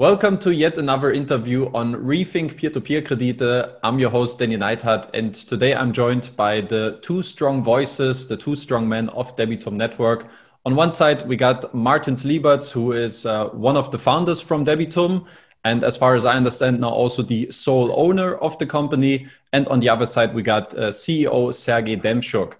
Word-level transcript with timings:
Welcome 0.00 0.38
to 0.38 0.54
yet 0.54 0.78
another 0.78 1.10
interview 1.10 1.72
on 1.74 1.96
Rethink 1.96 2.56
Peer-to-Peer 2.56 3.02
Kredite. 3.02 3.78
I'm 3.82 3.98
your 3.98 4.10
host, 4.10 4.38
Danny 4.38 4.56
Neithardt, 4.56 5.10
and 5.12 5.34
today 5.34 5.74
I'm 5.74 5.90
joined 5.90 6.30
by 6.36 6.60
the 6.60 7.00
two 7.02 7.20
strong 7.20 7.64
voices, 7.64 8.28
the 8.28 8.36
two 8.36 8.54
strong 8.54 8.88
men 8.88 9.08
of 9.08 9.34
Debitum 9.34 9.72
Network. 9.72 10.28
On 10.64 10.76
one 10.76 10.92
side, 10.92 11.26
we 11.26 11.34
got 11.34 11.74
Martin 11.74 12.14
Slieberts, 12.14 12.70
who 12.70 12.92
is 12.92 13.26
uh, 13.26 13.46
one 13.46 13.76
of 13.76 13.90
the 13.90 13.98
founders 13.98 14.40
from 14.40 14.64
Debitum, 14.64 15.26
and 15.64 15.82
as 15.82 15.96
far 15.96 16.14
as 16.14 16.24
I 16.24 16.36
understand 16.36 16.78
now, 16.78 16.90
also 16.90 17.24
the 17.24 17.50
sole 17.50 17.92
owner 18.00 18.36
of 18.36 18.56
the 18.58 18.66
company. 18.66 19.26
And 19.52 19.66
on 19.66 19.80
the 19.80 19.88
other 19.88 20.06
side, 20.06 20.32
we 20.32 20.42
got 20.42 20.78
uh, 20.78 20.90
CEO 20.90 21.52
Sergey 21.52 21.96
Demchuk. 21.96 22.54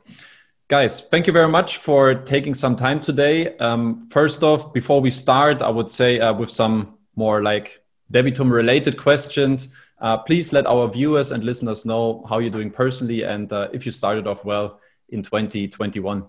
Guys, 0.66 1.02
thank 1.02 1.28
you 1.28 1.32
very 1.32 1.48
much 1.48 1.76
for 1.76 2.14
taking 2.14 2.54
some 2.54 2.74
time 2.74 3.00
today. 3.00 3.56
Um, 3.58 4.08
first 4.08 4.42
off, 4.42 4.74
before 4.74 5.00
we 5.00 5.12
start, 5.12 5.62
I 5.62 5.70
would 5.70 5.88
say 5.88 6.18
uh, 6.18 6.32
with 6.32 6.50
some 6.50 6.97
more 7.18 7.42
like 7.42 7.82
Debitum 8.12 8.50
related 8.50 8.96
questions, 8.96 9.74
uh, 10.00 10.16
please 10.16 10.52
let 10.52 10.66
our 10.66 10.88
viewers 10.88 11.32
and 11.32 11.42
listeners 11.44 11.84
know 11.84 12.24
how 12.28 12.38
you're 12.38 12.56
doing 12.58 12.70
personally 12.70 13.24
and 13.24 13.52
uh, 13.52 13.68
if 13.72 13.84
you 13.84 13.92
started 13.92 14.26
off 14.26 14.44
well 14.44 14.80
in 15.08 15.22
2021. 15.22 16.24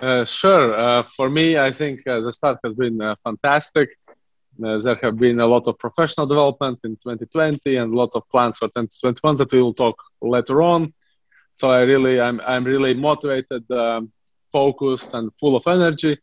Uh, 0.00 0.24
sure. 0.24 0.74
Uh, 0.74 1.02
for 1.02 1.28
me, 1.28 1.58
I 1.58 1.70
think 1.72 2.06
uh, 2.06 2.20
the 2.20 2.32
start 2.32 2.58
has 2.64 2.74
been 2.74 3.00
uh, 3.02 3.16
fantastic. 3.24 3.88
there 4.58 4.98
have 5.02 5.18
been 5.18 5.40
a 5.40 5.46
lot 5.46 5.66
of 5.66 5.78
professional 5.78 6.26
development 6.26 6.78
in 6.84 6.92
2020 6.96 7.76
and 7.76 7.92
a 7.92 7.96
lot 7.96 8.10
of 8.14 8.22
plans 8.30 8.58
for 8.58 8.68
2021 8.68 9.36
that 9.36 9.52
we 9.52 9.60
will 9.60 9.74
talk 9.74 9.96
later 10.20 10.62
on. 10.62 10.94
So 11.54 11.68
I 11.70 11.80
really, 11.82 12.20
I'm, 12.20 12.40
I'm 12.46 12.64
really 12.64 12.94
motivated, 12.94 13.68
um, 13.70 14.12
focused, 14.52 15.14
and 15.14 15.30
full 15.40 15.56
of 15.56 15.66
energy 15.66 16.18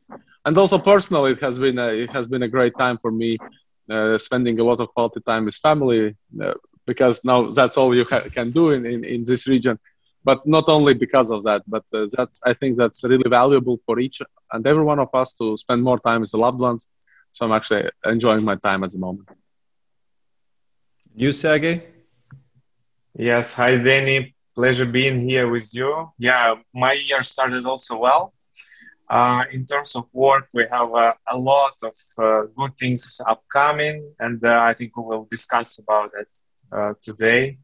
and 0.45 0.57
also 0.57 0.77
personally, 0.77 1.31
it 1.34 1.41
has 1.41 1.59
been 1.59 1.77
a, 1.77 1.88
it 1.88 2.11
has 2.13 2.27
been 2.27 2.43
a 2.43 2.47
great 2.47 2.77
time 2.77 2.97
for 2.97 3.11
me, 3.11 3.41
uh, 3.89 4.17
spending 4.17 4.59
a 4.59 4.63
lot 4.63 4.80
of 4.80 4.89
quality 4.89 5.20
time 5.21 5.45
with 5.45 5.55
family 5.55 6.16
uh, 6.41 6.53
because 6.86 7.23
now 7.23 7.50
that's 7.52 7.77
all 7.77 7.95
you 7.95 8.05
ha- 8.09 8.27
can 8.33 8.52
do 8.52 8.72
in, 8.72 8.86
in, 8.86 9.03
in 9.03 9.23
this 9.23 9.47
region. 9.47 9.78
But 10.23 10.45
not 10.45 10.67
only 10.67 10.94
because 10.94 11.31
of 11.31 11.44
that, 11.44 11.63
but 11.67 11.83
uh, 11.94 12.08
that's 12.16 12.39
I 12.45 12.53
think 12.53 12.78
that's 12.78 13.03
really 13.03 13.30
valuable 13.30 13.80
for 13.86 14.00
each 14.00 14.22
and 14.52 14.66
every 14.67 14.83
one 14.83 15.00
of 15.00 15.09
us 15.13 15.33
to 15.36 15.58
spend 15.58 15.83
more 15.83 16.00
time 16.00 16.22
with 16.22 16.31
the 16.31 16.38
loved 16.38 16.59
ones. 16.59 16.88
So 17.33 17.45
I'm 17.45 17.52
actually 17.52 17.89
enjoying 18.06 18.44
my 18.44 18.56
time 18.56 18.83
at 18.83 18.91
the 18.91 19.00
moment. 19.00 19.28
You, 21.16 21.31
Sergey? 21.31 21.83
Yes. 23.17 23.53
Hi, 23.53 23.78
Danny. 23.78 24.35
Pleasure 24.56 24.85
being 24.85 25.19
here 25.19 25.50
with 25.50 25.73
you. 25.73 26.11
Yeah, 26.17 26.56
my 26.73 26.94
year 26.94 27.23
started 27.23 27.66
also 27.66 27.97
well. 27.97 28.33
Uh, 29.09 29.43
in 29.52 29.65
terms 29.65 29.95
of 29.95 30.05
work, 30.13 30.47
we 30.53 30.65
have 30.71 30.93
uh, 30.93 31.13
a 31.31 31.38
lot 31.38 31.73
of 31.83 31.95
uh, 32.19 32.43
good 32.55 32.77
things 32.77 33.19
upcoming, 33.25 34.13
and 34.19 34.43
uh, 34.43 34.61
I 34.63 34.73
think 34.73 34.95
we 34.95 35.03
will 35.03 35.27
discuss 35.31 35.79
about 35.79 36.11
it 36.19 36.27
uh, 36.71 36.93
today. 37.01 37.57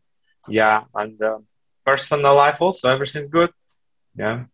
Yeah, 0.48 0.84
and 0.96 1.22
uh, 1.22 1.38
personal 1.86 2.36
life 2.36 2.62
also, 2.62 2.90
everything's 2.90 3.30
good. 3.30 3.52
Yeah. 4.16 4.46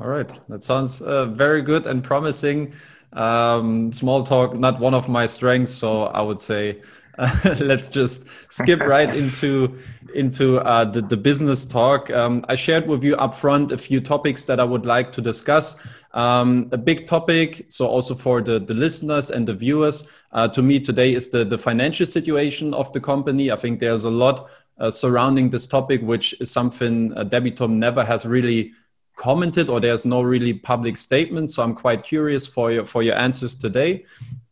All 0.00 0.06
right, 0.06 0.30
that 0.48 0.62
sounds 0.62 0.98
very 0.98 1.62
good 1.62 1.86
and 1.86 2.04
promising. 2.04 2.74
Um, 3.12 3.92
small 3.92 4.22
talk, 4.22 4.54
not 4.54 4.78
one 4.78 4.94
of 4.94 5.08
my 5.08 5.26
strengths, 5.26 5.72
so 5.72 6.04
I 6.04 6.20
would 6.20 6.38
say 6.38 6.82
let's 7.60 7.88
just 7.88 8.26
skip 8.48 8.80
right 8.80 9.14
into 9.14 9.76
into 10.14 10.58
uh, 10.60 10.84
the, 10.84 11.02
the 11.02 11.16
business 11.16 11.64
talk. 11.64 12.10
Um, 12.10 12.44
I 12.48 12.54
shared 12.54 12.86
with 12.86 13.02
you 13.02 13.16
upfront 13.16 13.72
a 13.72 13.78
few 13.78 14.00
topics 14.00 14.44
that 14.44 14.60
I 14.60 14.64
would 14.64 14.86
like 14.86 15.12
to 15.12 15.20
discuss. 15.20 15.76
Um, 16.14 16.68
a 16.72 16.78
big 16.78 17.06
topic, 17.06 17.66
so 17.68 17.86
also 17.86 18.14
for 18.14 18.40
the, 18.40 18.58
the 18.58 18.74
listeners 18.74 19.30
and 19.30 19.46
the 19.46 19.54
viewers, 19.54 20.04
uh, 20.32 20.48
to 20.48 20.62
me 20.62 20.80
today 20.80 21.14
is 21.14 21.28
the, 21.28 21.44
the 21.44 21.58
financial 21.58 22.06
situation 22.06 22.72
of 22.72 22.92
the 22.92 23.00
company. 23.00 23.50
I 23.50 23.56
think 23.56 23.80
there's 23.80 24.04
a 24.04 24.10
lot 24.10 24.48
uh, 24.78 24.90
surrounding 24.90 25.50
this 25.50 25.66
topic, 25.66 26.00
which 26.02 26.40
is 26.40 26.50
something 26.50 27.12
uh, 27.16 27.24
Debitum 27.24 27.72
never 27.72 28.04
has 28.04 28.24
really 28.24 28.72
commented 29.16 29.68
or 29.68 29.80
there's 29.80 30.06
no 30.06 30.22
really 30.22 30.54
public 30.54 30.96
statement. 30.96 31.50
So 31.50 31.62
I'm 31.62 31.74
quite 31.74 32.04
curious 32.04 32.46
for 32.46 32.70
your, 32.70 32.86
for 32.86 33.02
your 33.02 33.16
answers 33.16 33.56
today. 33.56 34.06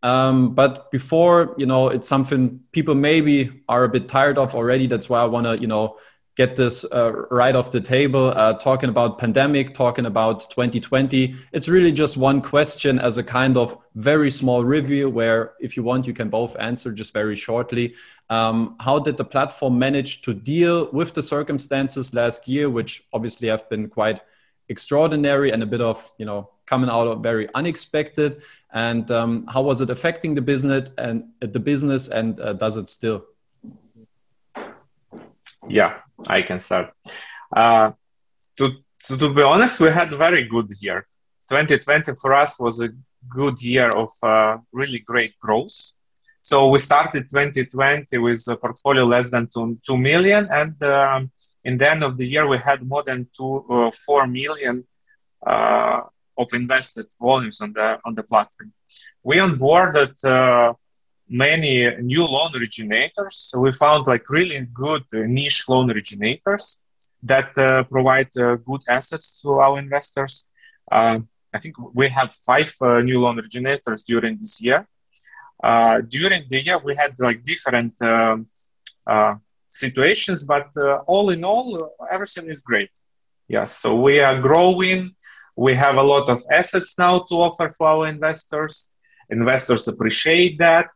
Um, 0.07 0.55
but 0.55 0.93
before, 0.93 1.57
you 1.59 1.67
know, 1.67 1.89
it's 1.89 2.07
something 2.07 2.61
people 2.71 2.95
maybe 2.95 3.51
are 3.69 3.83
a 3.83 3.89
bit 3.89 4.07
tired 4.07 4.39
of 4.39 4.55
already. 4.55 4.87
That's 4.87 5.09
why 5.09 5.21
I 5.21 5.25
want 5.25 5.47
to, 5.47 5.59
you 5.59 5.67
know, 5.67 5.99
get 6.37 6.55
this 6.55 6.85
uh, 6.93 7.11
right 7.29 7.57
off 7.57 7.73
the 7.73 7.81
table. 7.81 8.33
Uh, 8.37 8.53
talking 8.53 8.89
about 8.89 9.19
pandemic, 9.19 9.75
talking 9.75 10.07
about 10.07 10.49
2020. 10.49 11.35
It's 11.53 11.69
really 11.69 11.91
just 11.91 12.17
one 12.17 12.41
question 12.41 13.01
as 13.01 13.19
a 13.19 13.25
kind 13.25 13.57
of 13.57 13.77
very 13.97 14.31
small 14.31 14.63
review. 14.65 15.11
Where, 15.11 15.55
if 15.59 15.77
you 15.77 15.83
want, 15.83 16.07
you 16.07 16.13
can 16.13 16.29
both 16.29 16.57
answer 16.61 16.93
just 16.93 17.13
very 17.13 17.35
shortly. 17.35 17.95
Um, 18.31 18.77
how 18.79 19.01
did 19.01 19.17
the 19.17 19.25
platform 19.25 19.77
manage 19.77 20.23
to 20.23 20.35
deal 20.35 20.89
with 20.93 21.15
the 21.15 21.23
circumstances 21.23 22.15
last 22.15 22.47
year, 22.47 22.71
which 22.71 23.03
obviously 23.13 23.49
have 23.49 23.69
been 23.69 23.89
quite 23.89 24.21
extraordinary 24.69 25.53
and 25.53 25.63
a 25.63 25.67
bit 25.67 25.81
of, 25.81 26.11
you 26.19 26.27
know, 26.27 26.51
coming 26.67 26.91
out 26.91 27.07
of 27.07 27.23
very 27.23 27.49
unexpected. 27.55 28.43
And 28.73 29.11
um, 29.11 29.47
how 29.47 29.63
was 29.63 29.81
it 29.81 29.91
affecting 29.91 30.35
the 30.35 30.43
business 30.43 30.91
and 30.99 31.25
uh, 31.43 31.47
the 31.47 31.61
business 31.61 32.09
and 32.09 32.39
uh, 32.41 32.53
does 32.53 32.77
it 32.77 32.89
still? 32.89 33.25
Yeah 35.69 35.99
i 36.29 36.43
can 36.43 36.59
start. 36.59 36.93
Uh, 37.55 37.93
to, 38.57 38.73
to, 39.05 39.17
to, 39.17 39.35
be 39.35 39.43
honest 39.43 39.81
we 39.81 39.91
had 39.91 40.13
a 40.13 40.17
very 40.17 40.45
good 40.45 40.71
year. 40.81 41.07
2020 41.49 42.15
for 42.21 42.35
us 42.35 42.59
was 42.59 42.81
a 42.81 42.91
good 43.29 43.63
year 43.63 43.91
of 43.91 44.11
uh, 44.23 44.59
really 44.73 44.99
great 45.01 45.39
growth. 45.39 45.93
So 46.43 46.69
we 46.69 46.79
started 46.79 47.29
2020 47.31 48.19
with 48.19 48.45
a 48.49 48.57
portfolio 48.57 49.05
less 49.05 49.31
than 49.31 49.49
2, 49.53 49.79
2 49.87 49.99
million 49.99 50.49
and 50.51 50.81
um, 50.83 51.31
in 51.69 51.77
the 51.79 51.89
end 51.95 52.03
of 52.09 52.13
the 52.17 52.27
year 52.35 52.47
we 52.53 52.59
had 52.59 52.79
more 52.93 53.03
than 53.11 53.19
two, 53.37 53.55
uh, 53.69 53.91
4 53.91 54.27
million 54.29 54.77
uh, 55.45 56.01
of 56.39 56.49
invested 56.53 57.07
volumes 57.21 57.61
on 57.61 57.73
the 57.79 57.89
on 58.07 58.13
the 58.19 58.23
platform. 58.23 58.73
We 59.29 59.37
onboarded 59.47 60.15
uh, 60.25 60.75
many 61.29 61.75
new 62.13 62.25
loan 62.35 62.51
originators. 62.59 63.35
So 63.49 63.55
we 63.65 63.73
found 63.73 64.07
like 64.07 64.25
really 64.39 64.59
good 64.85 65.05
niche 65.13 65.69
loan 65.69 65.87
originators 65.91 66.65
that 67.33 67.51
uh, 67.59 67.83
provide 67.95 68.31
uh, 68.37 68.57
good 68.71 68.83
assets 68.97 69.27
to 69.43 69.49
our 69.65 69.79
investors. 69.79 70.35
Uh, 70.93 71.19
I 71.57 71.59
think 71.59 71.75
we 72.01 72.07
have 72.19 72.31
five 72.51 72.73
uh, 72.81 73.01
new 73.09 73.19
loan 73.25 73.37
originators 73.43 74.05
during 74.05 74.39
this 74.43 74.61
year. 74.61 74.81
During 76.17 76.43
the 76.53 76.61
year, 76.67 76.79
we 76.89 76.95
had 77.03 77.13
like 77.19 77.39
different 77.53 77.95
um, 78.03 78.47
situations, 79.85 80.45
but 80.45 80.69
all 81.07 81.31
in 81.31 81.45
all, 81.45 81.95
everything 82.11 82.49
is 82.49 82.61
great. 82.63 82.91
Yes, 83.49 83.79
so 83.79 83.89
we 83.95 84.21
are 84.21 84.41
growing 84.41 85.15
we 85.57 85.75
have 85.75 85.97
a 85.97 86.03
lot 86.03 86.29
of 86.29 86.43
assets 86.51 86.97
now 86.99 87.21
to 87.29 87.35
offer 87.37 87.71
for 87.71 87.89
our 87.89 88.07
investors. 88.07 88.91
Investors 89.31 89.89
appreciate 89.89 90.59
that. 90.59 90.89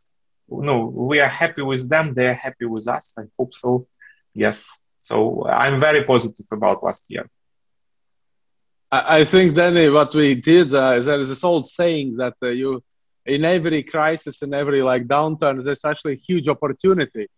No, 0.47 0.85
we 0.85 1.19
are 1.19 1.27
happy 1.27 1.63
with 1.63 1.89
them. 1.89 2.13
They 2.13 2.27
are 2.27 2.35
happy 2.35 2.65
with 2.65 2.87
us. 2.87 3.15
I 3.17 3.23
hope 3.37 3.53
so. 3.53 3.87
Yes. 4.33 4.77
So 4.99 5.45
I'm 5.47 5.79
very 5.79 6.03
positive 6.03 6.45
about 6.51 6.83
last 6.83 7.09
year. 7.09 7.27
I 8.91 9.23
think, 9.23 9.55
Danny, 9.55 9.89
what 9.89 10.13
we 10.13 10.35
did, 10.35 10.73
uh, 10.73 10.99
there 10.99 11.19
is 11.19 11.29
this 11.29 11.45
old 11.45 11.65
saying 11.67 12.17
that 12.17 12.33
uh, 12.43 12.49
you, 12.49 12.83
in 13.25 13.45
every 13.45 13.83
crisis, 13.83 14.41
in 14.41 14.53
every 14.53 14.81
like 14.81 15.07
downturn, 15.07 15.63
there's 15.63 15.85
actually 15.85 16.13
a 16.13 16.23
huge 16.27 16.49
opportunity, 16.49 17.29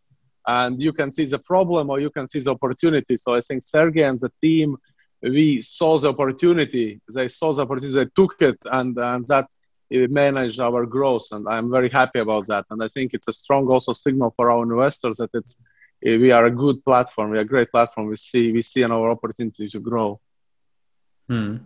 and 0.48 0.82
you 0.82 0.94
can 0.94 1.12
see 1.12 1.26
the 1.26 1.40
problem 1.40 1.90
or 1.90 2.00
you 2.00 2.10
can 2.10 2.28
see 2.28 2.40
the 2.40 2.52
opportunity. 2.52 3.18
So 3.18 3.34
I 3.34 3.42
think 3.42 3.64
Sergey 3.64 4.04
and 4.04 4.20
the 4.20 4.32
team 4.42 4.78
we 5.24 5.62
saw 5.62 5.98
the 5.98 6.10
opportunity. 6.10 7.02
They 7.14 7.30
saw 7.30 7.54
the 7.54 7.62
opportunity, 7.62 7.96
they 7.96 8.12
took 8.14 8.42
it, 8.42 8.58
and, 8.66 8.98
and 8.98 9.26
that 9.28 9.48
managed 9.90 10.60
our 10.60 10.86
growth. 10.86 11.28
And 11.32 11.48
I'm 11.48 11.72
very 11.72 11.90
happy 11.90 12.20
about 12.20 12.48
that. 12.48 12.66
And 12.70 12.84
I 12.84 12.90
think 12.90 13.14
it's 13.14 13.28
a 13.28 13.34
strong 13.34 13.68
also 13.68 13.94
signal 13.94 14.34
for 14.36 14.52
our 14.52 14.64
investors 14.64 15.18
that 15.18 15.30
it's 15.34 15.56
we 16.02 16.32
are 16.32 16.46
a 16.46 16.52
good 16.52 16.84
platform. 16.84 17.32
We 17.32 17.38
are 17.38 17.42
a 17.42 17.46
great 17.46 17.72
platform. 17.72 18.08
We 18.08 18.18
see 18.18 18.52
we 18.52 18.62
see 18.62 18.84
an 18.84 18.92
opportunity 18.92 19.70
to 19.70 19.80
grow. 19.80 20.20
Hmm. 21.30 21.58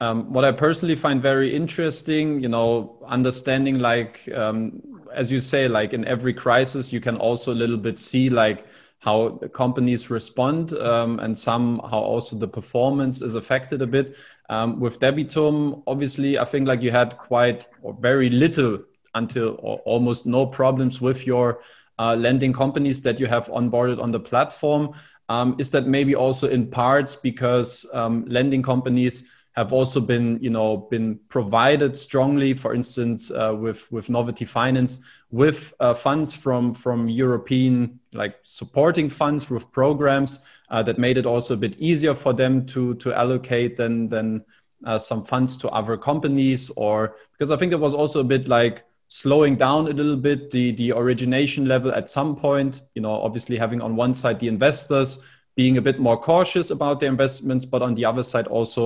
Um, 0.00 0.32
what 0.32 0.44
I 0.44 0.52
personally 0.52 0.96
find 0.96 1.20
very 1.20 1.54
interesting, 1.54 2.42
you 2.42 2.48
know, 2.48 2.98
understanding 3.06 3.78
like 3.78 4.26
um, 4.34 4.80
as 5.12 5.30
you 5.30 5.40
say, 5.40 5.68
like 5.68 5.92
in 5.92 6.04
every 6.04 6.32
crisis, 6.32 6.92
you 6.92 7.00
can 7.00 7.16
also 7.16 7.52
a 7.52 7.54
little 7.54 7.76
bit 7.76 7.98
see 7.98 8.30
like 8.30 8.66
how 9.00 9.30
companies 9.52 10.10
respond 10.10 10.72
um, 10.74 11.18
and 11.20 11.36
somehow 11.36 12.00
also 12.00 12.36
the 12.36 12.48
performance 12.48 13.22
is 13.22 13.34
affected 13.34 13.82
a 13.82 13.86
bit. 13.86 14.14
Um, 14.48 14.78
with 14.78 15.00
Debitum, 15.00 15.82
obviously, 15.86 16.38
I 16.38 16.44
think 16.44 16.68
like 16.68 16.82
you 16.82 16.90
had 16.90 17.16
quite 17.16 17.66
or 17.82 17.96
very 17.98 18.28
little 18.28 18.78
until 19.14 19.56
or 19.60 19.78
almost 19.80 20.26
no 20.26 20.46
problems 20.46 21.00
with 21.00 21.26
your 21.26 21.62
uh, 21.98 22.14
lending 22.18 22.52
companies 22.52 23.00
that 23.02 23.18
you 23.18 23.26
have 23.26 23.46
onboarded 23.48 24.00
on 24.00 24.10
the 24.10 24.20
platform. 24.20 24.92
Um, 25.28 25.54
is 25.60 25.70
that 25.70 25.86
maybe 25.86 26.16
also 26.16 26.48
in 26.48 26.66
parts 26.66 27.14
because 27.14 27.86
um, 27.92 28.24
lending 28.26 28.62
companies 28.62 29.30
have 29.52 29.72
also 29.72 30.00
been, 30.00 30.38
you 30.40 30.50
know, 30.50 30.76
been 30.76 31.18
provided 31.28 31.96
strongly, 31.96 32.54
for 32.54 32.74
instance, 32.74 33.30
uh, 33.30 33.54
with 33.58 33.90
with 33.90 34.08
Noviti 34.08 34.46
Finance, 34.46 35.02
with 35.30 35.74
uh, 35.80 35.94
funds 35.94 36.32
from 36.32 36.72
from 36.72 37.08
European 37.08 37.98
like 38.12 38.38
supporting 38.42 39.08
funds 39.08 39.50
with 39.50 39.70
programs 39.72 40.40
uh, 40.70 40.82
that 40.82 40.98
made 40.98 41.18
it 41.18 41.26
also 41.26 41.54
a 41.54 41.56
bit 41.56 41.76
easier 41.78 42.14
for 42.14 42.32
them 42.32 42.64
to 42.66 42.94
to 42.96 43.12
allocate 43.12 43.76
than 43.76 44.08
than 44.08 44.44
uh, 44.86 44.98
some 44.98 45.22
funds 45.24 45.58
to 45.58 45.68
other 45.70 45.96
companies, 45.96 46.70
or 46.76 47.16
because 47.32 47.50
I 47.50 47.56
think 47.56 47.72
it 47.72 47.80
was 47.80 47.94
also 47.94 48.20
a 48.20 48.24
bit 48.24 48.46
like 48.46 48.84
slowing 49.08 49.56
down 49.56 49.88
a 49.88 49.92
little 49.92 50.16
bit 50.16 50.52
the 50.52 50.70
the 50.72 50.92
origination 50.92 51.66
level 51.66 51.92
at 51.92 52.08
some 52.08 52.36
point. 52.36 52.82
You 52.94 53.02
know, 53.02 53.12
obviously 53.12 53.56
having 53.56 53.82
on 53.82 53.96
one 53.96 54.14
side 54.14 54.38
the 54.38 54.48
investors 54.48 55.18
being 55.60 55.76
a 55.76 55.82
bit 55.88 55.98
more 55.98 56.18
cautious 56.32 56.70
about 56.70 57.00
their 57.00 57.10
investments, 57.10 57.66
but 57.66 57.82
on 57.82 57.92
the 57.94 58.06
other 58.10 58.24
side, 58.32 58.46
also 58.46 58.82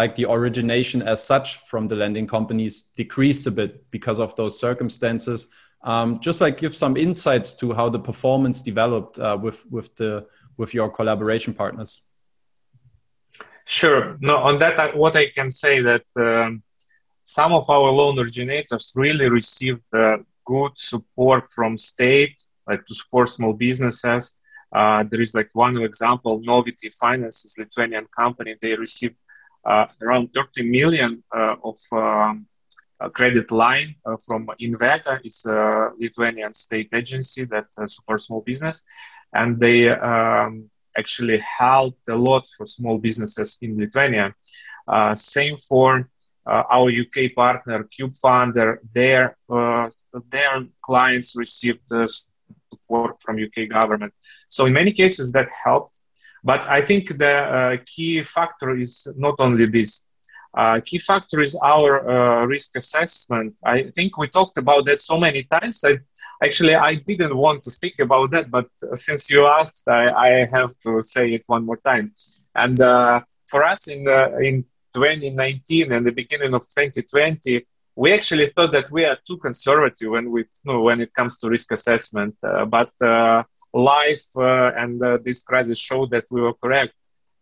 like 0.00 0.12
the 0.14 0.26
origination 0.36 1.00
as 1.12 1.18
such 1.32 1.56
from 1.70 1.88
the 1.88 1.96
lending 1.96 2.26
companies 2.26 2.74
decreased 3.02 3.46
a 3.46 3.50
bit 3.60 3.90
because 3.90 4.18
of 4.20 4.36
those 4.36 4.54
circumstances. 4.66 5.48
Um, 5.92 6.08
just 6.20 6.38
like 6.42 6.54
give 6.58 6.74
some 6.76 6.94
insights 6.98 7.48
to 7.60 7.72
how 7.78 7.88
the 7.88 8.02
performance 8.10 8.60
developed 8.60 9.18
uh, 9.18 9.38
with 9.44 9.58
with 9.74 9.88
the 10.00 10.12
with 10.58 10.70
your 10.78 10.88
collaboration 10.98 11.52
partners. 11.54 11.90
Sure. 13.64 14.02
No, 14.20 14.34
on 14.48 14.58
that, 14.58 14.74
what 15.02 15.14
I 15.16 15.26
can 15.38 15.50
say 15.50 15.74
that 15.90 16.04
um, 16.16 16.62
some 17.24 17.52
of 17.60 17.64
our 17.70 17.90
loan 17.98 18.18
originators 18.18 18.92
really 19.04 19.28
received 19.40 19.86
uh, 19.94 20.18
good 20.44 20.72
support 20.76 21.44
from 21.56 21.78
state, 21.78 22.36
like 22.68 22.82
to 22.86 22.94
support 22.94 23.26
small 23.30 23.54
businesses 23.54 24.37
uh, 24.72 25.04
there 25.04 25.22
is 25.22 25.34
like 25.34 25.48
one 25.52 25.76
example, 25.82 26.40
Noviti 26.40 26.92
Finance 26.92 27.44
is 27.44 27.56
Lithuanian 27.58 28.06
company. 28.16 28.56
They 28.60 28.74
received 28.76 29.16
uh, 29.64 29.86
around 30.02 30.30
30 30.34 30.70
million 30.70 31.22
uh, 31.34 31.56
of 31.64 31.76
um, 31.92 32.46
credit 33.12 33.50
line 33.50 33.94
uh, 34.04 34.16
from 34.26 34.48
Invega. 34.60 35.20
It's 35.24 35.46
a 35.46 35.90
Lithuanian 35.98 36.52
state 36.54 36.90
agency 36.92 37.44
that 37.46 37.66
uh, 37.78 37.86
supports 37.86 38.24
small 38.24 38.42
business, 38.42 38.84
and 39.34 39.58
they 39.58 39.88
um, 39.88 40.68
actually 40.96 41.38
helped 41.38 42.08
a 42.08 42.16
lot 42.16 42.46
for 42.56 42.66
small 42.66 42.98
businesses 42.98 43.58
in 43.62 43.78
Lithuania. 43.78 44.34
same 45.14 45.56
for 45.68 46.08
our 46.46 46.88
UK 46.90 47.34
partner 47.36 47.84
CubeFunder. 47.84 48.78
Their 48.94 49.36
their 50.30 50.66
clients 50.82 51.36
received 51.36 51.88
support 52.88 53.20
from 53.20 53.36
UK 53.36 53.68
government. 53.68 54.12
So 54.48 54.66
in 54.66 54.72
many 54.72 54.92
cases 54.92 55.32
that 55.32 55.48
helped. 55.64 55.98
But 56.44 56.66
I 56.68 56.80
think 56.82 57.18
the 57.18 57.34
uh, 57.58 57.76
key 57.86 58.22
factor 58.22 58.76
is 58.76 59.06
not 59.16 59.34
only 59.38 59.66
this. 59.66 60.02
Uh, 60.56 60.80
key 60.84 60.98
factor 60.98 61.40
is 61.40 61.54
our 61.62 61.90
uh, 62.08 62.46
risk 62.46 62.70
assessment. 62.76 63.54
I 63.64 63.90
think 63.96 64.16
we 64.16 64.28
talked 64.28 64.56
about 64.56 64.86
that 64.86 65.00
so 65.00 65.18
many 65.18 65.42
times. 65.42 65.84
I, 65.84 65.98
actually, 66.42 66.74
I 66.74 66.94
didn't 66.94 67.36
want 67.36 67.62
to 67.64 67.70
speak 67.70 67.96
about 68.00 68.30
that, 68.30 68.50
but 68.50 68.68
since 68.94 69.30
you 69.30 69.46
asked, 69.46 69.86
I, 69.88 70.04
I 70.28 70.30
have 70.56 70.72
to 70.84 71.02
say 71.02 71.34
it 71.34 71.42
one 71.46 71.66
more 71.66 71.80
time. 71.90 72.12
And 72.54 72.80
uh, 72.80 73.20
for 73.50 73.62
us 73.62 73.88
in 73.88 74.00
in 74.48 74.64
2019 74.94 75.92
and 75.92 76.06
the 76.06 76.12
beginning 76.12 76.54
of 76.54 76.62
2020, 76.62 77.66
we 77.98 78.12
actually 78.12 78.46
thought 78.46 78.70
that 78.70 78.88
we 78.92 79.04
are 79.04 79.18
too 79.26 79.36
conservative 79.38 80.08
when 80.12 80.30
we 80.30 80.42
you 80.42 80.66
know, 80.66 80.80
when 80.82 81.00
it 81.00 81.12
comes 81.12 81.36
to 81.38 81.48
risk 81.48 81.72
assessment. 81.72 82.32
Uh, 82.44 82.64
but 82.64 82.92
uh, 83.02 83.42
life 83.74 84.28
uh, 84.36 84.70
and 84.82 85.02
uh, 85.02 85.18
this 85.24 85.42
crisis 85.42 85.78
showed 85.80 86.08
that 86.12 86.24
we 86.30 86.40
were 86.40 86.54
correct, 86.54 86.94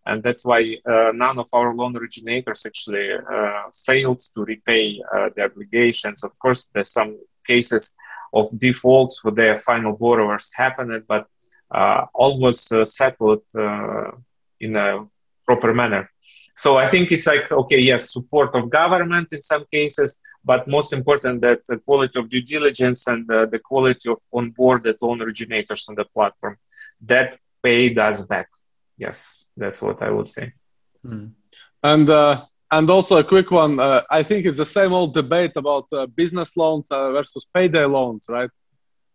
and 0.06 0.22
that's 0.22 0.46
why 0.46 0.60
uh, 0.88 1.12
none 1.14 1.38
of 1.38 1.48
our 1.52 1.74
loan 1.74 1.94
originators 1.94 2.64
actually 2.64 3.12
uh, 3.12 3.64
failed 3.84 4.20
to 4.34 4.44
repay 4.44 4.98
the 5.36 5.42
obligations. 5.44 6.24
Of 6.24 6.32
course, 6.38 6.70
there's 6.72 6.90
some 6.90 7.18
cases 7.46 7.94
of 8.32 8.46
defaults 8.58 9.18
for 9.20 9.32
their 9.32 9.58
final 9.58 9.92
borrowers 9.92 10.50
happened, 10.54 11.02
but 11.06 11.26
all 12.14 12.40
was 12.40 12.58
settled 12.98 13.42
in 14.60 14.74
a 14.76 15.06
proper 15.44 15.74
manner. 15.74 16.10
So 16.56 16.78
I 16.78 16.88
think 16.88 17.12
it's 17.12 17.26
like, 17.26 17.52
okay, 17.52 17.78
yes, 17.78 18.14
support 18.14 18.54
of 18.54 18.70
government 18.70 19.28
in 19.32 19.42
some 19.42 19.66
cases, 19.70 20.18
but 20.42 20.66
most 20.66 20.94
important 20.94 21.42
that 21.42 21.60
the 21.66 21.76
quality 21.76 22.18
of 22.18 22.30
due 22.30 22.40
diligence 22.40 23.06
and 23.06 23.30
uh, 23.30 23.44
the 23.44 23.58
quality 23.58 24.08
of 24.08 24.18
onboarded 24.34 24.96
loan 25.02 25.20
originators 25.20 25.86
on 25.88 25.94
the 25.96 26.06
platform 26.06 26.56
that 27.02 27.36
paid 27.62 27.98
us 27.98 28.22
back. 28.22 28.48
Yes, 28.96 29.44
that's 29.54 29.82
what 29.82 30.02
I 30.02 30.10
would 30.10 30.30
say. 30.30 30.54
Mm. 31.04 31.32
And 31.82 32.08
uh, 32.08 32.44
and 32.72 32.88
also 32.88 33.18
a 33.18 33.24
quick 33.24 33.50
one. 33.50 33.78
Uh, 33.78 34.02
I 34.10 34.22
think 34.22 34.46
it's 34.46 34.56
the 34.56 34.66
same 34.66 34.94
old 34.94 35.12
debate 35.12 35.52
about 35.56 35.86
uh, 35.92 36.06
business 36.06 36.56
loans 36.56 36.86
uh, 36.90 37.12
versus 37.12 37.46
payday 37.52 37.84
loans, 37.84 38.24
right? 38.30 38.50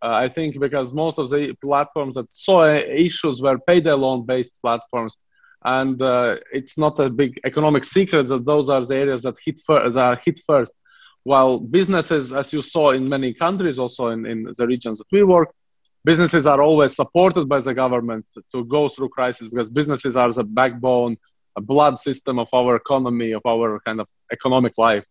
Uh, 0.03 0.13
I 0.13 0.27
think 0.27 0.59
because 0.59 0.93
most 0.93 1.17
of 1.17 1.29
the 1.31 1.55
platforms 1.63 2.15
that 2.15 2.29
saw 2.29 2.65
issues 2.73 3.41
were 3.41 3.57
payday 3.57 3.93
loan 3.93 4.27
based 4.27 4.61
platforms 4.61 5.17
and 5.63 6.01
uh, 6.01 6.37
it's 6.51 6.77
not 6.77 6.99
a 6.99 7.09
big 7.09 7.39
economic 7.43 7.85
secret 7.85 8.27
that 8.27 8.45
those 8.45 8.69
are 8.69 8.83
the 8.83 8.95
areas 8.95 9.23
that 9.23 9.37
hit 9.43 9.59
first. 9.59 9.95
That 9.95 10.21
hit 10.25 10.41
first. 10.47 10.73
While 11.23 11.59
businesses, 11.59 12.33
as 12.33 12.51
you 12.51 12.63
saw 12.63 12.91
in 12.91 13.07
many 13.07 13.33
countries, 13.33 13.77
also 13.77 14.09
in, 14.09 14.25
in 14.25 14.51
the 14.57 14.65
regions 14.65 14.97
that 14.97 15.07
we 15.11 15.23
work, 15.23 15.53
businesses 16.03 16.47
are 16.47 16.61
always 16.61 16.95
supported 16.95 17.47
by 17.47 17.59
the 17.59 17.75
government 17.75 18.25
to 18.51 18.65
go 18.65 18.89
through 18.89 19.09
crisis 19.09 19.47
because 19.47 19.69
businesses 19.69 20.15
are 20.15 20.31
the 20.33 20.43
backbone, 20.43 21.15
a 21.55 21.61
blood 21.61 21.99
system 21.99 22.39
of 22.39 22.47
our 22.53 22.75
economy, 22.75 23.33
of 23.33 23.43
our 23.45 23.79
kind 23.81 24.01
of 24.01 24.07
economic 24.31 24.77
life. 24.79 25.05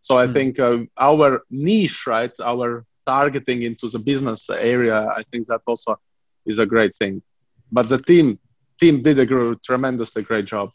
So 0.00 0.18
I 0.18 0.26
mm. 0.26 0.32
think 0.32 0.58
uh, 0.58 0.78
our 0.98 1.42
niche, 1.50 2.06
right, 2.08 2.32
our 2.40 2.84
targeting 3.06 3.62
into 3.62 3.88
the 3.88 4.00
business 4.00 4.50
area, 4.50 5.06
I 5.16 5.22
think 5.22 5.46
that 5.46 5.60
also 5.66 6.00
is 6.46 6.58
a 6.58 6.66
great 6.66 6.96
thing. 6.96 7.22
But 7.70 7.88
the 7.88 7.98
team 7.98 8.38
team 8.78 9.02
did 9.02 9.18
a 9.18 9.56
tremendously 9.56 10.22
great 10.22 10.46
job. 10.46 10.70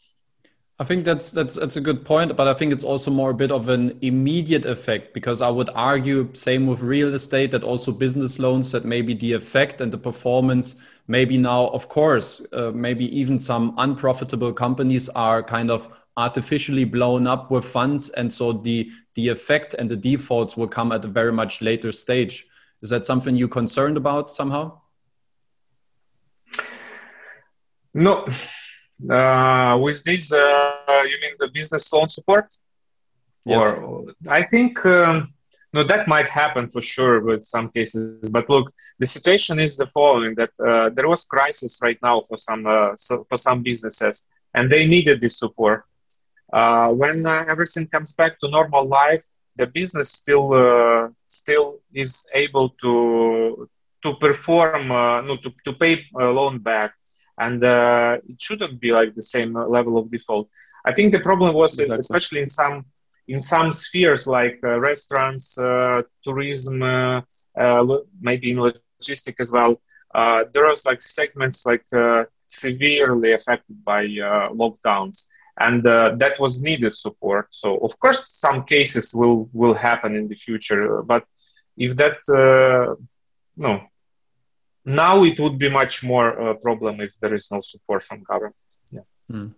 I 0.78 0.84
think 0.84 1.04
that's 1.04 1.30
that's 1.30 1.56
that's 1.56 1.76
a 1.76 1.80
good 1.80 2.06
point, 2.06 2.34
but 2.36 2.48
I 2.48 2.54
think 2.54 2.72
it's 2.72 2.84
also 2.84 3.10
more 3.10 3.30
a 3.30 3.34
bit 3.34 3.52
of 3.52 3.68
an 3.68 3.98
immediate 4.00 4.64
effect 4.64 5.12
because 5.12 5.42
I 5.42 5.50
would 5.50 5.68
argue 5.74 6.30
same 6.32 6.66
with 6.66 6.80
real 6.80 7.12
estate 7.12 7.50
that 7.50 7.62
also 7.62 7.92
business 7.92 8.38
loans 8.38 8.72
that 8.72 8.86
maybe 8.86 9.12
the 9.12 9.34
effect 9.34 9.82
and 9.82 9.92
the 9.92 9.98
performance 9.98 10.76
maybe 11.06 11.36
now 11.36 11.66
of 11.68 11.88
course 11.88 12.40
uh, 12.52 12.70
maybe 12.72 13.04
even 13.18 13.38
some 13.38 13.74
unprofitable 13.78 14.52
companies 14.52 15.08
are 15.10 15.42
kind 15.42 15.70
of 15.70 15.88
artificially 16.16 16.84
blown 16.84 17.26
up 17.26 17.50
with 17.50 17.64
funds 17.64 18.10
and 18.10 18.32
so 18.32 18.52
the 18.52 18.90
the 19.14 19.28
effect 19.28 19.74
and 19.74 19.90
the 19.90 19.96
defaults 19.96 20.56
will 20.56 20.68
come 20.68 20.92
at 20.92 21.04
a 21.04 21.08
very 21.08 21.32
much 21.32 21.60
later 21.60 21.92
stage. 21.92 22.46
Is 22.80 22.90
that 22.90 23.04
something 23.04 23.36
you 23.36 23.48
concerned 23.48 23.96
about 23.96 24.30
somehow? 24.30 24.79
No, 27.92 28.26
uh, 29.08 29.78
with 29.80 30.04
this, 30.04 30.32
uh, 30.32 31.02
you 31.04 31.18
mean 31.22 31.34
the 31.38 31.48
business 31.52 31.92
loan 31.92 32.08
support? 32.08 32.46
Yes. 33.46 33.62
Or 33.62 34.04
I 34.28 34.42
think 34.42 34.84
um, 34.84 35.32
no, 35.72 35.82
that 35.84 36.06
might 36.06 36.28
happen 36.28 36.68
for 36.68 36.80
sure 36.80 37.20
with 37.20 37.42
some 37.44 37.70
cases. 37.70 38.28
But 38.30 38.50
look, 38.50 38.72
the 38.98 39.06
situation 39.06 39.58
is 39.58 39.76
the 39.76 39.86
following: 39.86 40.34
that 40.34 40.50
uh, 40.64 40.90
there 40.90 41.08
was 41.08 41.24
crisis 41.24 41.78
right 41.82 41.98
now 42.02 42.22
for 42.28 42.36
some 42.36 42.66
uh, 42.66 42.94
so 42.96 43.26
for 43.28 43.38
some 43.38 43.62
businesses, 43.62 44.24
and 44.54 44.70
they 44.70 44.86
needed 44.86 45.20
this 45.20 45.38
support. 45.38 45.84
Uh, 46.52 46.88
when 46.88 47.24
uh, 47.24 47.44
everything 47.48 47.86
comes 47.86 48.14
back 48.14 48.38
to 48.40 48.48
normal 48.50 48.86
life, 48.86 49.24
the 49.56 49.66
business 49.66 50.10
still 50.10 51.10
still 51.28 51.80
is 51.94 52.24
able 52.34 52.68
to 52.82 53.68
to 54.02 54.14
perform, 54.14 54.88
no, 54.88 55.36
to 55.36 55.52
to 55.64 55.72
pay 55.72 56.04
a 56.18 56.26
loan 56.26 56.58
back 56.58 56.94
and 57.40 57.64
uh, 57.64 58.18
it 58.28 58.40
shouldn't 58.40 58.78
be 58.80 58.92
like 58.92 59.14
the 59.14 59.22
same 59.22 59.52
level 59.54 59.96
of 59.98 60.10
default. 60.10 60.48
I 60.84 60.92
think 60.92 61.12
the 61.12 61.20
problem 61.20 61.54
was 61.54 61.72
exactly. 61.78 61.98
especially 61.98 62.40
in 62.42 62.48
some 62.48 62.84
in 63.28 63.40
some 63.40 63.72
spheres 63.72 64.26
like 64.26 64.58
uh, 64.64 64.80
restaurants, 64.80 65.56
uh, 65.56 66.02
tourism, 66.24 66.82
uh, 66.82 67.20
uh, 67.56 67.98
maybe 68.20 68.50
in 68.50 68.58
logistics 68.60 69.40
as 69.40 69.52
well. 69.52 69.80
Uh, 70.14 70.44
there 70.52 70.66
was 70.66 70.84
like 70.84 71.00
segments 71.00 71.64
like 71.64 71.86
severely 72.46 73.32
affected 73.32 73.76
by 73.84 74.04
lockdowns, 74.60 75.26
and 75.60 75.84
that 75.84 76.34
was 76.38 76.60
needed 76.60 76.94
support. 76.94 77.46
So 77.50 77.78
of 77.78 77.98
course 78.00 78.22
some 78.44 78.64
cases 78.64 79.14
will 79.14 79.48
will 79.52 79.74
happen 79.74 80.14
in 80.16 80.26
the 80.28 80.34
future, 80.46 81.02
but 81.02 81.24
if 81.76 81.96
that 81.96 82.18
no 83.56 83.89
now 84.84 85.24
it 85.24 85.38
would 85.38 85.58
be 85.58 85.68
much 85.68 86.02
more 86.02 86.30
a 86.30 86.50
uh, 86.50 86.54
problem 86.54 87.00
if 87.00 87.12
there 87.20 87.34
is 87.34 87.50
no 87.50 87.60
support 87.60 88.02
from 88.02 88.22
government. 88.22 88.56
Yeah. 88.90 89.00
Mm. 89.30 89.54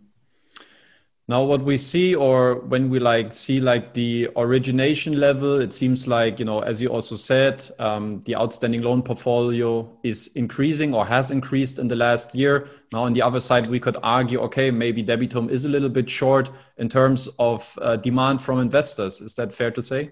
Now, 1.28 1.44
what 1.44 1.62
we 1.62 1.78
see, 1.78 2.16
or 2.16 2.56
when 2.56 2.90
we 2.90 2.98
like 2.98 3.32
see 3.32 3.60
like 3.60 3.94
the 3.94 4.28
origination 4.36 5.20
level, 5.20 5.60
it 5.60 5.72
seems 5.72 6.08
like 6.08 6.40
you 6.40 6.44
know, 6.44 6.58
as 6.60 6.80
you 6.80 6.88
also 6.88 7.14
said, 7.14 7.64
um, 7.78 8.20
the 8.22 8.34
outstanding 8.34 8.82
loan 8.82 9.02
portfolio 9.02 9.88
is 10.02 10.30
increasing 10.34 10.92
or 10.92 11.06
has 11.06 11.30
increased 11.30 11.78
in 11.78 11.86
the 11.86 11.94
last 11.94 12.34
year. 12.34 12.68
Now, 12.92 13.04
on 13.04 13.12
the 13.12 13.22
other 13.22 13.40
side, 13.40 13.68
we 13.68 13.78
could 13.78 13.96
argue, 14.02 14.40
okay, 14.40 14.72
maybe 14.72 15.02
Debitum 15.02 15.48
is 15.48 15.64
a 15.64 15.68
little 15.68 15.88
bit 15.88 16.10
short 16.10 16.50
in 16.76 16.88
terms 16.88 17.28
of 17.38 17.78
uh, 17.80 17.96
demand 17.96 18.42
from 18.42 18.58
investors. 18.58 19.20
Is 19.20 19.36
that 19.36 19.52
fair 19.52 19.70
to 19.70 19.80
say? 19.80 20.10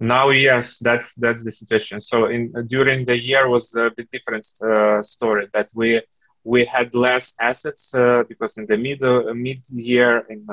Now, 0.00 0.30
yes, 0.30 0.78
that's 0.78 1.14
that's 1.14 1.44
the 1.44 1.52
situation. 1.52 2.02
So, 2.02 2.26
in 2.26 2.52
during 2.66 3.04
the 3.04 3.18
year 3.18 3.48
was 3.48 3.74
a 3.74 3.90
bit 3.96 4.10
different 4.10 4.46
uh, 4.62 5.02
story 5.02 5.48
that 5.52 5.70
we 5.74 6.02
we 6.44 6.64
had 6.64 6.94
less 6.94 7.34
assets 7.40 7.94
uh, 7.94 8.24
because 8.28 8.58
in 8.58 8.66
the 8.66 8.76
mid 8.76 9.02
uh, 9.02 9.32
mid 9.34 9.60
year 9.70 10.26
in 10.28 10.46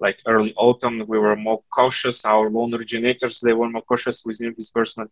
like 0.00 0.18
early 0.26 0.54
autumn 0.56 1.04
we 1.06 1.18
were 1.18 1.36
more 1.36 1.62
cautious. 1.70 2.24
Our 2.24 2.50
loan 2.50 2.74
originators 2.74 3.40
they 3.40 3.52
were 3.52 3.68
more 3.68 3.82
cautious 3.82 4.24
with 4.24 4.40
new 4.40 4.52
disbursement. 4.52 5.10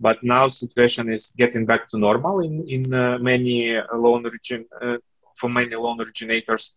But 0.00 0.18
now 0.22 0.48
situation 0.48 1.12
is 1.12 1.32
getting 1.36 1.66
back 1.66 1.88
to 1.90 1.98
normal 1.98 2.40
in 2.40 2.64
in 2.68 2.92
uh, 2.92 3.18
many 3.18 3.80
loan 3.92 4.26
origin 4.26 4.66
uh, 4.80 4.98
for 5.38 5.48
many 5.48 5.76
loan 5.76 6.00
originators. 6.00 6.74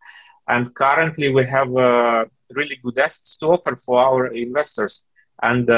And 0.47 0.73
currently 0.75 1.29
we 1.33 1.45
have 1.45 1.75
uh, 1.75 2.25
really 2.51 2.77
good 2.83 2.97
assets 2.99 3.35
to 3.37 3.47
offer 3.47 3.75
for 3.75 3.99
our 3.99 4.27
investors. 4.27 5.03
And 5.41 5.69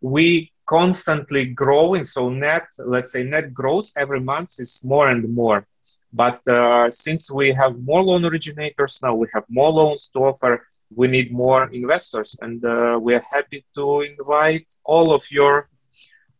we 0.00 0.52
constantly 0.66 1.44
growing. 1.46 2.04
So 2.04 2.28
net, 2.28 2.66
let's 2.78 3.12
say 3.12 3.22
net 3.24 3.52
growth 3.52 3.90
every 3.96 4.20
month 4.20 4.50
is 4.58 4.82
more 4.84 5.08
and 5.08 5.22
more. 5.34 5.66
But 6.12 6.46
uh, 6.46 6.90
since 6.90 7.30
we 7.30 7.52
have 7.52 7.78
more 7.80 8.02
loan 8.02 8.24
originators 8.24 9.00
now, 9.02 9.14
we 9.14 9.26
have 9.32 9.44
more 9.48 9.70
loans 9.70 10.10
to 10.12 10.18
offer. 10.20 10.66
We 10.94 11.08
need 11.08 11.32
more 11.32 11.70
investors, 11.72 12.36
and 12.42 12.62
uh, 12.64 12.98
we 13.00 13.14
are 13.14 13.24
happy 13.32 13.64
to 13.76 14.02
invite 14.02 14.66
all 14.84 15.14
of 15.14 15.22
your 15.30 15.70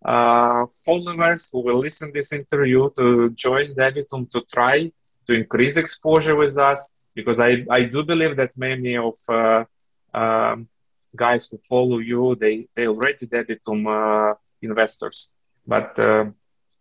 uh, 0.05 0.67
followers 0.85 1.49
who 1.51 1.61
will 1.65 1.79
listen 1.79 2.11
this 2.13 2.33
interview 2.33 2.91
to 2.99 3.31
join 3.31 3.75
Debitum 3.75 4.31
to 4.31 4.43
try 4.53 4.93
to 5.27 5.33
increase 5.33 5.77
exposure 5.79 6.37
with 6.37 6.59
us. 6.59 6.91
Because 7.15 7.41
I, 7.41 7.65
I 7.71 7.85
do 7.85 8.05
believe 8.05 8.37
that 8.37 8.57
many 8.59 8.97
of 8.97 9.15
uh, 9.29 9.65
um, 10.13 10.69
guys 11.15 11.49
who 11.49 11.59
follow 11.59 11.99
you, 11.99 12.35
they 12.37 12.69
they 12.75 12.87
already 12.87 13.27
Debitum 13.27 13.87
uh, 13.87 14.35
investors. 14.61 15.31
But 15.67 15.99
uh, 15.99 16.27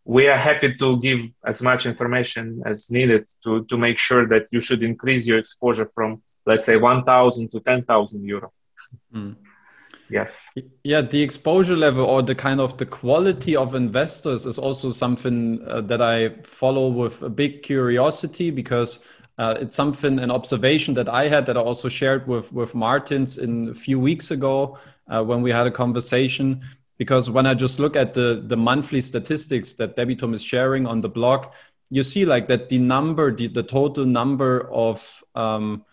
we 0.04 0.28
are 0.28 0.38
happy 0.38 0.76
to 0.76 1.00
give 1.00 1.22
as 1.46 1.62
much 1.62 1.86
information 1.86 2.64
as 2.66 2.90
needed 2.90 3.28
to 3.44 3.66
to 3.66 3.78
make 3.78 3.98
sure 3.98 4.28
that 4.28 4.48
you 4.52 4.60
should 4.60 4.84
increase 4.84 5.28
your 5.28 5.38
exposure 5.38 5.90
from 5.94 6.22
let's 6.46 6.66
say 6.66 6.76
1,000 6.76 7.52
to 7.52 7.60
10,000 7.60 8.26
euro. 8.26 8.52
Mm. 9.14 9.36
Yes. 10.10 10.50
Yeah, 10.84 11.02
the 11.02 11.22
exposure 11.22 11.78
level 11.78 12.04
or 12.04 12.22
the 12.22 12.36
kind 12.36 12.60
of 12.60 12.78
the 12.78 12.86
quality 12.86 13.56
of 13.56 13.74
investors 13.76 14.46
is 14.46 14.60
also 14.60 14.92
something 14.92 15.66
uh, 15.66 15.80
that 15.82 16.02
I 16.02 16.30
follow 16.44 16.90
with 16.90 17.22
a 17.22 17.30
big 17.30 17.64
curiosity 17.64 18.52
because 18.52 19.00
uh, 19.42 19.56
it's 19.60 19.76
something 19.76 20.20
an 20.20 20.30
observation 20.30 20.94
that 20.94 21.10
I 21.10 21.28
had 21.28 21.48
that 21.48 21.58
I 21.58 21.62
also 21.62 21.90
shared 21.90 22.28
with 22.28 22.54
with 22.54 22.76
Martins 22.76 23.40
in 23.40 23.70
a 23.70 23.74
few 23.74 24.00
weeks 24.00 24.30
ago 24.30 24.78
uh, 25.08 25.24
when 25.24 25.42
we 25.42 25.52
had 25.52 25.66
a 25.66 25.72
conversation. 25.72 26.62
Because 27.00 27.32
when 27.32 27.48
I 27.48 27.56
just 27.56 27.80
look 27.80 27.96
at 27.96 28.14
the 28.14 28.44
the 28.46 28.56
monthly 28.56 29.02
statistics 29.02 29.74
that 29.80 29.96
Debitum 29.96 30.36
is 30.36 30.44
sharing 30.44 30.86
on 30.86 31.02
the 31.02 31.10
blog, 31.10 31.48
you 31.90 32.04
see 32.04 32.24
like 32.24 32.48
that 32.50 32.70
the 32.70 32.78
number, 32.78 33.36
the, 33.36 33.48
the 33.48 33.64
total 33.64 34.06
number 34.06 34.70
of 34.72 35.24
um, 35.34 35.86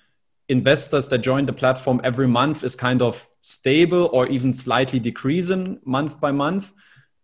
investors 0.49 1.09
that 1.09 1.19
join 1.19 1.47
the 1.47 1.59
platform 1.63 2.03
every 2.05 2.29
month 2.29 2.65
is 2.65 2.77
kind 2.77 3.01
of 3.01 3.29
stable 3.41 4.11
or 4.13 4.27
even 4.27 4.53
slightly 4.53 5.01
decreasing 5.01 5.81
month 5.85 6.21
by 6.21 6.33
month. 6.33 6.73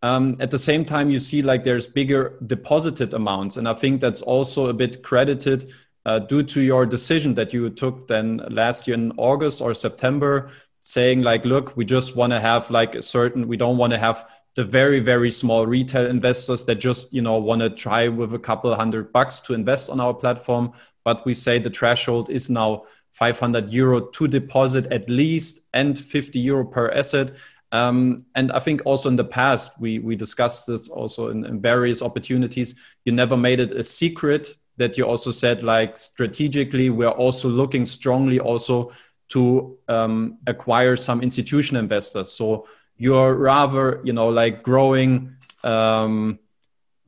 Um, 0.02 0.36
at 0.40 0.50
the 0.50 0.58
same 0.58 0.84
time, 0.86 1.10
you 1.10 1.20
see 1.20 1.42
like 1.42 1.64
there's 1.64 1.86
bigger 1.86 2.38
deposited 2.46 3.12
amounts, 3.12 3.58
and 3.58 3.68
I 3.68 3.74
think 3.74 4.00
that's 4.00 4.22
also 4.22 4.68
a 4.68 4.72
bit 4.72 5.02
credited 5.02 5.70
uh, 6.06 6.18
due 6.18 6.42
to 6.42 6.60
your 6.60 6.86
decision 6.86 7.34
that 7.34 7.52
you 7.52 7.70
took 7.70 8.08
then 8.08 8.42
last 8.50 8.86
year 8.86 8.94
in 8.94 9.12
August 9.16 9.60
or 9.60 9.74
September, 9.74 10.50
saying 10.80 11.22
like, 11.22 11.44
look, 11.44 11.76
we 11.76 11.84
just 11.84 12.14
want 12.14 12.32
to 12.32 12.40
have 12.40 12.70
like 12.70 12.94
a 12.94 13.02
certain, 13.02 13.48
we 13.48 13.56
don't 13.56 13.78
want 13.78 13.92
to 13.92 13.98
have 13.98 14.26
the 14.54 14.64
very 14.64 15.00
very 15.00 15.30
small 15.30 15.66
retail 15.66 16.06
investors 16.06 16.64
that 16.64 16.76
just 16.76 17.12
you 17.12 17.20
know 17.20 17.38
want 17.38 17.60
to 17.60 17.70
try 17.70 18.08
with 18.08 18.34
a 18.34 18.38
couple 18.38 18.74
hundred 18.74 19.12
bucks 19.12 19.40
to 19.40 19.52
invest 19.52 19.90
on 19.90 20.00
our 20.00 20.14
platform 20.14 20.72
but 21.04 21.24
we 21.26 21.34
say 21.34 21.58
the 21.58 21.70
threshold 21.70 22.30
is 22.30 22.48
now 22.48 22.84
500 23.10 23.70
euro 23.70 24.00
to 24.00 24.28
deposit 24.28 24.86
at 24.92 25.10
least 25.10 25.60
and 25.72 25.98
50 25.98 26.38
euro 26.38 26.64
per 26.64 26.88
asset 26.90 27.32
um, 27.72 28.24
and 28.36 28.52
I 28.52 28.60
think 28.60 28.82
also 28.84 29.08
in 29.08 29.16
the 29.16 29.24
past 29.24 29.72
we 29.80 29.98
we 29.98 30.14
discussed 30.14 30.68
this 30.68 30.88
also 30.88 31.28
in, 31.30 31.44
in 31.44 31.60
various 31.60 32.02
opportunities. 32.02 32.76
You 33.04 33.10
never 33.10 33.36
made 33.36 33.58
it 33.58 33.72
a 33.72 33.82
secret 33.82 34.56
that 34.76 34.98
you 34.98 35.06
also 35.06 35.30
said 35.30 35.62
like 35.62 35.96
strategically 35.98 36.90
we're 36.90 37.08
also 37.08 37.48
looking 37.48 37.86
strongly 37.86 38.40
also 38.40 38.92
to 39.28 39.78
um, 39.88 40.38
acquire 40.46 40.96
some 40.96 41.22
institutional 41.22 41.82
investors. 41.82 42.32
So 42.32 42.66
you're 42.96 43.36
rather 43.36 44.00
you 44.04 44.12
know 44.12 44.28
like 44.28 44.62
growing 44.62 45.36
um, 45.62 46.38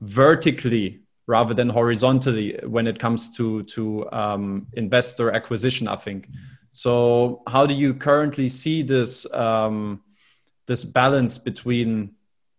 vertically 0.00 1.00
rather 1.26 1.54
than 1.54 1.68
horizontally 1.68 2.58
when 2.64 2.86
it 2.86 2.98
comes 2.98 3.36
to 3.36 3.62
to 3.64 4.10
um, 4.12 4.66
investor 4.74 5.30
acquisition 5.32 5.88
i 5.88 5.96
think. 5.96 6.28
So 6.72 7.42
how 7.46 7.66
do 7.66 7.74
you 7.74 7.94
currently 7.94 8.48
see 8.48 8.82
this 8.82 9.26
um, 9.32 10.02
this 10.66 10.84
balance 10.84 11.38
between 11.38 12.15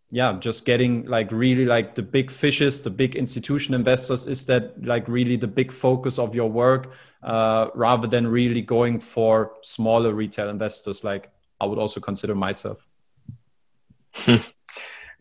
yeah 0.09 0.33
just 0.39 0.65
getting 0.65 1.05
like 1.05 1.31
really 1.31 1.65
like 1.65 1.95
the 1.95 2.01
big 2.01 2.31
fishes 2.31 2.79
the 2.81 2.89
big 2.89 3.15
institution 3.15 3.73
investors 3.73 4.25
is 4.25 4.45
that 4.45 4.81
like 4.83 5.07
really 5.07 5.35
the 5.35 5.47
big 5.47 5.71
focus 5.71 6.17
of 6.17 6.33
your 6.33 6.49
work 6.49 6.93
uh, 7.23 7.67
rather 7.75 8.07
than 8.07 8.25
really 8.25 8.61
going 8.61 8.99
for 8.99 9.53
smaller 9.63 10.13
retail 10.13 10.49
investors 10.49 11.03
like 11.03 11.29
i 11.59 11.65
would 11.65 11.79
also 11.79 11.99
consider 11.99 12.35
myself. 12.35 12.85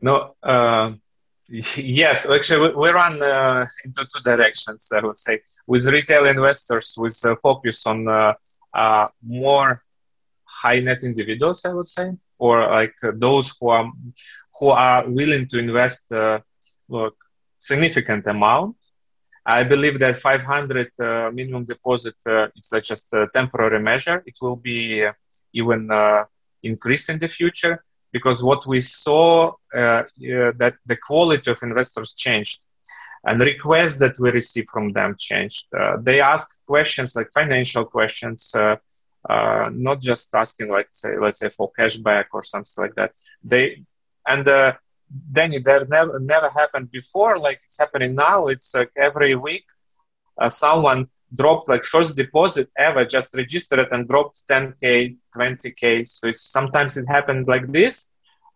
No 0.02 0.35
uh, 0.43 0.93
yes 1.49 2.26
actually 2.26 2.75
we 2.75 2.90
run 2.90 3.23
uh, 3.23 3.66
into 3.85 4.05
two 4.05 4.21
directions 4.23 4.90
i 4.95 5.00
would 5.00 5.19
say. 5.19 5.40
With 5.66 5.87
retail 5.87 6.26
investors 6.26 6.95
with 6.99 7.19
a 7.25 7.35
focus 7.37 7.87
on 7.87 8.07
uh, 8.07 8.35
uh, 8.75 9.09
more 9.23 9.83
high 10.45 10.81
net 10.81 11.02
individuals 11.02 11.64
i 11.64 11.73
would 11.73 11.88
say 11.88 12.12
or 12.38 12.61
like 12.69 12.95
those 13.14 13.57
who 13.59 13.69
are 13.71 13.90
who 14.58 14.68
are 14.70 15.08
willing 15.08 15.46
to 15.48 15.58
invest 15.58 16.10
uh, 16.12 16.40
look, 16.88 17.16
significant 17.58 18.26
amount. 18.26 18.76
I 19.44 19.62
believe 19.62 19.98
that 20.00 20.16
500 20.16 20.90
uh, 20.98 21.30
minimum 21.32 21.64
deposit 21.64 22.16
uh, 22.26 22.48
is 22.56 22.72
just 22.82 23.12
a 23.12 23.28
temporary 23.32 23.80
measure. 23.80 24.22
It 24.26 24.34
will 24.40 24.56
be 24.56 25.04
uh, 25.04 25.12
even 25.52 25.90
uh, 25.90 26.25
increased 26.62 27.08
in 27.10 27.18
the 27.18 27.28
future 27.28 27.84
because 28.12 28.42
what 28.42 28.66
we 28.66 28.80
saw 28.80 29.52
uh, 29.75 30.02
that 30.62 30.75
the 30.86 30.96
quality 30.96 31.50
of 31.50 31.62
investors 31.62 32.14
changed 32.14 32.64
and 33.25 33.40
requests 33.40 33.96
that 33.96 34.18
we 34.18 34.30
receive 34.30 34.66
from 34.72 34.92
them 34.92 35.14
changed. 35.18 35.66
they 36.00 36.20
ask 36.20 36.46
questions 36.66 37.14
like 37.16 37.28
financial 37.32 37.84
questions, 37.84 38.54
uh, 39.28 39.68
not 39.72 40.00
just 40.00 40.34
asking 40.34 40.68
like 40.70 40.88
say 40.92 41.18
let's 41.18 41.40
say 41.40 41.48
for 41.48 41.70
cashback 41.78 42.26
or 42.32 42.42
something 42.42 42.84
like 42.84 42.94
that 42.94 43.12
they 43.42 43.82
and 44.26 44.47
uh, 44.49 44.73
then 45.30 45.50
that 45.64 45.88
never 45.88 46.18
never 46.21 46.49
happened 46.50 46.90
before 46.90 47.37
like 47.38 47.61
it's 47.64 47.78
happening 47.78 48.14
now 48.14 48.47
it's 48.47 48.75
like 48.75 48.90
every 48.97 49.35
week 49.35 49.64
uh, 50.40 50.49
someone 50.49 51.06
dropped 51.35 51.68
like 51.68 51.85
first 51.85 52.16
deposit 52.16 52.68
ever 52.78 53.04
just 53.04 53.35
registered 53.35 53.80
it 53.80 53.88
and 53.92 54.09
dropped 54.09 54.45
10k 54.49 55.16
20k 55.35 56.04
so 56.04 56.28
it's 56.28 56.42
sometimes 56.50 56.97
it 56.97 57.06
happened 57.06 57.47
like 57.49 57.71
this. 57.73 58.09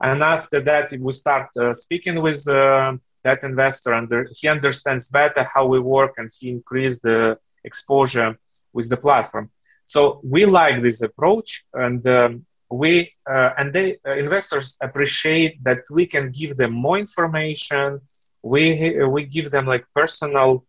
And 0.03 0.23
after 0.23 0.61
that 0.61 0.93
we 0.99 1.13
start 1.13 1.49
uh, 1.57 1.75
speaking 1.75 2.23
with 2.23 2.47
uh, 2.49 2.97
that 3.23 3.43
investor 3.43 3.93
and 3.93 4.11
he 4.31 4.49
understands 4.49 5.09
better 5.09 5.47
how 5.55 5.67
we 5.67 5.79
work 5.81 6.15
and 6.17 6.31
he 6.39 6.49
increased 6.51 7.03
the 7.03 7.39
exposure 7.65 8.39
with 8.73 8.89
the 8.89 8.97
platform. 8.97 9.51
So 9.85 10.21
we 10.23 10.47
like 10.47 10.83
this 10.83 11.03
approach, 11.03 11.65
and 11.75 12.07
um, 12.07 12.47
we 12.71 13.13
uh, 13.29 13.51
and 13.59 13.73
they 13.73 13.99
uh, 14.07 14.13
investors 14.13 14.77
appreciate 14.81 15.63
that 15.65 15.81
we 15.91 16.07
can 16.07 16.31
give 16.31 16.57
them 16.57 16.73
more 16.73 16.99
information. 16.99 18.01
We 18.43 19.05
we 19.05 19.25
give 19.25 19.51
them 19.51 19.67
like 19.67 19.85
personal 19.95 20.65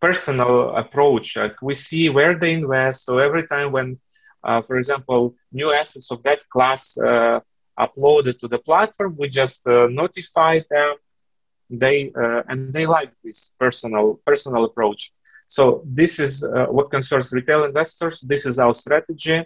personal 0.00 0.74
approach. 0.76 1.36
Like 1.36 1.56
we 1.62 1.74
see 1.74 2.08
where 2.08 2.34
they 2.34 2.52
invest. 2.54 3.04
So 3.06 3.18
every 3.18 3.46
time 3.46 3.72
when, 3.72 3.98
uh, 4.44 4.60
for 4.62 4.76
example, 4.76 5.34
new 5.52 5.72
assets 5.72 6.10
of 6.10 6.22
that 6.24 6.40
class 6.50 6.96
uh, 6.98 7.40
uploaded 7.78 8.38
to 8.40 8.48
the 8.48 8.58
platform, 8.58 9.16
we 9.18 9.28
just 9.28 9.66
uh, 9.66 9.86
notify 9.88 10.60
them. 10.70 10.94
They 11.70 12.12
uh, 12.16 12.42
and 12.48 12.66
they 12.66 12.86
like 12.86 13.12
this 13.24 13.54
personal 13.58 14.20
personal 14.26 14.64
approach. 14.64 15.12
So 15.46 15.82
this 15.84 16.18
is 16.18 16.44
what 16.68 16.90
concerns 16.90 17.32
retail 17.32 17.64
investors. 17.64 18.20
This 18.20 18.46
is 18.46 18.58
our 18.58 18.72
strategy. 18.72 19.44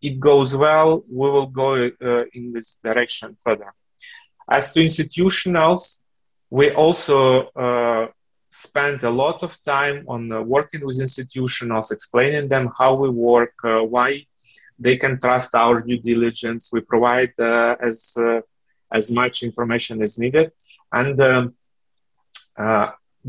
It 0.00 0.20
goes 0.20 0.56
well. 0.56 1.02
We 1.10 1.30
will 1.30 1.46
go 1.46 1.74
uh, 1.86 2.20
in 2.32 2.52
this 2.52 2.78
direction 2.82 3.36
further. 3.42 3.72
As 4.50 4.72
to 4.72 4.80
institutionals, 4.80 5.98
we 6.50 6.70
also 6.70 7.46
uh, 7.48 8.06
spend 8.50 9.02
a 9.04 9.10
lot 9.10 9.42
of 9.42 9.62
time 9.64 10.04
on 10.08 10.32
uh, 10.32 10.40
working 10.40 10.84
with 10.84 10.98
institutionals, 11.00 11.92
explaining 11.92 12.48
them 12.48 12.70
how 12.78 12.94
we 12.94 13.10
work, 13.10 13.52
uh, 13.64 13.80
why 13.80 14.24
they 14.78 14.96
can 14.96 15.20
trust 15.20 15.54
our 15.54 15.80
due 15.80 15.98
diligence. 15.98 16.70
We 16.72 16.80
provide 16.80 17.32
uh, 17.38 17.76
as 17.80 18.16
as 18.90 19.10
much 19.12 19.42
information 19.42 20.00
as 20.02 20.18
needed, 20.18 20.52
and 20.92 21.20
um, 21.20 21.54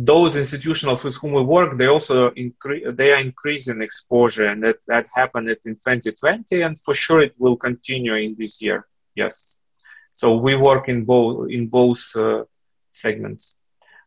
those 0.02 0.36
institutionals 0.36 1.04
with 1.04 1.18
whom 1.18 1.34
we 1.34 1.42
work, 1.42 1.78
they 1.78 1.88
also 1.88 2.32
increase, 2.32 2.86
they 2.94 3.12
are 3.12 3.20
increasing 3.20 3.82
exposure, 3.82 4.48
and 4.48 4.64
that, 4.64 4.78
that 4.88 5.06
happened 5.14 5.50
in 5.50 5.76
2020, 5.76 6.62
and 6.62 6.80
for 6.80 6.94
sure 6.94 7.22
it 7.22 7.36
will 7.38 7.58
continue 7.58 8.14
in 8.14 8.34
this 8.40 8.62
year. 8.62 8.88
Yes, 9.16 9.58
so 10.14 10.38
we 10.38 10.56
work 10.56 10.88
in 10.88 11.04
both 11.04 11.50
in 11.50 11.68
both 11.68 12.02
uh, 12.16 12.46
segments. 12.92 13.58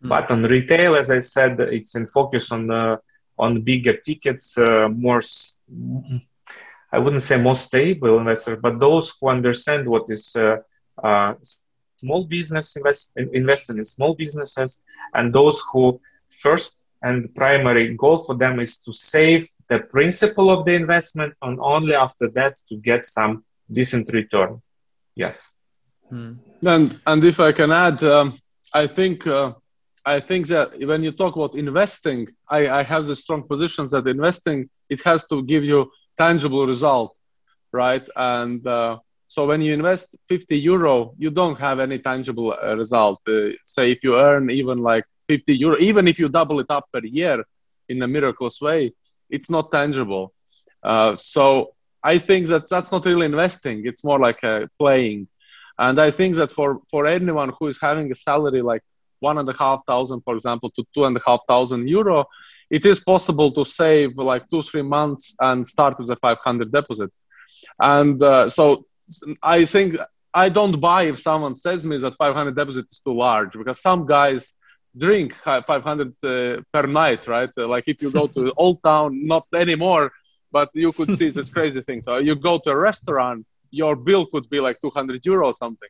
Mm. 0.03 0.09
But 0.09 0.31
on 0.31 0.43
retail, 0.45 0.97
as 0.97 1.11
I 1.11 1.21
said, 1.21 1.61
it's 1.61 1.95
in 1.95 2.07
focus 2.07 2.51
on 2.53 2.71
uh, 2.71 2.97
on 3.39 3.61
bigger 3.61 3.99
tickets, 3.99 4.57
uh, 4.57 4.89
more. 4.89 5.21
I 6.91 6.99
wouldn't 6.99 7.23
say 7.23 7.37
more 7.37 7.55
stable 7.55 8.17
investors, 8.19 8.59
but 8.63 8.81
those 8.81 9.13
who 9.21 9.29
understand 9.29 9.87
what 9.87 10.05
is 10.09 10.35
uh, 10.37 10.57
uh, 11.03 11.35
small 12.03 12.23
business 12.37 12.77
invest, 12.77 13.13
investing 13.43 13.79
in 13.79 13.85
small 13.97 14.15
businesses 14.15 14.71
and 15.15 15.25
those 15.39 15.59
who 15.71 15.83
first 16.45 16.73
and 17.03 17.19
primary 17.35 17.87
goal 18.03 18.19
for 18.27 18.35
them 18.43 18.55
is 18.67 18.73
to 18.85 18.93
save 18.93 19.43
the 19.71 19.79
principal 19.97 20.47
of 20.55 20.65
the 20.67 20.75
investment 20.83 21.33
and 21.43 21.59
only 21.75 21.95
after 21.95 22.27
that 22.39 22.55
to 22.69 22.75
get 22.77 23.05
some 23.19 23.33
decent 23.79 24.07
return. 24.13 24.51
Yes. 25.25 25.37
Hmm. 26.09 26.33
and 26.75 26.89
and 27.11 27.21
if 27.33 27.39
i 27.49 27.51
can 27.61 27.71
add 27.87 27.99
um, 28.15 28.27
i 28.83 28.85
think 28.97 29.17
uh, 29.39 29.49
i 30.15 30.19
think 30.29 30.43
that 30.55 30.67
when 30.91 31.01
you 31.07 31.13
talk 31.23 31.33
about 31.39 31.53
investing 31.67 32.21
i 32.59 32.61
i 32.81 32.83
have 32.93 33.05
the 33.11 33.17
strong 33.23 33.41
positions 33.53 33.89
that 33.93 34.05
investing 34.17 34.59
it 34.95 35.01
has 35.09 35.21
to 35.31 35.37
give 35.53 35.65
you 35.71 35.79
tangible 36.25 36.65
result 36.75 37.11
right? 37.73 38.07
And 38.15 38.65
uh, 38.67 38.99
so 39.33 39.47
when 39.47 39.63
you 39.63 39.73
invest 39.73 40.15
50 40.29 40.59
euro, 40.59 41.15
you 41.17 41.31
don't 41.31 41.59
have 41.59 41.81
any 41.81 41.99
tangible 41.99 42.53
uh, 42.53 42.77
result. 42.77 43.19
Uh, 43.27 43.53
say 43.65 43.91
if 43.91 44.01
you 44.05 44.15
earn 44.15 44.51
even 44.51 44.83
like 44.83 45.07
50 45.27 45.57
euro, 45.57 45.77
even 45.79 46.07
if 46.07 46.19
you 46.19 46.29
double 46.29 46.61
it 46.61 46.67
up 46.69 46.85
per 46.93 47.01
year 47.03 47.43
in 47.89 48.03
a 48.03 48.07
miraculous 48.07 48.61
way, 48.61 48.93
it's 49.31 49.49
not 49.49 49.73
tangible. 49.73 50.35
Uh, 50.83 51.17
so 51.17 51.73
I 52.05 52.19
think 52.19 52.49
that 52.49 52.69
that's 52.69 52.93
not 52.93 53.07
really 53.07 53.25
investing. 53.25 53.87
It's 53.87 54.05
more 54.05 54.19
like 54.19 54.45
uh, 54.45 54.67
playing. 54.79 55.29
And 55.79 55.99
I 55.99 56.11
think 56.11 56.37
that 56.37 56.53
for, 56.53 56.83
for 56.91 57.07
anyone 57.07 57.53
who 57.59 57.69
is 57.69 57.79
having 57.81 58.13
a 58.13 58.15
salary 58.15 58.61
like 58.61 58.83
one 59.21 59.39
and 59.39 59.49
a 59.49 59.57
half 59.57 59.81
thousand, 59.89 60.21
for 60.27 60.35
example, 60.35 60.69
to 60.77 60.85
two 60.93 61.07
and 61.07 61.17
a 61.17 61.23
half 61.27 61.41
thousand 61.49 61.89
euro, 61.89 62.27
it 62.69 62.85
is 62.85 63.01
possible 63.01 63.51
to 63.53 63.65
save 63.65 64.19
like 64.19 64.51
two, 64.51 64.63
three 64.63 64.83
months 64.83 65.35
and 65.41 65.67
start 65.67 65.99
with 65.99 66.11
a 66.11 66.17
500 66.17 66.71
deposit. 66.71 67.11
And 67.81 68.23
uh, 68.23 68.51
so 68.51 68.85
I 69.43 69.65
think 69.65 69.97
I 70.35 70.49
don't 70.49 70.81
buy 70.81 71.03
if 71.05 71.19
someone 71.19 71.55
says 71.57 71.85
me 71.85 71.99
that 71.99 72.15
500 72.15 72.57
deposit 72.57 72.87
is 72.91 73.01
too 73.01 73.15
large 73.15 73.53
because 73.53 73.81
some 73.81 74.07
guys 74.07 74.57
drink 74.97 75.35
500 75.45 76.15
uh, 76.25 76.63
per 76.73 76.87
night, 76.87 77.27
right? 77.27 77.51
Uh, 77.57 77.67
like 77.67 77.85
if 77.87 78.03
you 78.03 78.11
go 78.11 78.27
to 78.29 78.53
Old 78.57 78.83
Town, 78.83 79.27
not 79.27 79.47
anymore, 79.55 80.13
but 80.51 80.71
you 80.75 80.93
could 80.93 81.11
see 81.19 81.31
this 81.31 81.51
crazy 81.57 81.83
thing. 81.83 82.03
So 82.03 82.19
you 82.19 82.35
go 82.35 82.59
to 82.59 82.71
a 82.71 82.77
restaurant, 82.77 83.47
your 83.71 83.97
bill 83.97 84.27
could 84.27 84.49
be 84.51 84.61
like 84.61 84.81
200 84.81 85.25
euro 85.25 85.49
or 85.49 85.55
something. 85.55 85.89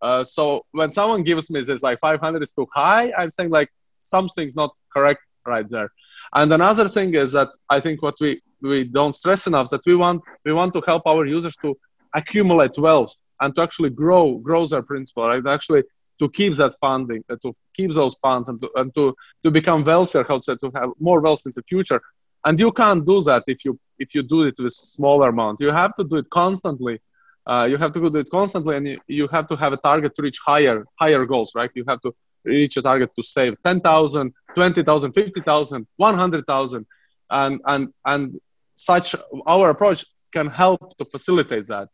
Uh, 0.00 0.24
so 0.24 0.64
when 0.72 0.90
someone 0.90 1.22
gives 1.22 1.48
me 1.48 1.62
this 1.62 1.82
like 1.82 2.00
500 2.00 2.42
is 2.42 2.52
too 2.52 2.66
high, 2.74 3.12
I'm 3.16 3.30
saying 3.30 3.50
like 3.50 3.70
something's 4.02 4.56
not 4.56 4.74
correct 4.92 5.20
right 5.46 5.68
there. 5.68 5.90
And 6.34 6.52
another 6.52 6.88
thing 6.88 7.14
is 7.14 7.32
that 7.32 7.48
I 7.68 7.80
think 7.80 8.02
what 8.02 8.16
we 8.20 8.42
we 8.60 8.84
don't 8.84 9.14
stress 9.14 9.46
enough 9.46 9.70
that 9.70 9.84
we 9.86 9.94
want 9.94 10.22
we 10.44 10.52
want 10.52 10.72
to 10.74 10.82
help 10.86 11.02
our 11.06 11.26
users 11.26 11.56
to 11.62 11.76
accumulate 12.14 12.76
wealth 12.78 13.14
and 13.40 13.54
to 13.56 13.62
actually 13.62 13.90
grow 13.90 14.38
grow 14.38 14.66
their 14.66 14.82
principal, 14.82 15.28
right? 15.28 15.46
Actually 15.46 15.82
to 16.18 16.28
keep 16.28 16.54
that 16.54 16.74
funding, 16.80 17.24
uh, 17.28 17.36
to 17.42 17.54
keep 17.76 17.90
those 17.92 18.14
funds, 18.22 18.48
and 18.48 18.60
to 18.62 18.70
and 18.76 18.94
to, 18.94 19.14
to 19.42 19.50
become 19.50 19.82
wealthier, 19.84 20.24
how 20.28 20.38
to 20.38 20.56
to 20.56 20.70
have 20.74 20.90
more 21.00 21.20
wealth 21.20 21.42
in 21.46 21.52
the 21.56 21.62
future. 21.62 22.00
And 22.44 22.58
you 22.58 22.70
can't 22.72 23.04
do 23.04 23.22
that 23.22 23.42
if 23.46 23.64
you 23.64 23.78
if 23.98 24.14
you 24.14 24.22
do 24.22 24.42
it 24.44 24.56
with 24.58 24.72
smaller 24.72 25.28
amount. 25.30 25.60
You 25.60 25.70
have 25.70 25.94
to 25.96 26.04
do 26.04 26.16
it 26.16 26.28
constantly. 26.30 27.00
Uh, 27.44 27.66
you 27.68 27.76
have 27.76 27.92
to 27.92 28.00
do 28.00 28.18
it 28.18 28.30
constantly, 28.30 28.76
and 28.76 28.86
you, 28.88 28.98
you 29.08 29.26
have 29.36 29.48
to 29.48 29.56
have 29.56 29.72
a 29.72 29.76
target 29.76 30.14
to 30.16 30.22
reach 30.22 30.38
higher 30.46 30.84
higher 31.02 31.24
goals, 31.26 31.52
right? 31.54 31.70
You 31.74 31.84
have 31.88 32.00
to 32.02 32.14
reach 32.44 32.76
a 32.76 32.82
target 32.82 33.10
to 33.16 33.22
save 33.22 33.56
10,000, 33.64 34.32
20,000, 34.54 35.12
50,000, 35.12 35.86
100,000. 35.96 36.86
And, 37.30 37.60
and, 37.66 37.88
and 38.04 38.38
such 38.74 39.14
our 39.46 39.70
approach 39.70 40.04
can 40.32 40.48
help 40.48 40.96
to 40.98 41.04
facilitate 41.04 41.66
that 41.68 41.88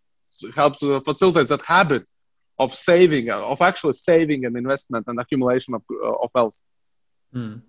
helps 0.54 0.78
to 0.80 1.00
facilitate 1.00 1.48
that 1.48 1.62
habit 1.62 2.04
of 2.58 2.74
saving, 2.74 3.30
of 3.30 3.60
actually 3.60 3.92
saving 3.92 4.44
an 4.44 4.56
investment 4.56 5.06
and 5.06 5.18
accumulation 5.20 5.74
of, 5.74 5.82
uh, 5.90 6.12
of 6.24 6.30
wealth. 6.34 6.60
Mm. 7.34 7.62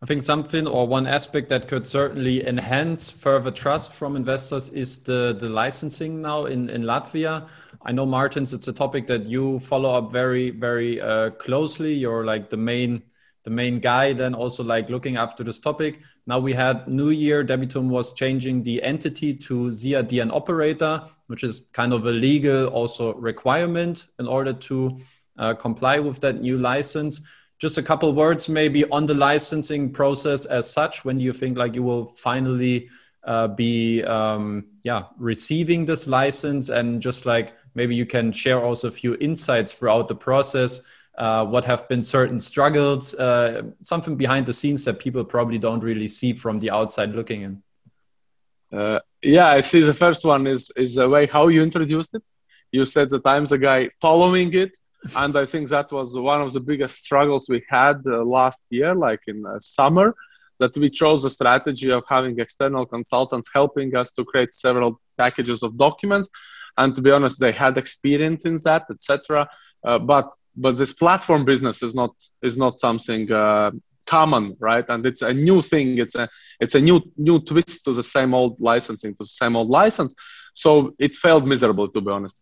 I 0.00 0.06
think 0.06 0.22
something 0.22 0.66
or 0.66 0.86
one 0.86 1.08
aspect 1.08 1.48
that 1.48 1.66
could 1.66 1.88
certainly 1.88 2.46
enhance 2.46 3.10
further 3.10 3.50
trust 3.50 3.92
from 3.92 4.14
investors 4.14 4.68
is 4.70 5.00
the, 5.00 5.36
the 5.38 5.48
licensing 5.48 6.22
now 6.22 6.46
in, 6.46 6.70
in 6.70 6.82
Latvia. 6.82 7.48
I 7.82 7.90
know, 7.90 8.06
Martins, 8.06 8.52
it's 8.52 8.68
a 8.68 8.72
topic 8.72 9.08
that 9.08 9.26
you 9.26 9.58
follow 9.58 9.90
up 9.98 10.12
very, 10.12 10.50
very 10.50 11.00
uh, 11.00 11.30
closely. 11.30 11.94
You're 11.94 12.24
like 12.24 12.48
the 12.48 12.56
main 12.56 13.02
the 13.44 13.50
main 13.50 13.80
guy 13.80 14.12
then 14.12 14.34
also 14.34 14.62
like 14.62 14.90
looking 14.90 15.16
after 15.16 15.44
this 15.44 15.58
topic. 15.58 16.00
Now 16.26 16.38
we 16.38 16.52
had 16.52 16.88
New 16.88 17.10
Year, 17.10 17.44
Debitum 17.44 17.88
was 17.88 18.12
changing 18.12 18.62
the 18.62 18.82
entity 18.82 19.34
to 19.34 19.72
SIA 19.72 20.02
DN 20.02 20.32
operator, 20.32 21.04
which 21.28 21.44
is 21.44 21.66
kind 21.72 21.92
of 21.92 22.06
a 22.06 22.10
legal 22.10 22.66
also 22.66 23.14
requirement 23.14 24.06
in 24.18 24.26
order 24.26 24.52
to 24.52 24.98
uh, 25.38 25.54
comply 25.54 25.98
with 25.98 26.20
that 26.20 26.40
new 26.40 26.58
license. 26.58 27.20
Just 27.58 27.78
a 27.78 27.82
couple 27.82 28.12
words 28.12 28.48
maybe 28.48 28.84
on 28.90 29.06
the 29.06 29.14
licensing 29.14 29.92
process 29.92 30.44
as 30.44 30.70
such. 30.70 31.04
When 31.04 31.18
do 31.18 31.24
you 31.24 31.32
think 31.32 31.56
like 31.56 31.74
you 31.74 31.82
will 31.82 32.06
finally 32.06 32.88
uh, 33.24 33.48
be 33.48 34.02
um, 34.04 34.66
yeah 34.82 35.04
receiving 35.18 35.84
this 35.84 36.06
license 36.06 36.68
and 36.68 37.02
just 37.02 37.26
like 37.26 37.54
maybe 37.74 37.94
you 37.94 38.06
can 38.06 38.32
share 38.32 38.62
also 38.62 38.88
a 38.88 38.90
few 38.90 39.16
insights 39.20 39.72
throughout 39.72 40.08
the 40.08 40.14
process 40.14 40.80
uh, 41.18 41.44
what 41.44 41.64
have 41.64 41.88
been 41.88 42.02
certain 42.02 42.38
struggles, 42.38 43.12
uh, 43.14 43.62
something 43.82 44.16
behind 44.16 44.46
the 44.46 44.54
scenes 44.54 44.84
that 44.84 45.00
people 45.00 45.24
probably 45.24 45.58
don't 45.58 45.82
really 45.82 46.06
see 46.06 46.32
from 46.32 46.60
the 46.60 46.70
outside 46.70 47.10
looking 47.10 47.42
in. 47.42 47.62
Uh, 48.72 49.00
yeah, 49.22 49.48
I 49.48 49.60
see. 49.60 49.80
The 49.80 49.94
first 49.94 50.24
one 50.24 50.46
is 50.46 50.70
is 50.76 50.94
the 50.94 51.08
way 51.08 51.26
how 51.26 51.48
you 51.48 51.62
introduced 51.62 52.14
it. 52.14 52.22
You 52.70 52.84
said 52.84 53.10
that 53.10 53.26
I'm 53.26 53.46
the 53.46 53.58
guy 53.58 53.90
following 54.00 54.54
it, 54.54 54.72
and 55.16 55.36
I 55.36 55.44
think 55.44 55.68
that 55.70 55.90
was 55.90 56.14
one 56.14 56.40
of 56.40 56.52
the 56.52 56.60
biggest 56.60 56.98
struggles 57.04 57.48
we 57.48 57.64
had 57.68 57.96
uh, 58.06 58.22
last 58.24 58.62
year, 58.70 58.94
like 58.94 59.22
in 59.26 59.44
uh, 59.44 59.58
summer, 59.58 60.14
that 60.60 60.76
we 60.76 60.88
chose 60.88 61.24
a 61.24 61.30
strategy 61.30 61.90
of 61.90 62.04
having 62.08 62.38
external 62.38 62.86
consultants 62.86 63.50
helping 63.52 63.96
us 63.96 64.12
to 64.12 64.24
create 64.24 64.54
several 64.54 65.00
packages 65.16 65.64
of 65.64 65.76
documents. 65.76 66.28
And 66.76 66.94
to 66.94 67.02
be 67.02 67.10
honest, 67.10 67.40
they 67.40 67.50
had 67.50 67.76
experience 67.76 68.42
in 68.44 68.56
that, 68.64 68.86
etc. 68.88 69.48
Uh, 69.84 69.98
but 69.98 70.32
but 70.60 70.76
this 70.76 70.92
platform 70.92 71.44
business 71.44 71.82
is 71.82 71.94
not 71.94 72.12
is 72.42 72.56
not 72.58 72.80
something 72.80 73.30
uh, 73.32 73.70
common 74.06 74.56
right? 74.58 74.86
And 74.88 75.06
it's 75.06 75.22
a 75.22 75.32
new 75.32 75.62
thing. 75.62 75.98
It's 75.98 76.16
a 76.22 76.28
it's 76.60 76.74
a 76.74 76.80
new 76.80 76.98
new 77.16 77.38
twist 77.40 77.84
to 77.84 77.92
the 77.92 78.06
same 78.16 78.32
old 78.34 78.54
licensing 78.60 79.12
to 79.14 79.24
the 79.28 79.36
same 79.42 79.54
old 79.54 79.70
license. 79.80 80.14
So 80.54 80.94
it 80.98 81.14
failed 81.14 81.46
miserably 81.46 81.88
to 81.94 82.00
be 82.00 82.10
honest. 82.10 82.36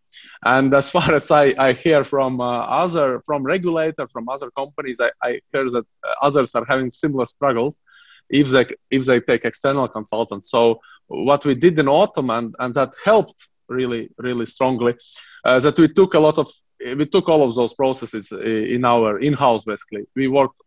And 0.44 0.72
as 0.74 0.88
far 0.94 1.08
as 1.14 1.30
i, 1.30 1.46
I 1.66 1.72
hear 1.72 2.04
from 2.04 2.40
uh, 2.40 2.60
other 2.84 3.08
from 3.26 3.42
regulator 3.54 4.06
from 4.14 4.28
other 4.28 4.50
companies 4.60 4.98
I, 5.06 5.10
I 5.28 5.30
hear 5.52 5.66
that 5.76 5.86
others 6.26 6.54
are 6.54 6.66
having 6.72 6.90
similar 6.90 7.26
struggles 7.26 7.74
if 8.40 8.46
they 8.54 8.64
if 8.96 9.02
they 9.08 9.20
take 9.20 9.44
external 9.44 9.88
consultants. 9.88 10.50
So 10.50 10.80
what 11.08 11.44
we 11.44 11.54
did 11.54 11.78
in 11.78 11.88
autumn 11.88 12.30
and, 12.30 12.54
and 12.58 12.72
that 12.74 12.92
helped 13.04 13.48
really 13.68 14.02
really 14.26 14.46
strongly 14.46 14.94
uh, 15.44 15.58
that 15.64 15.78
we 15.78 15.88
took 15.88 16.14
a 16.14 16.24
lot 16.28 16.38
of 16.38 16.48
we 16.94 17.06
took 17.06 17.28
all 17.28 17.42
of 17.42 17.54
those 17.54 17.74
processes 17.74 18.30
uh, 18.32 18.40
in 18.40 18.84
our 18.84 19.18
in-house 19.18 19.64
basically 19.64 20.04
we 20.14 20.28
worked 20.28 20.60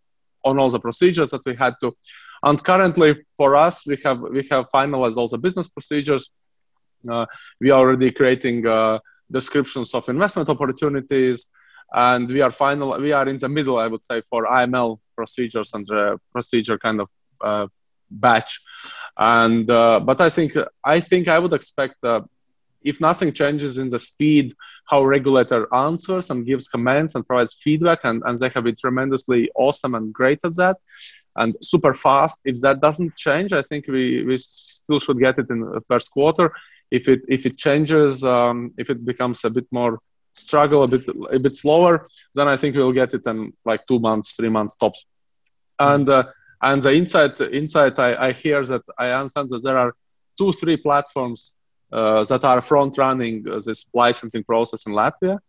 on 0.43 0.57
all 0.59 0.69
the 0.69 0.79
procedures 0.79 1.29
that 1.29 1.45
we 1.45 1.55
had 1.55 1.73
to 1.81 1.95
and 2.43 2.63
currently 2.63 3.15
for 3.37 3.55
us 3.55 3.85
we 3.85 3.97
have 4.03 4.19
we 4.21 4.47
have 4.51 4.69
finalized 4.69 5.17
all 5.17 5.27
the 5.27 5.37
business 5.37 5.67
procedures 5.67 6.29
uh, 7.09 7.25
we 7.61 7.69
are 7.71 7.79
already 7.79 8.11
creating 8.11 8.65
uh, 8.67 8.99
descriptions 9.31 9.93
of 9.93 10.07
investment 10.09 10.49
opportunities 10.49 11.47
and 11.93 12.29
we 12.29 12.41
are 12.41 12.51
final 12.51 12.97
we 12.99 13.11
are 13.11 13.27
in 13.27 13.37
the 13.37 13.49
middle 13.49 13.77
i 13.77 13.87
would 13.87 14.03
say 14.03 14.21
for 14.29 14.45
AML 14.45 14.99
procedures 15.15 15.73
and 15.73 15.89
uh, 15.91 16.17
procedure 16.31 16.77
kind 16.77 17.01
of 17.01 17.09
uh, 17.41 17.67
batch. 18.09 18.61
And 19.17 19.69
uh, 19.69 19.99
but 19.99 20.21
I 20.21 20.29
think 20.29 20.53
I 20.83 20.99
think 20.99 21.27
I 21.27 21.39
would 21.39 21.53
expect 21.53 21.95
uh, 22.03 22.21
if 22.81 22.99
nothing 23.01 23.33
changes 23.33 23.77
in 23.77 23.89
the 23.89 23.99
speed 23.99 24.55
how 24.85 25.05
regulator 25.05 25.67
answers 25.73 26.29
and 26.31 26.45
gives 26.45 26.67
comments 26.67 27.13
and 27.13 27.27
provides 27.27 27.53
feedback, 27.63 27.99
and, 28.03 28.23
and 28.25 28.37
they 28.39 28.49
have 28.49 28.63
been 28.63 28.75
tremendously 28.75 29.49
awesome 29.55 29.93
and 29.95 30.11
great 30.11 30.39
at 30.43 30.55
that, 30.55 30.77
and 31.35 31.55
super 31.61 31.93
fast. 31.93 32.39
If 32.43 32.61
that 32.61 32.81
doesn't 32.81 33.15
change, 33.15 33.53
I 33.53 33.61
think 33.61 33.87
we 33.87 34.23
we 34.23 34.37
still 34.37 34.99
should 34.99 35.19
get 35.19 35.37
it 35.37 35.49
in 35.49 35.59
the 35.59 35.81
first 35.87 36.11
quarter. 36.11 36.51
If 36.89 37.07
it 37.07 37.21
if 37.27 37.45
it 37.45 37.57
changes, 37.57 38.23
um, 38.23 38.73
if 38.77 38.89
it 38.89 39.05
becomes 39.05 39.45
a 39.45 39.49
bit 39.49 39.67
more 39.71 39.99
struggle, 40.33 40.83
a 40.83 40.87
bit 40.87 41.03
a 41.31 41.39
bit 41.39 41.55
slower, 41.55 42.07
then 42.33 42.47
I 42.47 42.55
think 42.55 42.75
we'll 42.75 42.91
get 42.91 43.13
it 43.13 43.25
in 43.25 43.53
like 43.65 43.85
two 43.87 43.99
months, 43.99 44.35
three 44.35 44.49
months 44.49 44.75
tops. 44.75 45.05
And 45.79 46.09
uh, 46.09 46.23
and 46.61 46.81
the 46.81 46.95
insight 46.95 47.39
insight 47.39 47.99
I, 47.99 48.29
I 48.29 48.31
hear 48.31 48.65
that 48.65 48.81
I 48.97 49.11
understand 49.11 49.49
that 49.51 49.63
there 49.63 49.77
are 49.77 49.93
two 50.37 50.51
three 50.51 50.77
platforms 50.77 51.53
that 51.91 52.43
are 52.43 52.61
front 52.61 52.97
running 52.97 53.45
uh, 53.47 53.59
this 53.65 53.85
licensing 53.93 54.43
process 54.43 54.85
in 54.85 54.93
Latvia. 54.93 55.39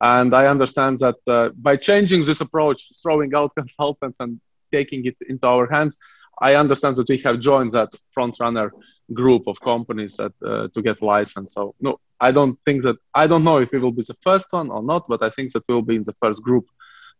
And 0.00 0.34
I 0.34 0.46
understand 0.46 0.98
that 1.00 1.16
uh, 1.26 1.48
by 1.56 1.76
changing 1.76 2.22
this 2.24 2.40
approach, 2.40 2.90
throwing 3.02 3.34
out 3.34 3.54
consultants 3.56 4.20
and 4.20 4.40
taking 4.72 5.04
it 5.06 5.16
into 5.28 5.46
our 5.46 5.66
hands, 5.70 5.96
I 6.40 6.54
understand 6.54 6.96
that 6.96 7.08
we 7.08 7.18
have 7.18 7.40
joined 7.40 7.72
that 7.72 7.90
front 8.12 8.36
runner 8.38 8.72
group 9.12 9.46
of 9.46 9.60
companies 9.60 10.16
that 10.16 10.32
uh, 10.44 10.68
to 10.74 10.82
get 10.82 11.02
licensed. 11.02 11.54
So 11.54 11.74
no, 11.80 11.98
I 12.20 12.30
don't 12.30 12.58
think 12.64 12.82
that 12.84 12.96
I 13.14 13.26
don't 13.26 13.44
know 13.44 13.58
if 13.58 13.72
we 13.72 13.78
will 13.78 13.92
be 13.92 14.02
the 14.02 14.16
first 14.22 14.52
one 14.52 14.70
or 14.70 14.82
not, 14.82 15.08
but 15.08 15.22
I 15.22 15.30
think 15.30 15.52
that 15.52 15.64
we 15.68 15.74
will 15.74 15.82
be 15.82 15.96
in 15.96 16.02
the 16.02 16.14
first 16.22 16.42
group. 16.42 16.66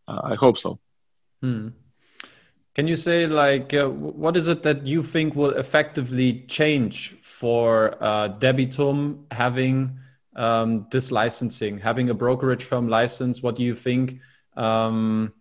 Uh, 0.07 0.21
I 0.25 0.35
hope 0.35 0.59
so. 0.59 0.79
Hmm. 1.43 1.69
Can 2.79 2.87
you 2.87 2.95
say 2.95 3.27
like 3.27 3.75
uh, 3.75 3.89
what 3.89 4.37
is 4.37 4.47
it 4.47 4.63
that 4.63 4.87
you 4.87 5.03
think 5.03 5.35
will 5.35 5.51
effectively 5.51 6.45
change 6.47 7.17
for 7.23 8.01
uh, 8.01 8.29
Debitum 8.29 9.25
having 9.33 9.99
um, 10.37 10.87
this 10.93 11.11
licensing, 11.11 11.79
having 11.79 12.09
a 12.09 12.15
brokerage 12.15 12.63
firm 12.63 12.89
license? 12.89 13.43
What 13.43 13.57
do 13.57 13.65
you 13.65 13.75
think? 13.75 14.21
Um, 14.57 15.33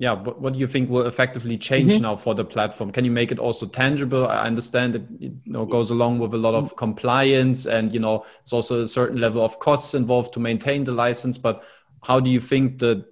yeah 0.00 0.12
what, 0.12 0.38
what 0.42 0.52
do 0.52 0.58
you 0.58 0.66
think 0.66 0.90
will 0.90 1.06
effectively 1.06 1.56
change 1.56 1.92
mm-hmm. 1.92 2.02
now 2.02 2.16
for 2.16 2.34
the 2.34 2.44
platform 2.44 2.90
can 2.90 3.04
you 3.04 3.10
make 3.10 3.30
it 3.30 3.38
also 3.38 3.66
tangible 3.66 4.26
i 4.28 4.44
understand 4.44 4.96
it 4.96 5.02
you 5.18 5.38
know 5.44 5.66
goes 5.66 5.90
along 5.90 6.18
with 6.18 6.32
a 6.32 6.38
lot 6.38 6.54
of 6.54 6.74
compliance 6.76 7.66
and 7.66 7.92
you 7.92 8.00
know 8.00 8.24
it's 8.40 8.54
also 8.54 8.82
a 8.82 8.88
certain 8.88 9.20
level 9.20 9.44
of 9.44 9.58
costs 9.58 9.92
involved 9.92 10.32
to 10.32 10.40
maintain 10.40 10.84
the 10.84 10.92
license 10.92 11.36
but 11.36 11.64
how 12.02 12.18
do 12.18 12.30
you 12.30 12.40
think 12.40 12.78
that 12.78 13.04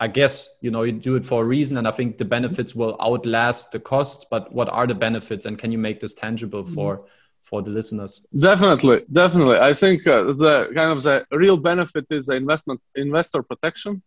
i 0.00 0.06
guess 0.06 0.56
you 0.60 0.70
know 0.70 0.82
you 0.82 0.92
do 0.92 1.16
it 1.16 1.24
for 1.24 1.42
a 1.42 1.46
reason 1.46 1.76
and 1.76 1.88
i 1.88 1.90
think 1.90 2.18
the 2.18 2.24
benefits 2.24 2.74
will 2.74 2.96
outlast 3.00 3.72
the 3.72 3.80
costs 3.80 4.24
but 4.30 4.52
what 4.52 4.68
are 4.68 4.86
the 4.86 4.94
benefits 4.94 5.46
and 5.46 5.58
can 5.58 5.72
you 5.72 5.78
make 5.78 6.00
this 6.00 6.14
tangible 6.14 6.62
mm-hmm. 6.62 6.74
for 6.74 7.04
for 7.48 7.62
the 7.62 7.70
listeners? 7.70 8.12
Definitely 8.48 8.98
definitely. 9.10 9.58
I 9.70 9.72
think 9.72 10.06
uh, 10.06 10.22
the 10.44 10.70
kind 10.78 10.90
of 10.94 11.02
the 11.02 11.26
real 11.30 11.56
benefit 11.56 12.06
is 12.10 12.26
the 12.26 12.36
investment 12.36 12.80
investor 12.94 13.42
protection. 13.42 14.02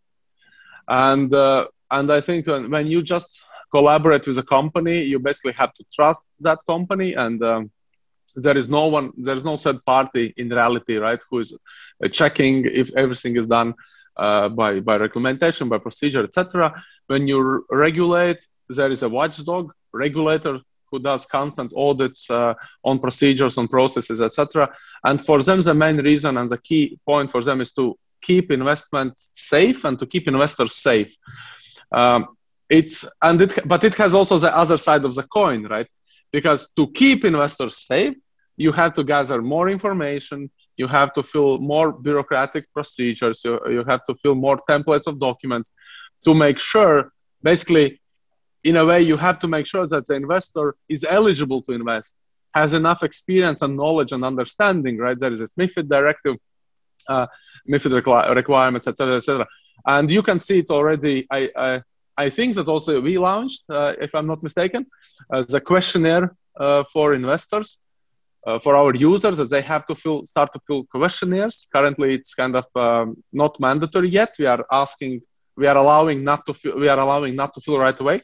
And 0.88 1.32
uh, 1.34 1.66
and 1.90 2.10
I 2.18 2.20
think 2.20 2.46
when 2.46 2.86
you 2.86 3.02
just 3.02 3.30
collaborate 3.70 4.26
with 4.26 4.38
a 4.38 4.48
company, 4.56 5.02
you 5.02 5.18
basically 5.18 5.54
have 5.62 5.72
to 5.74 5.84
trust 5.92 6.22
that 6.40 6.58
company, 6.66 7.14
and 7.14 7.42
um, 7.42 7.70
there 8.44 8.58
is 8.62 8.68
no 8.68 8.86
one, 8.86 9.12
there 9.16 9.36
is 9.36 9.44
no 9.44 9.56
third 9.56 9.84
party 9.84 10.34
in 10.36 10.48
reality, 10.48 10.96
right, 10.96 11.20
who 11.28 11.40
is 11.40 11.50
uh, 11.52 12.08
checking 12.08 12.64
if 12.64 12.92
everything 12.94 13.36
is 13.36 13.46
done 13.46 13.74
uh, 14.16 14.48
by 14.48 14.80
by 14.80 14.96
recommendation, 14.96 15.68
by 15.68 15.78
procedure, 15.78 16.24
etc. 16.24 16.72
When 17.06 17.26
you 17.26 17.64
regulate, 17.70 18.46
there 18.68 18.90
is 18.90 19.02
a 19.02 19.08
watchdog 19.08 19.72
regulator 19.92 20.60
who 20.90 20.98
does 20.98 21.24
constant 21.24 21.72
audits 21.74 22.30
uh, 22.30 22.54
on 22.84 22.98
procedures, 22.98 23.56
on 23.56 23.66
processes, 23.66 24.20
etc. 24.20 24.70
And 25.04 25.24
for 25.24 25.42
them, 25.42 25.62
the 25.62 25.74
main 25.74 25.96
reason 25.96 26.36
and 26.36 26.48
the 26.48 26.58
key 26.58 26.98
point 27.06 27.30
for 27.32 27.42
them 27.42 27.60
is 27.60 27.72
to 27.72 27.98
keep 28.20 28.50
investments 28.50 29.30
safe 29.34 29.84
and 29.84 29.98
to 29.98 30.06
keep 30.06 30.28
investors 30.28 30.76
safe. 30.76 31.16
Um, 31.90 32.36
it's 32.68 33.04
and 33.20 33.40
it, 33.42 33.58
but 33.66 33.84
it 33.84 33.94
has 33.94 34.14
also 34.14 34.38
the 34.38 34.56
other 34.56 34.78
side 34.78 35.04
of 35.04 35.14
the 35.14 35.24
coin, 35.24 35.66
right? 35.66 35.88
Because 36.30 36.70
to 36.76 36.90
keep 36.92 37.24
investors 37.24 37.76
safe, 37.76 38.14
you 38.56 38.72
have 38.72 38.94
to 38.94 39.04
gather 39.04 39.42
more 39.42 39.68
information. 39.68 40.50
You 40.76 40.86
have 40.88 41.12
to 41.14 41.22
fill 41.22 41.58
more 41.58 41.92
bureaucratic 41.92 42.72
procedures. 42.72 43.42
You, 43.44 43.60
you 43.68 43.84
have 43.84 44.04
to 44.06 44.14
fill 44.22 44.34
more 44.34 44.58
templates 44.68 45.06
of 45.06 45.18
documents 45.18 45.70
to 46.24 46.34
make 46.34 46.58
sure, 46.58 47.12
basically, 47.42 48.00
in 48.64 48.76
a 48.76 48.84
way, 48.84 49.02
you 49.02 49.16
have 49.16 49.38
to 49.40 49.48
make 49.48 49.66
sure 49.66 49.86
that 49.86 50.06
the 50.06 50.14
investor 50.14 50.76
is 50.88 51.04
eligible 51.08 51.62
to 51.62 51.72
invest, 51.72 52.14
has 52.54 52.72
enough 52.72 53.02
experience 53.02 53.62
and 53.62 53.76
knowledge 53.76 54.12
and 54.12 54.24
understanding, 54.24 54.98
right? 54.98 55.18
There 55.18 55.32
is 55.32 55.40
a 55.40 55.48
MIFID 55.58 55.88
directive, 55.88 56.36
uh, 57.08 57.26
MIFID 57.68 58.00
requ- 58.00 58.34
requirements, 58.34 58.86
etc., 58.86 59.16
etc 59.16 59.46
and 59.86 60.10
you 60.10 60.22
can 60.22 60.38
see 60.38 60.60
it 60.60 60.70
already. 60.70 61.26
I 61.30 61.50
I, 61.56 61.82
I 62.16 62.30
think 62.30 62.54
that 62.56 62.68
also 62.68 63.00
we 63.00 63.18
launched, 63.18 63.64
uh, 63.70 63.94
if 64.00 64.14
I'm 64.14 64.26
not 64.26 64.42
mistaken, 64.42 64.86
uh, 65.32 65.42
the 65.48 65.60
questionnaire 65.60 66.34
uh, 66.58 66.84
for 66.92 67.14
investors. 67.14 67.78
Uh, 68.44 68.58
for 68.58 68.74
our 68.74 68.92
users, 68.94 69.36
that 69.38 69.50
they 69.50 69.62
have 69.62 69.86
to 69.86 69.94
fill, 69.94 70.26
start 70.26 70.52
to 70.52 70.60
fill 70.66 70.82
questionnaires. 70.84 71.68
Currently, 71.72 72.14
it's 72.14 72.34
kind 72.34 72.56
of 72.56 72.64
um, 72.74 73.22
not 73.32 73.58
mandatory 73.60 74.08
yet. 74.08 74.34
We 74.36 74.46
are 74.46 74.66
asking, 74.72 75.22
we 75.56 75.68
are 75.68 75.76
allowing 75.76 76.24
not 76.24 76.44
to, 76.46 76.54
fill, 76.54 76.76
we 76.76 76.88
are 76.88 76.98
allowing 76.98 77.36
not 77.36 77.54
to 77.54 77.60
fill 77.60 77.78
right 77.78 77.98
away, 78.00 78.20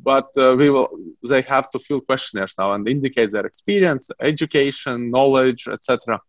but 0.00 0.28
uh, 0.36 0.54
we 0.56 0.70
will. 0.70 0.88
They 1.28 1.42
have 1.42 1.72
to 1.72 1.80
fill 1.80 2.00
questionnaires 2.00 2.54
now 2.56 2.72
and 2.74 2.88
indicate 2.88 3.32
their 3.32 3.46
experience, 3.46 4.10
education, 4.20 5.10
knowledge, 5.10 5.66
etc. 5.66 6.20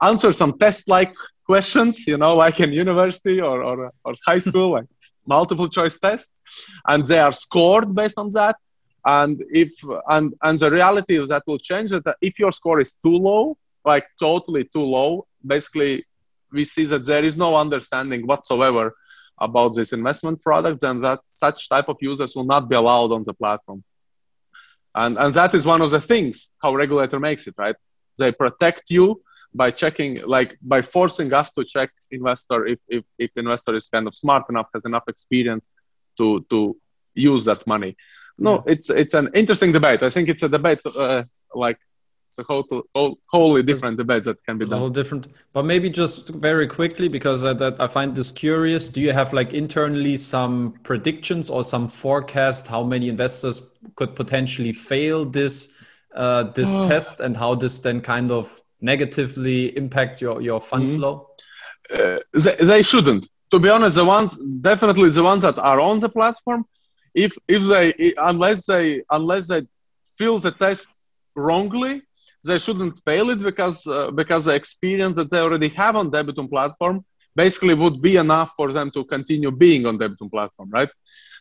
Answer 0.00 0.32
some 0.32 0.58
test-like 0.58 1.12
questions, 1.44 2.06
you 2.06 2.16
know, 2.16 2.34
like 2.34 2.58
in 2.60 2.72
university 2.72 3.40
or, 3.40 3.62
or, 3.62 3.92
or 4.04 4.14
high 4.26 4.38
school, 4.38 4.70
like 4.78 4.86
multiple 5.26 5.68
choice 5.68 5.98
tests, 5.98 6.40
and 6.86 7.06
they 7.06 7.18
are 7.18 7.32
scored 7.32 7.94
based 7.94 8.18
on 8.18 8.30
that. 8.30 8.56
And 9.04 9.42
if 9.50 9.72
and 10.08 10.34
and 10.42 10.58
the 10.58 10.70
reality 10.70 11.20
is 11.20 11.28
that 11.30 11.42
will 11.46 11.58
change 11.58 11.90
that 11.90 12.16
if 12.20 12.38
your 12.38 12.52
score 12.52 12.80
is 12.80 12.94
too 13.04 13.16
low, 13.16 13.56
like 13.84 14.06
totally 14.20 14.64
too 14.64 14.84
low, 14.84 15.26
basically 15.44 16.04
we 16.52 16.64
see 16.64 16.84
that 16.84 17.04
there 17.06 17.24
is 17.24 17.36
no 17.36 17.56
understanding 17.56 18.26
whatsoever 18.26 18.94
about 19.38 19.74
this 19.74 19.92
investment 19.92 20.40
products 20.40 20.82
and 20.84 21.02
that 21.04 21.20
such 21.28 21.68
type 21.68 21.88
of 21.88 21.96
users 22.00 22.36
will 22.36 22.44
not 22.44 22.68
be 22.68 22.76
allowed 22.76 23.10
on 23.10 23.24
the 23.24 23.34
platform. 23.34 23.82
And 24.94 25.18
and 25.18 25.34
that 25.34 25.54
is 25.54 25.66
one 25.66 25.80
of 25.80 25.90
the 25.90 26.00
things 26.00 26.50
how 26.62 26.74
regulator 26.74 27.18
makes 27.18 27.46
it, 27.48 27.54
right? 27.58 27.76
They 28.18 28.30
protect 28.30 28.84
you 28.88 29.22
by 29.54 29.70
checking 29.70 30.22
like 30.26 30.56
by 30.62 30.80
forcing 30.80 31.32
us 31.32 31.52
to 31.54 31.64
check 31.64 31.90
investor 32.10 32.66
if, 32.66 32.78
if 32.88 33.04
if 33.18 33.30
investor 33.36 33.74
is 33.74 33.88
kind 33.88 34.06
of 34.06 34.14
smart 34.14 34.44
enough 34.48 34.68
has 34.74 34.84
enough 34.84 35.04
experience 35.08 35.68
to 36.18 36.44
to 36.50 36.76
use 37.14 37.44
that 37.44 37.66
money 37.66 37.96
no 38.42 38.62
it's 38.66 38.88
it's 38.90 39.14
an 39.14 39.28
interesting 39.34 39.72
debate 39.72 40.02
i 40.02 40.10
think 40.10 40.28
it's 40.28 40.42
a 40.42 40.48
debate 40.48 40.80
uh, 40.86 41.22
like 41.54 41.78
it's 42.32 42.38
a 42.38 42.50
whole, 42.50 42.64
whole 42.94 43.18
wholly 43.26 43.62
different 43.62 43.98
debate 43.98 44.22
that 44.22 44.42
can 44.44 44.56
be 44.56 44.64
done. 44.64 44.74
A 44.74 44.78
whole 44.78 44.88
different, 44.88 45.26
but 45.52 45.66
maybe 45.66 45.90
just 45.90 46.28
very 46.28 46.66
quickly 46.66 47.06
because 47.08 47.44
I, 47.44 47.52
that 47.52 47.78
I 47.78 47.86
find 47.88 48.14
this 48.14 48.32
curious. 48.32 48.88
Do 48.88 49.02
you 49.02 49.12
have 49.12 49.34
like 49.34 49.52
internally 49.52 50.16
some 50.16 50.72
predictions 50.82 51.50
or 51.50 51.62
some 51.62 51.88
forecast 51.88 52.66
how 52.66 52.84
many 52.84 53.10
investors 53.10 53.60
could 53.96 54.16
potentially 54.16 54.72
fail 54.72 55.26
this 55.26 55.68
uh, 56.14 56.44
this 56.44 56.74
oh. 56.74 56.88
test 56.88 57.20
and 57.20 57.36
how 57.36 57.54
this 57.54 57.80
then 57.80 58.00
kind 58.00 58.30
of 58.30 58.62
negatively 58.80 59.76
impacts 59.76 60.22
your 60.22 60.40
your 60.40 60.58
fund 60.60 60.86
mm-hmm. 60.86 60.96
flow? 60.96 61.28
Uh, 61.92 62.18
they, 62.32 62.54
they 62.64 62.82
shouldn't. 62.82 63.28
To 63.50 63.58
be 63.58 63.68
honest, 63.68 63.96
the 63.96 64.06
ones 64.06 64.38
definitely 64.62 65.10
the 65.10 65.22
ones 65.22 65.42
that 65.42 65.58
are 65.58 65.80
on 65.80 65.98
the 65.98 66.08
platform, 66.08 66.64
if 67.14 67.36
if 67.48 67.62
they 67.64 68.14
unless 68.18 68.66
they 68.66 69.02
unless 69.10 69.48
they 69.48 69.66
fill 70.16 70.38
the 70.38 70.50
test 70.52 70.88
wrongly, 71.34 72.02
they 72.44 72.58
shouldn't 72.58 72.98
fail 73.04 73.30
it 73.30 73.40
because 73.42 73.86
uh, 73.86 74.10
because 74.10 74.44
the 74.46 74.54
experience 74.54 75.16
that 75.16 75.30
they 75.30 75.40
already 75.40 75.68
have 75.68 75.96
on 75.96 76.10
Debitum 76.10 76.48
platform 76.48 77.04
basically 77.34 77.74
would 77.74 78.02
be 78.02 78.16
enough 78.16 78.52
for 78.56 78.72
them 78.72 78.90
to 78.90 79.04
continue 79.04 79.50
being 79.50 79.86
on 79.86 79.98
Debitum 79.98 80.30
platform, 80.30 80.70
right? 80.70 80.90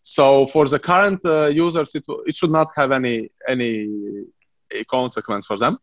So 0.03 0.47
for 0.47 0.67
the 0.67 0.79
current 0.79 1.23
uh, 1.25 1.47
users, 1.47 1.93
it, 1.95 2.03
it 2.25 2.35
should 2.35 2.51
not 2.51 2.69
have 2.75 2.91
any 2.91 3.29
any 3.47 3.87
consequence 4.89 5.45
for 5.45 5.57
them. 5.57 5.77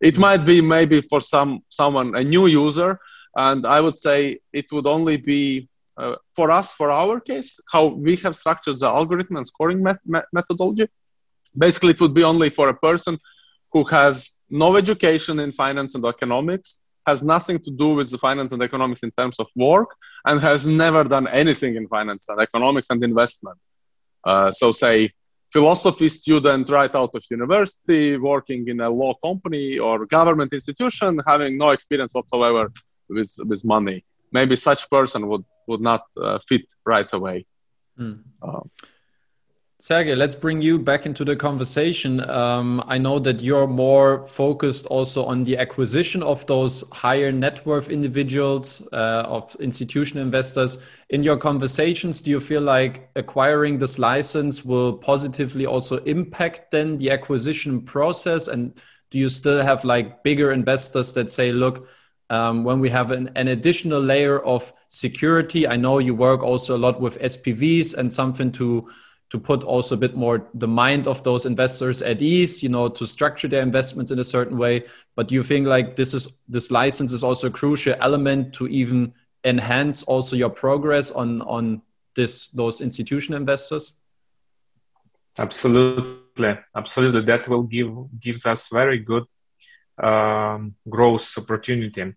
It 0.00 0.18
might 0.18 0.44
be 0.44 0.60
maybe 0.60 1.00
for 1.00 1.20
some 1.20 1.62
someone 1.68 2.14
a 2.14 2.22
new 2.22 2.46
user, 2.46 2.98
and 3.36 3.66
I 3.66 3.80
would 3.80 3.96
say 3.96 4.38
it 4.52 4.66
would 4.72 4.86
only 4.86 5.16
be 5.16 5.68
uh, 5.96 6.16
for 6.34 6.50
us 6.50 6.72
for 6.72 6.90
our 6.90 7.20
case 7.20 7.58
how 7.70 7.86
we 7.86 8.16
have 8.16 8.36
structured 8.36 8.78
the 8.78 8.86
algorithm 8.86 9.36
and 9.36 9.46
scoring 9.46 9.82
met- 9.82 10.26
methodology. 10.32 10.88
Basically, 11.56 11.90
it 11.90 12.00
would 12.00 12.14
be 12.14 12.24
only 12.24 12.50
for 12.50 12.68
a 12.68 12.74
person 12.74 13.18
who 13.72 13.84
has 13.84 14.30
no 14.50 14.76
education 14.76 15.38
in 15.40 15.52
finance 15.52 15.94
and 15.94 16.04
economics, 16.04 16.80
has 17.06 17.22
nothing 17.22 17.58
to 17.60 17.70
do 17.70 17.88
with 17.94 18.10
the 18.10 18.18
finance 18.18 18.52
and 18.52 18.62
economics 18.62 19.02
in 19.02 19.12
terms 19.12 19.38
of 19.38 19.46
work, 19.54 19.90
and 20.26 20.40
has 20.40 20.66
never 20.66 21.04
done 21.04 21.28
anything 21.28 21.76
in 21.76 21.86
finance 21.88 22.26
and 22.28 22.40
economics 22.40 22.88
and 22.90 23.02
investment. 23.04 23.58
Uh, 24.24 24.50
so, 24.50 24.72
say 24.72 25.12
philosophy 25.52 26.08
student 26.08 26.68
right 26.70 26.94
out 26.96 27.10
of 27.14 27.22
university, 27.30 28.16
working 28.16 28.66
in 28.68 28.80
a 28.80 28.90
law 28.90 29.14
company 29.24 29.78
or 29.78 30.06
government 30.06 30.52
institution, 30.52 31.20
having 31.26 31.56
no 31.56 31.70
experience 31.70 32.12
whatsoever 32.12 32.72
with 33.08 33.32
with 33.50 33.64
money. 33.64 34.04
Maybe 34.32 34.56
such 34.56 34.90
person 34.90 35.28
would 35.28 35.44
would 35.66 35.80
not 35.80 36.04
uh, 36.20 36.38
fit 36.46 36.62
right 36.84 37.10
away. 37.12 37.46
Mm. 37.98 38.22
Uh, 38.42 38.60
Sergey, 39.84 40.14
let's 40.14 40.34
bring 40.34 40.62
you 40.62 40.78
back 40.78 41.04
into 41.04 41.26
the 41.26 41.36
conversation. 41.36 42.26
Um, 42.30 42.82
I 42.86 42.96
know 42.96 43.18
that 43.18 43.42
you're 43.42 43.66
more 43.66 44.26
focused 44.26 44.86
also 44.86 45.26
on 45.26 45.44
the 45.44 45.58
acquisition 45.58 46.22
of 46.22 46.46
those 46.46 46.84
higher 46.90 47.30
net 47.30 47.66
worth 47.66 47.90
individuals, 47.90 48.80
uh, 48.94 49.24
of 49.26 49.54
institutional 49.60 50.24
investors. 50.24 50.78
In 51.10 51.22
your 51.22 51.36
conversations, 51.36 52.22
do 52.22 52.30
you 52.30 52.40
feel 52.40 52.62
like 52.62 53.10
acquiring 53.14 53.78
this 53.78 53.98
license 53.98 54.64
will 54.64 54.94
positively 54.94 55.66
also 55.66 55.98
impact 56.04 56.70
then 56.70 56.96
the 56.96 57.10
acquisition 57.10 57.82
process? 57.82 58.48
And 58.48 58.80
do 59.10 59.18
you 59.18 59.28
still 59.28 59.62
have 59.62 59.84
like 59.84 60.22
bigger 60.22 60.52
investors 60.52 61.12
that 61.12 61.28
say, 61.28 61.52
look, 61.52 61.88
um, 62.30 62.64
when 62.64 62.80
we 62.80 62.88
have 62.90 63.10
an, 63.10 63.30
an, 63.34 63.48
additional 63.48 64.00
layer 64.00 64.40
of 64.40 64.72
security, 64.88 65.68
I 65.68 65.76
know 65.76 65.98
you 65.98 66.14
work 66.14 66.42
also 66.42 66.76
a 66.76 66.78
lot 66.78 67.00
with 67.00 67.20
SPVs 67.20 67.94
and 67.94 68.12
something 68.12 68.50
to 68.52 68.88
to 69.30 69.38
put 69.38 69.64
also 69.64 69.96
a 69.96 69.98
bit 69.98 70.14
more 70.14 70.48
the 70.54 70.68
mind 70.68 71.08
of 71.08 71.24
those 71.24 71.44
investors 71.44 72.02
at 72.02 72.22
ease 72.22 72.62
you 72.62 72.68
know 72.68 72.88
to 72.88 73.04
structure 73.04 73.48
their 73.48 73.62
investments 73.62 74.10
in 74.10 74.18
a 74.18 74.24
certain 74.24 74.56
way. 74.56 74.84
But 75.16 75.28
do 75.28 75.34
you 75.34 75.42
think 75.42 75.66
like 75.66 75.96
this 75.96 76.14
is 76.14 76.38
this 76.48 76.70
license 76.70 77.12
is 77.12 77.24
also 77.24 77.48
a 77.48 77.50
crucial 77.50 77.96
element 78.00 78.54
to 78.54 78.68
even 78.68 79.12
enhance 79.44 80.02
also 80.04 80.36
your 80.36 80.50
progress 80.50 81.10
on 81.10 81.42
on 81.42 81.82
this 82.14 82.50
those 82.50 82.80
institutional 82.80 83.38
investors? 83.38 83.94
Absolutely. 85.38 86.56
Absolutely. 86.76 87.22
That 87.22 87.48
will 87.48 87.64
give 87.64 87.90
gives 88.20 88.46
us 88.46 88.68
very 88.68 88.98
good 88.98 89.24
um, 90.02 90.74
growth 90.88 91.38
opportunity 91.38 92.14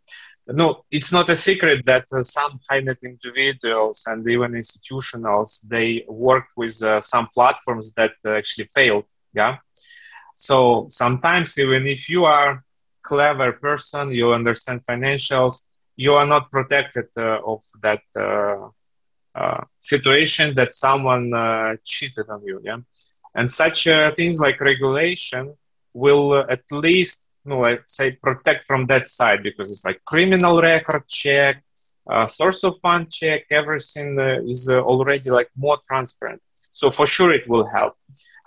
no, 0.49 0.85
it's 0.91 1.11
not 1.11 1.29
a 1.29 1.35
secret 1.35 1.85
that 1.85 2.05
uh, 2.13 2.23
some 2.23 2.59
high 2.69 2.79
net 2.79 2.97
individuals 3.03 4.03
and 4.07 4.27
even 4.29 4.53
institutionals 4.53 5.59
they 5.67 6.05
worked 6.07 6.53
with 6.55 6.81
uh, 6.83 7.01
some 7.01 7.27
platforms 7.33 7.93
that 7.95 8.13
uh, 8.25 8.31
actually 8.31 8.69
failed. 8.73 9.05
Yeah. 9.33 9.57
So 10.35 10.87
sometimes 10.89 11.57
even 11.57 11.87
if 11.87 12.09
you 12.09 12.25
are 12.25 12.63
clever 13.03 13.53
person, 13.53 14.11
you 14.11 14.33
understand 14.33 14.81
financials, 14.89 15.63
you 15.95 16.13
are 16.13 16.25
not 16.25 16.49
protected 16.51 17.07
uh, 17.17 17.39
of 17.45 17.63
that 17.81 18.01
uh, 18.15 18.69
uh, 19.35 19.63
situation 19.79 20.55
that 20.55 20.73
someone 20.73 21.31
cheated 21.83 22.29
on 22.29 22.41
you. 22.45 22.61
Yeah. 22.63 22.77
And 23.35 23.51
such 23.51 23.83
things 24.15 24.39
like 24.39 24.61
regulation 24.61 25.55
will 25.93 26.35
at 26.49 26.63
least 26.71 27.26
no, 27.47 27.65
I 27.65 27.79
say 27.85 28.11
protect 28.11 28.65
from 28.65 28.85
that 28.87 29.07
side 29.07 29.41
because 29.41 29.71
it's 29.71 29.85
like 29.85 30.03
criminal 30.05 30.61
record 30.61 31.07
check, 31.07 31.63
uh, 32.09 32.25
source 32.25 32.63
of 32.63 32.75
fund 32.81 33.09
check, 33.11 33.45
everything 33.49 34.19
uh, 34.19 34.39
is 34.45 34.69
uh, 34.69 34.81
already 34.81 35.29
like 35.29 35.49
more 35.55 35.77
transparent. 35.87 36.41
So 36.73 36.91
for 36.91 37.05
sure 37.05 37.31
it 37.31 37.47
will 37.47 37.65
help. 37.65 37.95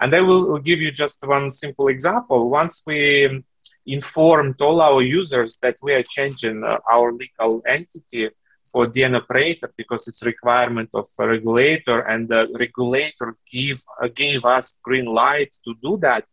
And 0.00 0.14
I 0.14 0.20
will, 0.20 0.58
give 0.58 0.80
you 0.80 0.90
just 0.90 1.26
one 1.26 1.50
simple 1.50 1.88
example. 1.88 2.50
Once 2.50 2.82
we 2.86 3.42
informed 3.86 4.60
all 4.60 4.80
our 4.80 5.02
users 5.02 5.58
that 5.62 5.76
we 5.82 5.94
are 5.94 6.02
changing 6.02 6.62
uh, 6.62 6.78
our 6.92 7.12
legal 7.12 7.62
entity 7.66 8.28
for 8.70 8.86
DN 8.86 9.16
operator 9.16 9.72
because 9.76 10.06
it's 10.06 10.24
requirement 10.24 10.90
of 10.94 11.08
a 11.18 11.26
regulator 11.26 12.00
and 12.00 12.28
the 12.28 12.48
regulator 12.58 13.36
give, 13.50 13.80
uh, 14.00 14.08
gave 14.14 14.44
us 14.44 14.78
green 14.82 15.06
light 15.06 15.52
to 15.64 15.74
do 15.82 15.96
that 15.98 16.24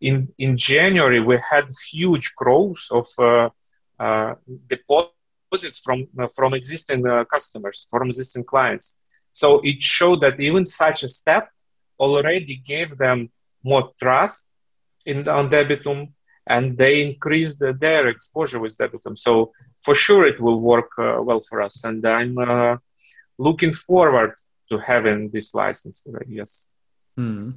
in 0.00 0.28
in 0.38 0.56
January 0.56 1.20
we 1.20 1.38
had 1.50 1.66
huge 1.90 2.34
growth 2.34 2.82
of 2.90 3.06
uh, 3.18 3.48
uh, 3.98 4.34
deposits 4.68 5.78
from 5.82 6.06
uh, 6.18 6.28
from 6.34 6.54
existing 6.54 7.02
customers, 7.30 7.86
from 7.90 8.08
existing 8.08 8.44
clients. 8.44 8.98
So 9.32 9.60
it 9.64 9.82
showed 9.82 10.20
that 10.22 10.40
even 10.40 10.64
such 10.64 11.02
a 11.02 11.08
step 11.08 11.48
already 11.98 12.56
gave 12.56 12.96
them 12.98 13.30
more 13.62 13.92
trust 14.02 14.46
in 15.04 15.28
on 15.28 15.48
Debitum, 15.50 16.12
and 16.46 16.76
they 16.76 17.06
increased 17.06 17.58
their 17.58 18.08
exposure 18.08 18.60
with 18.60 18.76
Debitum. 18.76 19.16
So 19.16 19.52
for 19.84 19.94
sure 19.94 20.26
it 20.26 20.40
will 20.40 20.60
work 20.60 20.90
uh, 20.98 21.20
well 21.22 21.40
for 21.40 21.62
us, 21.62 21.84
and 21.84 22.04
I'm 22.06 22.36
uh, 22.38 22.76
looking 23.38 23.72
forward 23.72 24.34
to 24.70 24.78
having 24.78 25.30
this 25.30 25.54
license. 25.54 26.06
yes. 26.28 26.68
Hmm. 27.16 27.50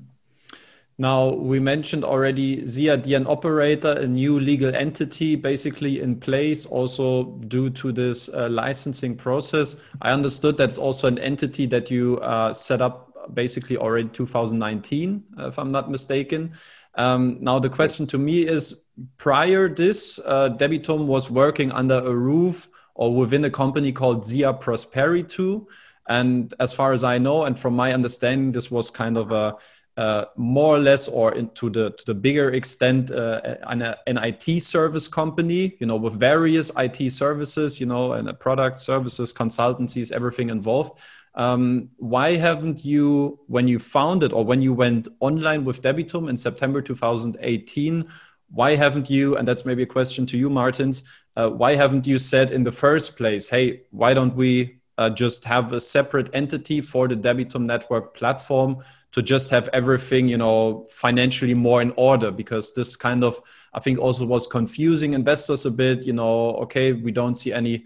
Now, 1.02 1.30
we 1.30 1.62
mentioned 1.62 2.04
already 2.04 2.68
SIA 2.68 2.98
DN 2.98 3.26
operator, 3.26 3.94
a 3.94 4.06
new 4.06 4.38
legal 4.38 4.76
entity 4.76 5.38
basically 5.38 6.02
in 6.02 6.20
place 6.20 6.66
also 6.66 7.24
due 7.48 7.70
to 7.70 7.94
this 7.94 8.28
uh, 8.28 8.50
licensing 8.52 9.16
process. 9.16 9.78
I 10.02 10.12
understood 10.12 10.58
that's 10.58 10.78
also 10.78 11.08
an 11.08 11.18
entity 11.18 11.66
that 11.68 11.90
you 11.90 12.18
uh, 12.18 12.52
set 12.52 12.82
up 12.82 13.34
basically 13.34 13.78
already 13.78 14.10
2019, 14.10 15.24
if 15.38 15.58
I'm 15.58 15.72
not 15.72 15.90
mistaken. 15.90 16.52
Um, 16.96 17.38
now, 17.40 17.60
the 17.60 17.70
question 17.70 18.06
to 18.08 18.18
me 18.18 18.46
is 18.46 18.76
prior 19.18 19.70
this, 19.70 20.20
uh, 20.26 20.50
Debitum 20.50 21.06
was 21.06 21.32
working 21.32 21.72
under 21.72 22.00
a 22.00 22.14
roof 22.14 22.68
or 22.94 23.16
within 23.16 23.46
a 23.46 23.50
company 23.50 23.94
called 23.94 24.26
SIA 24.26 24.54
Prosperi2. 24.54 25.66
And 26.10 26.54
as 26.60 26.74
far 26.74 26.92
as 26.92 27.06
I 27.06 27.20
know, 27.20 27.46
and 27.46 27.58
from 27.58 27.74
my 27.74 27.94
understanding, 27.94 28.52
this 28.52 28.70
was 28.70 28.90
kind 28.90 29.16
of 29.16 29.32
a 29.32 29.56
uh, 30.00 30.26
more 30.38 30.78
or 30.78 30.80
less 30.80 31.10
or 31.10 31.36
into 31.36 31.70
the 31.70 31.92
to 31.92 32.06
the 32.06 32.14
bigger 32.14 32.52
extent 32.52 33.12
uh, 33.12 33.42
an, 33.74 33.82
an 34.08 34.18
IT 34.18 34.62
service 34.62 35.10
company, 35.10 35.76
you 35.82 35.88
know, 35.90 35.98
with 35.98 36.14
various 36.14 36.72
IT 36.78 37.12
services, 37.12 37.82
you 37.82 37.86
know, 37.86 38.14
and 38.14 38.40
product 38.40 38.80
services, 38.80 39.34
consultancies, 39.34 40.14
everything 40.14 40.50
involved. 40.50 40.98
Um, 41.36 41.90
why 41.98 42.38
haven't 42.38 42.86
you, 42.86 43.40
when 43.48 43.68
you 43.68 43.78
founded 43.78 44.32
it 44.32 44.36
or 44.36 44.46
when 44.46 44.62
you 44.62 44.74
went 44.74 45.10
online 45.20 45.66
with 45.66 45.82
Debitum 45.82 46.30
in 46.30 46.38
September 46.38 46.82
2018, 46.82 48.08
why 48.52 48.76
haven't 48.76 49.10
you, 49.10 49.36
and 49.36 49.46
that's 49.46 49.66
maybe 49.66 49.84
a 49.84 49.94
question 49.98 50.26
to 50.28 50.38
you, 50.38 50.50
Martins, 50.50 51.04
uh, 51.36 51.50
why 51.50 51.76
haven't 51.76 52.08
you 52.08 52.20
said 52.20 52.52
in 52.52 52.64
the 52.64 52.72
first 52.72 53.18
place, 53.18 53.50
hey, 53.50 53.84
why 53.92 54.14
don't 54.14 54.36
we 54.36 54.80
uh, 54.98 55.10
just 55.10 55.44
have 55.44 55.74
a 55.74 55.80
separate 55.80 56.30
entity 56.34 56.80
for 56.82 57.08
the 57.10 57.16
Debitum 57.16 57.66
network 57.66 58.14
platform? 58.14 58.82
To 59.12 59.24
just 59.24 59.50
have 59.50 59.70
everything 59.74 60.28
you 60.28 60.38
know 60.38 60.86
financially 60.92 61.54
more 61.54 61.82
in 61.82 61.92
order 61.98 62.32
because 62.32 62.74
this 62.74 62.96
kind 62.96 63.24
of 63.24 63.42
i 63.74 63.80
think 63.80 64.00
also 64.00 64.26
was 64.26 64.48
confusing 64.48 65.14
investors 65.14 65.66
a 65.66 65.72
bit 65.72 66.06
you 66.06 66.14
know 66.14 66.56
okay 66.56 66.94
we 66.94 67.12
don't 67.12 67.36
see 67.36 67.52
any 67.52 67.86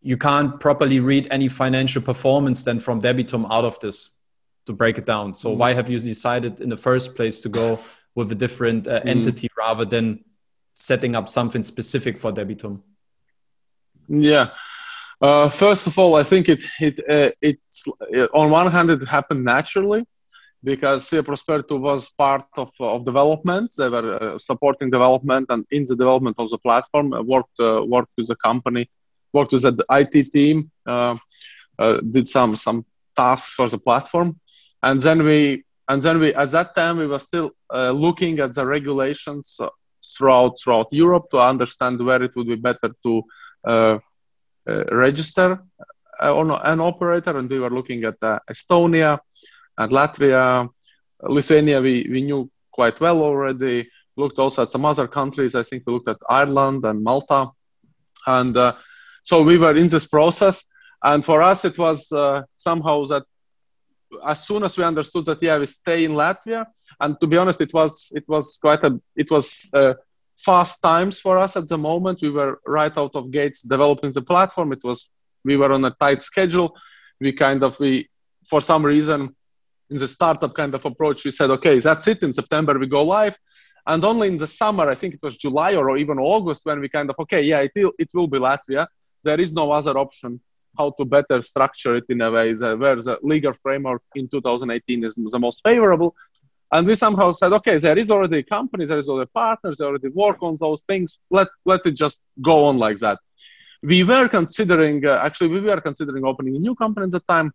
you 0.00 0.16
can't 0.16 0.58
properly 0.58 1.00
read 1.00 1.28
any 1.30 1.48
financial 1.48 2.02
performance 2.02 2.64
then 2.64 2.80
from 2.80 3.00
debitum 3.00 3.46
out 3.50 3.64
of 3.64 3.78
this 3.80 4.10
to 4.66 4.72
break 4.72 4.98
it 4.98 5.06
down 5.06 5.34
so 5.34 5.50
mm-hmm. 5.50 5.58
why 5.58 5.72
have 5.72 5.90
you 5.90 5.98
decided 5.98 6.60
in 6.60 6.68
the 6.68 6.76
first 6.76 7.14
place 7.14 7.40
to 7.40 7.48
go 7.48 7.78
with 8.14 8.30
a 8.32 8.34
different 8.34 8.86
uh, 8.86 8.98
mm-hmm. 8.98 9.08
entity 9.08 9.48
rather 9.58 9.84
than 9.84 10.24
setting 10.72 11.14
up 11.14 11.28
something 11.28 11.62
specific 11.62 12.16
for 12.16 12.32
debitum 12.32 12.80
yeah 14.08 14.50
uh, 15.20 15.48
first 15.48 15.86
of 15.86 15.96
all, 16.00 16.16
I 16.16 16.24
think 16.24 16.48
it 16.48 16.64
it 16.80 16.98
uh, 17.08 17.30
it's 17.40 17.84
on 18.34 18.50
one 18.50 18.72
hand 18.72 18.90
it 18.90 19.06
happened 19.06 19.44
naturally 19.44 20.04
because 20.64 21.08
SIA 21.08 21.22
Prosperi2 21.22 21.78
was 21.80 22.08
part 22.10 22.46
of, 22.56 22.72
of 22.78 23.04
development. 23.04 23.70
They 23.76 23.88
were 23.88 24.22
uh, 24.22 24.38
supporting 24.38 24.90
development 24.90 25.46
and 25.50 25.66
in 25.70 25.84
the 25.84 25.96
development 25.96 26.36
of 26.38 26.50
the 26.50 26.58
platform, 26.58 27.12
uh, 27.12 27.22
worked 27.22 27.58
uh, 27.58 27.84
worked 27.84 28.12
with 28.16 28.28
the 28.28 28.36
company, 28.36 28.88
worked 29.32 29.52
with 29.52 29.62
the 29.62 29.84
IT 29.90 30.32
team, 30.32 30.70
uh, 30.86 31.16
uh, 31.78 32.00
did 32.10 32.28
some 32.28 32.56
some 32.56 32.84
tasks 33.16 33.52
for 33.54 33.68
the 33.68 33.78
platform, 33.78 34.38
and 34.82 35.00
then 35.00 35.24
we 35.24 35.64
and 35.88 36.02
then 36.02 36.20
we 36.20 36.32
at 36.34 36.50
that 36.50 36.74
time 36.74 36.96
we 36.98 37.06
were 37.06 37.18
still 37.18 37.50
uh, 37.74 37.90
looking 37.90 38.38
at 38.38 38.54
the 38.54 38.64
regulations 38.64 39.58
throughout 40.16 40.58
throughout 40.60 40.88
Europe 40.92 41.28
to 41.30 41.38
understand 41.38 42.04
where 42.04 42.22
it 42.22 42.36
would 42.36 42.46
be 42.46 42.56
better 42.56 42.90
to 43.02 43.22
register 44.92 45.60
on 46.20 46.52
an 46.52 46.80
operator, 46.80 47.36
and 47.36 47.50
we 47.50 47.58
were 47.58 47.70
looking 47.70 48.04
at 48.04 48.20
Estonia 48.48 49.18
and 49.78 49.90
Latvia, 49.90 50.68
Lithuania, 51.22 51.80
we, 51.80 52.08
we 52.10 52.22
knew 52.22 52.50
quite 52.70 53.00
well 53.00 53.22
already. 53.22 53.88
Looked 54.16 54.38
also 54.38 54.62
at 54.62 54.70
some 54.70 54.84
other 54.84 55.08
countries. 55.08 55.54
I 55.54 55.62
think 55.62 55.84
we 55.86 55.92
looked 55.92 56.08
at 56.08 56.18
Ireland 56.28 56.84
and 56.84 57.02
Malta. 57.02 57.50
And 58.26 58.56
uh, 58.56 58.74
so 59.22 59.42
we 59.42 59.58
were 59.58 59.76
in 59.76 59.88
this 59.88 60.06
process. 60.06 60.64
And 61.02 61.24
for 61.24 61.42
us, 61.42 61.64
it 61.64 61.78
was 61.78 62.10
uh, 62.12 62.42
somehow 62.56 63.06
that 63.06 63.24
as 64.26 64.44
soon 64.44 64.62
as 64.62 64.76
we 64.76 64.84
understood 64.84 65.24
that, 65.24 65.42
yeah, 65.42 65.58
we 65.58 65.66
stay 65.66 66.04
in 66.04 66.12
Latvia. 66.12 66.66
And 67.00 67.18
to 67.20 67.26
be 67.26 67.36
honest, 67.36 67.60
it 67.60 67.72
was 67.72 68.12
it 68.14 68.24
was 68.28 68.58
quite 68.60 68.84
a 68.84 69.00
it 69.16 69.30
was 69.30 69.70
uh, 69.72 69.94
fast 70.36 70.82
times 70.82 71.18
for 71.18 71.38
us 71.38 71.56
at 71.56 71.68
the 71.68 71.78
moment. 71.78 72.20
We 72.20 72.30
were 72.30 72.60
right 72.66 72.96
out 72.96 73.16
of 73.16 73.30
gates 73.30 73.62
developing 73.62 74.12
the 74.12 74.22
platform. 74.22 74.72
It 74.72 74.84
was 74.84 75.08
we 75.44 75.56
were 75.56 75.72
on 75.72 75.84
a 75.84 75.90
tight 75.90 76.22
schedule. 76.22 76.76
We 77.20 77.32
kind 77.32 77.62
of 77.62 77.80
we 77.80 78.08
for 78.46 78.60
some 78.60 78.84
reason 78.84 79.34
in 79.92 79.98
the 79.98 80.08
startup 80.08 80.54
kind 80.54 80.74
of 80.74 80.84
approach, 80.84 81.24
we 81.24 81.30
said, 81.30 81.50
okay, 81.50 81.78
that's 81.78 82.08
it. 82.08 82.22
In 82.22 82.32
September 82.32 82.78
we 82.78 82.86
go 82.86 83.02
live, 83.04 83.38
and 83.86 84.04
only 84.04 84.28
in 84.28 84.36
the 84.36 84.46
summer, 84.46 84.88
I 84.88 84.94
think 84.94 85.14
it 85.14 85.22
was 85.22 85.36
July 85.36 85.74
or 85.74 85.96
even 85.96 86.18
August, 86.18 86.62
when 86.64 86.80
we 86.80 86.88
kind 86.88 87.08
of 87.10 87.16
okay, 87.20 87.42
yeah, 87.42 87.60
it 87.60 87.72
will, 87.74 87.92
it 87.98 88.08
will 88.14 88.28
be 88.28 88.38
Latvia. 88.38 88.86
There 89.22 89.40
is 89.40 89.52
no 89.52 89.72
other 89.72 89.96
option 89.98 90.40
how 90.78 90.90
to 90.98 91.04
better 91.04 91.42
structure 91.42 91.96
it 91.96 92.04
in 92.08 92.20
a 92.20 92.30
way 92.30 92.54
that 92.54 92.78
where 92.78 92.96
the 92.96 93.18
legal 93.22 93.52
framework 93.52 94.02
in 94.14 94.28
2018 94.28 95.04
is 95.04 95.14
the 95.14 95.38
most 95.38 95.60
favorable. 95.64 96.14
And 96.72 96.86
we 96.86 96.94
somehow 96.94 97.32
said, 97.32 97.52
okay, 97.52 97.76
there 97.78 97.98
is 97.98 98.10
already 98.10 98.42
companies, 98.42 98.88
there 98.88 98.98
is 98.98 99.08
already 99.08 99.30
partners, 99.34 99.76
they 99.76 99.84
already 99.84 100.08
work 100.08 100.38
on 100.42 100.56
those 100.58 100.82
things. 100.82 101.18
Let 101.30 101.48
let 101.66 101.80
it 101.84 101.92
just 101.92 102.20
go 102.40 102.64
on 102.64 102.78
like 102.78 102.98
that. 102.98 103.18
We 103.82 104.04
were 104.04 104.28
considering, 104.28 105.04
uh, 105.04 105.20
actually, 105.22 105.48
we 105.48 105.60
were 105.60 105.80
considering 105.80 106.24
opening 106.24 106.56
a 106.56 106.58
new 106.58 106.74
company 106.74 107.04
at 107.04 107.10
the 107.10 107.20
time, 107.20 107.52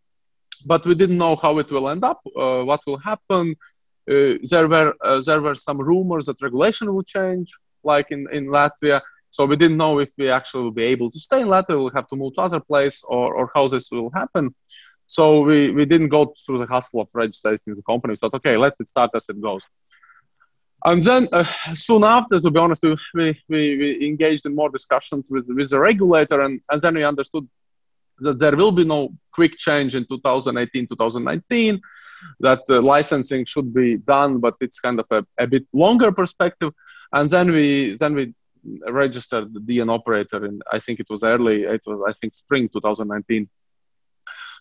but 0.65 0.85
we 0.85 0.95
didn't 0.95 1.17
know 1.17 1.35
how 1.35 1.57
it 1.59 1.71
will 1.71 1.89
end 1.89 2.03
up, 2.03 2.21
uh, 2.35 2.63
what 2.63 2.81
will 2.87 2.97
happen. 2.97 3.55
Uh, 4.09 4.35
there 4.49 4.67
were 4.67 4.93
uh, 5.01 5.21
there 5.25 5.41
were 5.41 5.55
some 5.55 5.79
rumors 5.79 6.25
that 6.27 6.41
regulation 6.41 6.93
would 6.93 7.07
change, 7.07 7.51
like 7.83 8.07
in 8.11 8.27
in 8.31 8.47
Latvia. 8.47 9.01
So 9.29 9.45
we 9.45 9.57
didn't 9.57 9.77
know 9.77 9.99
if 9.99 10.09
we 10.17 10.29
actually 10.29 10.63
will 10.63 10.71
be 10.71 10.83
able 10.83 11.11
to 11.11 11.19
stay 11.19 11.41
in 11.41 11.47
Latvia, 11.47 11.77
we'll 11.77 11.89
have 11.91 12.07
to 12.07 12.15
move 12.15 12.33
to 12.35 12.41
other 12.41 12.61
place, 12.61 13.03
or, 13.03 13.35
or 13.35 13.51
how 13.53 13.67
this 13.67 13.91
will 13.91 14.09
happen. 14.13 14.55
So 15.07 15.41
we, 15.41 15.71
we 15.71 15.85
didn't 15.85 16.09
go 16.09 16.33
through 16.45 16.59
the 16.59 16.65
hustle 16.65 17.01
of 17.01 17.09
registering 17.13 17.59
the 17.65 17.83
company. 17.83 18.13
We 18.13 18.17
thought, 18.17 18.33
okay, 18.35 18.57
let 18.57 18.73
it 18.79 18.87
start 18.87 19.11
as 19.15 19.27
it 19.29 19.39
goes. 19.41 19.63
And 20.85 21.03
then 21.03 21.27
uh, 21.31 21.43
soon 21.75 22.03
after, 22.03 22.39
to 22.39 22.51
be 22.51 22.59
honest, 22.59 22.83
we, 22.83 22.95
we, 23.13 23.37
we 23.49 24.07
engaged 24.07 24.45
in 24.45 24.55
more 24.55 24.69
discussions 24.69 25.27
with, 25.29 25.47
with 25.49 25.69
the 25.69 25.79
regulator, 25.79 26.41
and, 26.41 26.61
and 26.69 26.81
then 26.81 26.95
we 26.95 27.03
understood 27.03 27.47
that 28.19 28.39
there 28.39 28.55
will 28.55 28.71
be 28.71 28.85
no 28.85 29.13
quick 29.31 29.57
change 29.57 29.95
in 29.95 30.05
2018, 30.05 30.87
2019, 30.87 31.81
that 32.39 32.61
uh, 32.69 32.81
licensing 32.81 33.45
should 33.45 33.73
be 33.73 33.97
done, 33.97 34.39
but 34.39 34.55
it's 34.59 34.79
kind 34.79 34.99
of 34.99 35.05
a, 35.11 35.25
a 35.37 35.47
bit 35.47 35.65
longer 35.73 36.11
perspective. 36.11 36.73
And 37.13 37.29
then 37.29 37.51
we 37.51 37.95
then 37.95 38.13
we 38.15 38.33
registered 38.89 39.53
the 39.53 39.59
DN 39.59 39.89
operator 39.89 40.43
and 40.43 40.61
I 40.71 40.79
think 40.79 40.99
it 40.99 41.07
was 41.09 41.23
early 41.23 41.63
it 41.63 41.83
was 41.85 41.99
I 42.07 42.13
think 42.13 42.35
spring 42.35 42.67
2019. 42.67 43.47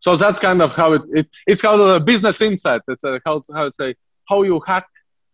So 0.01 0.15
that's 0.17 0.39
kind 0.39 0.63
of 0.63 0.75
how 0.75 0.93
it, 0.93 1.03
it 1.09 1.27
it's 1.47 1.63
kind 1.63 1.81
of 1.81 1.89
a 1.89 2.01
business 2.01 2.41
insight. 2.41 2.83
It's 2.89 3.03
a, 3.05 3.21
how 3.25 3.43
how 3.53 3.65
to 3.69 3.73
say 3.73 3.95
how 4.29 4.43
you 4.43 4.61
hack 4.67 4.87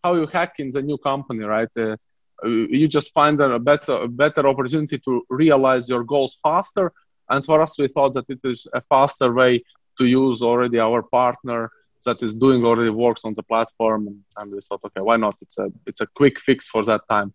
how 0.03 0.15
you 0.15 0.27
hack 0.27 0.55
in 0.59 0.71
the 0.71 0.83
new 0.83 0.99
company, 0.99 1.45
right? 1.45 1.69
Uh, 1.77 1.97
you 2.45 2.89
just 2.89 3.13
find 3.13 3.41
a 3.41 3.59
better 3.59 3.93
a 3.93 4.09
better 4.09 4.47
opportunity 4.49 4.99
to 4.99 5.23
realize 5.29 5.89
your 5.89 6.05
goals 6.05 6.39
faster. 6.43 6.93
And 7.33 7.41
for 7.49 7.59
us, 7.65 7.73
we 7.83 7.89
thought 7.89 8.13
that 8.15 8.29
it 8.29 8.43
is 8.53 8.61
a 8.81 8.83
faster 8.93 9.29
way 9.41 9.53
to 9.99 10.05
use 10.23 10.39
already 10.51 10.79
our 10.79 11.03
partner 11.19 11.61
that 12.07 12.19
is 12.27 12.33
doing 12.45 12.61
already 12.65 12.91
works 13.07 13.23
on 13.29 13.33
the 13.39 13.45
platform, 13.53 14.01
and 14.39 14.47
we 14.53 14.61
thought, 14.67 14.83
okay, 14.87 15.03
why 15.09 15.17
not? 15.25 15.35
It's 15.45 15.57
a 15.65 15.67
it's 15.89 16.03
a 16.07 16.09
quick 16.21 16.37
fix 16.47 16.61
for 16.75 16.83
that 16.91 17.03
time. 17.15 17.31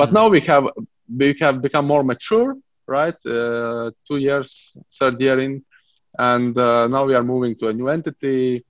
But 0.00 0.08
now 0.18 0.26
we 0.34 0.40
have 0.50 0.64
we 1.20 1.28
have 1.44 1.56
become 1.66 1.86
more 1.94 2.04
mature, 2.12 2.50
right? 2.98 3.18
Uh, 3.26 3.90
two 4.06 4.18
years, 4.28 4.76
third 4.98 5.16
year 5.24 5.38
in, 5.46 5.52
and 6.32 6.56
uh, 6.68 6.86
now 6.94 7.02
we 7.08 7.14
are 7.18 7.26
moving 7.32 7.54
to 7.60 7.68
a 7.68 7.72
new 7.72 7.88
entity 7.88 8.64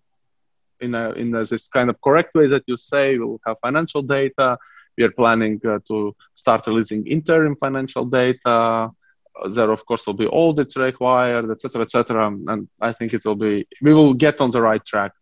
in 0.80 0.94
a, 0.94 1.10
in 1.12 1.34
a, 1.34 1.44
this 1.44 1.68
kind 1.68 1.88
of 1.90 1.96
correct 2.06 2.34
way 2.34 2.46
that 2.54 2.64
you 2.66 2.76
say. 2.76 3.18
We'll 3.18 3.40
have 3.46 3.56
financial 3.66 4.02
data. 4.02 4.58
We 4.96 5.04
are 5.04 5.14
planning 5.22 5.60
uh, 5.66 5.80
to 5.88 6.14
start 6.34 6.66
releasing 6.66 7.06
interim 7.06 7.56
financial 7.56 8.04
data. 8.04 8.90
There, 9.50 9.70
of 9.70 9.84
course, 9.84 10.06
will 10.06 10.14
be 10.14 10.28
audits 10.28 10.76
required, 10.76 11.50
etc., 11.50 11.82
etc. 11.82 12.26
And 12.26 12.68
I 12.80 12.92
think 12.92 13.14
it 13.14 13.24
will 13.24 13.34
be. 13.34 13.66
We 13.82 13.92
will 13.92 14.14
get 14.14 14.40
on 14.40 14.50
the 14.50 14.62
right 14.62 14.84
track. 14.84 15.12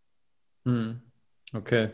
Mm. 0.67 0.99
Okay. 1.55 1.91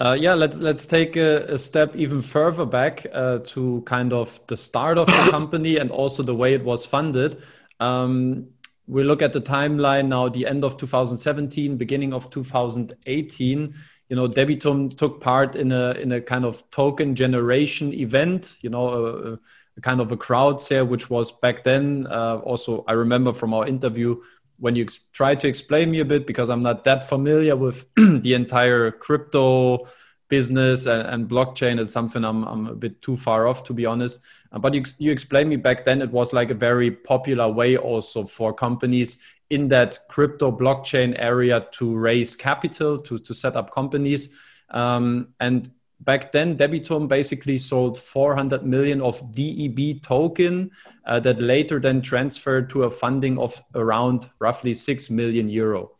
Uh, 0.00 0.16
yeah, 0.18 0.34
let's 0.34 0.58
let's 0.58 0.86
take 0.86 1.16
a, 1.16 1.44
a, 1.44 1.58
step 1.58 1.94
even 1.94 2.20
further 2.20 2.66
back 2.66 3.06
uh, 3.12 3.38
to 3.38 3.82
kind 3.86 4.12
of 4.12 4.40
the 4.48 4.56
start 4.56 4.98
of 4.98 5.06
the 5.06 5.12
company 5.30 5.76
and 5.76 5.90
also 5.90 6.22
the 6.22 6.34
way 6.34 6.54
it 6.54 6.64
was 6.64 6.84
funded. 6.84 7.42
Um, 7.78 8.48
we 8.86 9.04
look 9.04 9.22
at 9.22 9.32
the 9.32 9.40
timeline 9.40 10.08
now, 10.08 10.28
the 10.28 10.46
end 10.46 10.64
of 10.64 10.76
2017, 10.76 11.76
beginning 11.76 12.12
of 12.12 12.28
2018. 12.30 13.74
You 14.08 14.16
know, 14.16 14.28
Debitum 14.28 14.96
took 14.96 15.20
part 15.20 15.56
in 15.56 15.72
a 15.72 15.92
in 15.92 16.12
a 16.12 16.20
kind 16.20 16.44
of 16.44 16.68
token 16.70 17.14
generation 17.14 17.92
event. 17.94 18.56
You 18.60 18.70
know, 18.70 18.88
a, 18.88 19.32
a 19.34 19.38
kind 19.82 20.00
of 20.00 20.12
a 20.12 20.16
crowd 20.16 20.60
sale, 20.60 20.84
which 20.84 21.10
was 21.10 21.32
back 21.32 21.64
then. 21.64 22.06
Uh, 22.08 22.36
also, 22.44 22.84
I 22.86 22.92
remember 22.92 23.32
from 23.32 23.52
our 23.54 23.66
interview 23.66 24.20
when 24.58 24.76
you 24.76 24.84
ex- 24.84 25.00
try 25.12 25.34
to 25.34 25.48
explain 25.48 25.90
me 25.90 26.00
a 26.00 26.04
bit 26.04 26.26
because 26.26 26.48
I'm 26.48 26.62
not 26.62 26.84
that 26.84 27.08
familiar 27.08 27.56
with 27.56 27.86
the 27.96 28.34
entire 28.34 28.90
crypto 28.90 29.88
business 30.28 30.86
and, 30.86 31.06
and, 31.06 31.28
blockchain 31.28 31.78
is 31.78 31.92
something 31.92 32.24
I'm, 32.24 32.44
I'm 32.44 32.66
a 32.66 32.74
bit 32.74 33.02
too 33.02 33.16
far 33.16 33.46
off 33.46 33.62
to 33.64 33.74
be 33.74 33.84
honest. 33.84 34.20
Uh, 34.52 34.58
but 34.58 34.72
you, 34.74 34.82
you 34.98 35.12
explained 35.12 35.50
me 35.50 35.56
back 35.56 35.84
then 35.84 36.00
it 36.00 36.10
was 36.10 36.32
like 36.32 36.50
a 36.50 36.54
very 36.54 36.90
popular 36.90 37.48
way 37.48 37.76
also 37.76 38.24
for 38.24 38.54
companies 38.54 39.18
in 39.50 39.68
that 39.68 39.98
crypto 40.08 40.50
blockchain 40.50 41.14
area 41.18 41.66
to 41.72 41.94
raise 41.94 42.34
capital 42.34 42.98
to, 42.98 43.18
to 43.18 43.34
set 43.34 43.54
up 43.54 43.70
companies. 43.70 44.30
Um, 44.70 45.34
and 45.40 45.70
back 46.04 46.32
then 46.32 46.56
debitum 46.56 47.08
basically 47.08 47.58
sold 47.58 47.98
400 47.98 48.64
million 48.64 49.00
of 49.00 49.20
deb 49.32 50.02
token 50.02 50.70
uh, 51.06 51.20
that 51.20 51.40
later 51.40 51.80
then 51.80 52.00
transferred 52.00 52.70
to 52.70 52.84
a 52.84 52.90
funding 52.90 53.38
of 53.38 53.62
around 53.74 54.30
roughly 54.38 54.74
6 54.74 55.10
million 55.10 55.48
euro. 55.48 55.90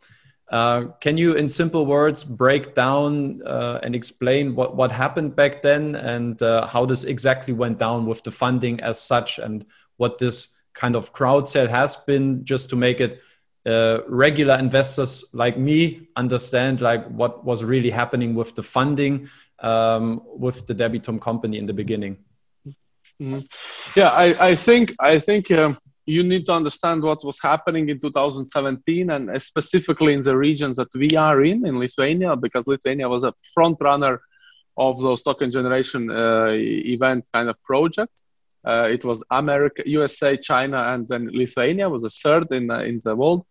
Uh, 0.49 0.85
can 1.01 1.17
you 1.17 1.33
in 1.33 1.49
simple 1.49 1.85
words 1.85 2.23
break 2.23 2.75
down 2.75 3.41
uh, 3.47 3.79
and 3.81 3.95
explain 3.95 4.55
what, 4.55 4.75
what 4.75 4.91
happened 4.91 5.35
back 5.35 5.63
then 5.63 5.95
and 5.95 6.41
uh, 6.43 6.67
how 6.67 6.85
this 6.85 7.03
exactly 7.03 7.53
went 7.53 7.79
down 7.79 8.05
with 8.05 8.23
the 8.23 8.31
funding 8.31 8.79
as 8.81 8.99
such 8.99 9.39
and 9.39 9.65
what 9.97 10.19
this 10.19 10.49
kind 10.75 10.95
of 10.95 11.13
crowd 11.13 11.49
sale 11.49 11.67
has 11.67 11.95
been 11.95 12.45
just 12.45 12.69
to 12.69 12.75
make 12.75 13.01
it 13.01 13.21
uh, 13.65 13.99
regular 14.07 14.55
investors 14.55 15.25
like 15.33 15.57
me 15.57 16.07
understand 16.15 16.81
like 16.81 17.05
what 17.07 17.43
was 17.43 17.63
really 17.63 17.89
happening 17.89 18.35
with 18.35 18.53
the 18.55 18.63
funding 18.63 19.27
um, 19.59 20.21
with 20.25 20.67
the 20.67 20.75
Debitum 20.75 21.19
company 21.19 21.57
in 21.57 21.65
the 21.65 21.73
beginning? 21.73 22.17
Mm-hmm. 23.21 23.39
Yeah, 23.95 24.09
I, 24.09 24.49
I 24.49 24.55
think 24.55 24.93
I 24.99 25.19
think 25.19 25.49
um, 25.51 25.77
you 26.05 26.23
need 26.23 26.45
to 26.45 26.53
understand 26.53 27.01
what 27.01 27.23
was 27.23 27.39
happening 27.41 27.89
in 27.89 27.99
2017 27.99 29.09
and 29.09 29.41
specifically 29.41 30.13
in 30.13 30.21
the 30.21 30.37
regions 30.37 30.75
that 30.75 30.93
we 30.93 31.15
are 31.15 31.43
in 31.43 31.65
in 31.65 31.79
Lithuania 31.79 32.35
because 32.35 32.67
Lithuania 32.67 33.09
was 33.09 33.23
a 33.23 33.33
front 33.53 33.77
runner 33.81 34.21
of 34.77 35.01
those 35.01 35.23
token 35.23 35.51
generation 35.51 36.11
uh, 36.11 36.49
event 36.51 37.25
kind 37.33 37.49
of 37.49 37.61
project. 37.63 38.21
Uh, 38.65 38.89
it 38.91 39.05
was 39.05 39.23
America, 39.31 39.83
USA, 39.85 40.35
China, 40.35 40.77
and 40.93 41.07
then 41.07 41.29
Lithuania 41.31 41.87
was 41.87 42.03
a 42.03 42.09
third 42.09 42.51
in 42.51 42.69
uh, 42.69 42.79
in 42.79 42.99
the 43.03 43.15
world 43.15 43.45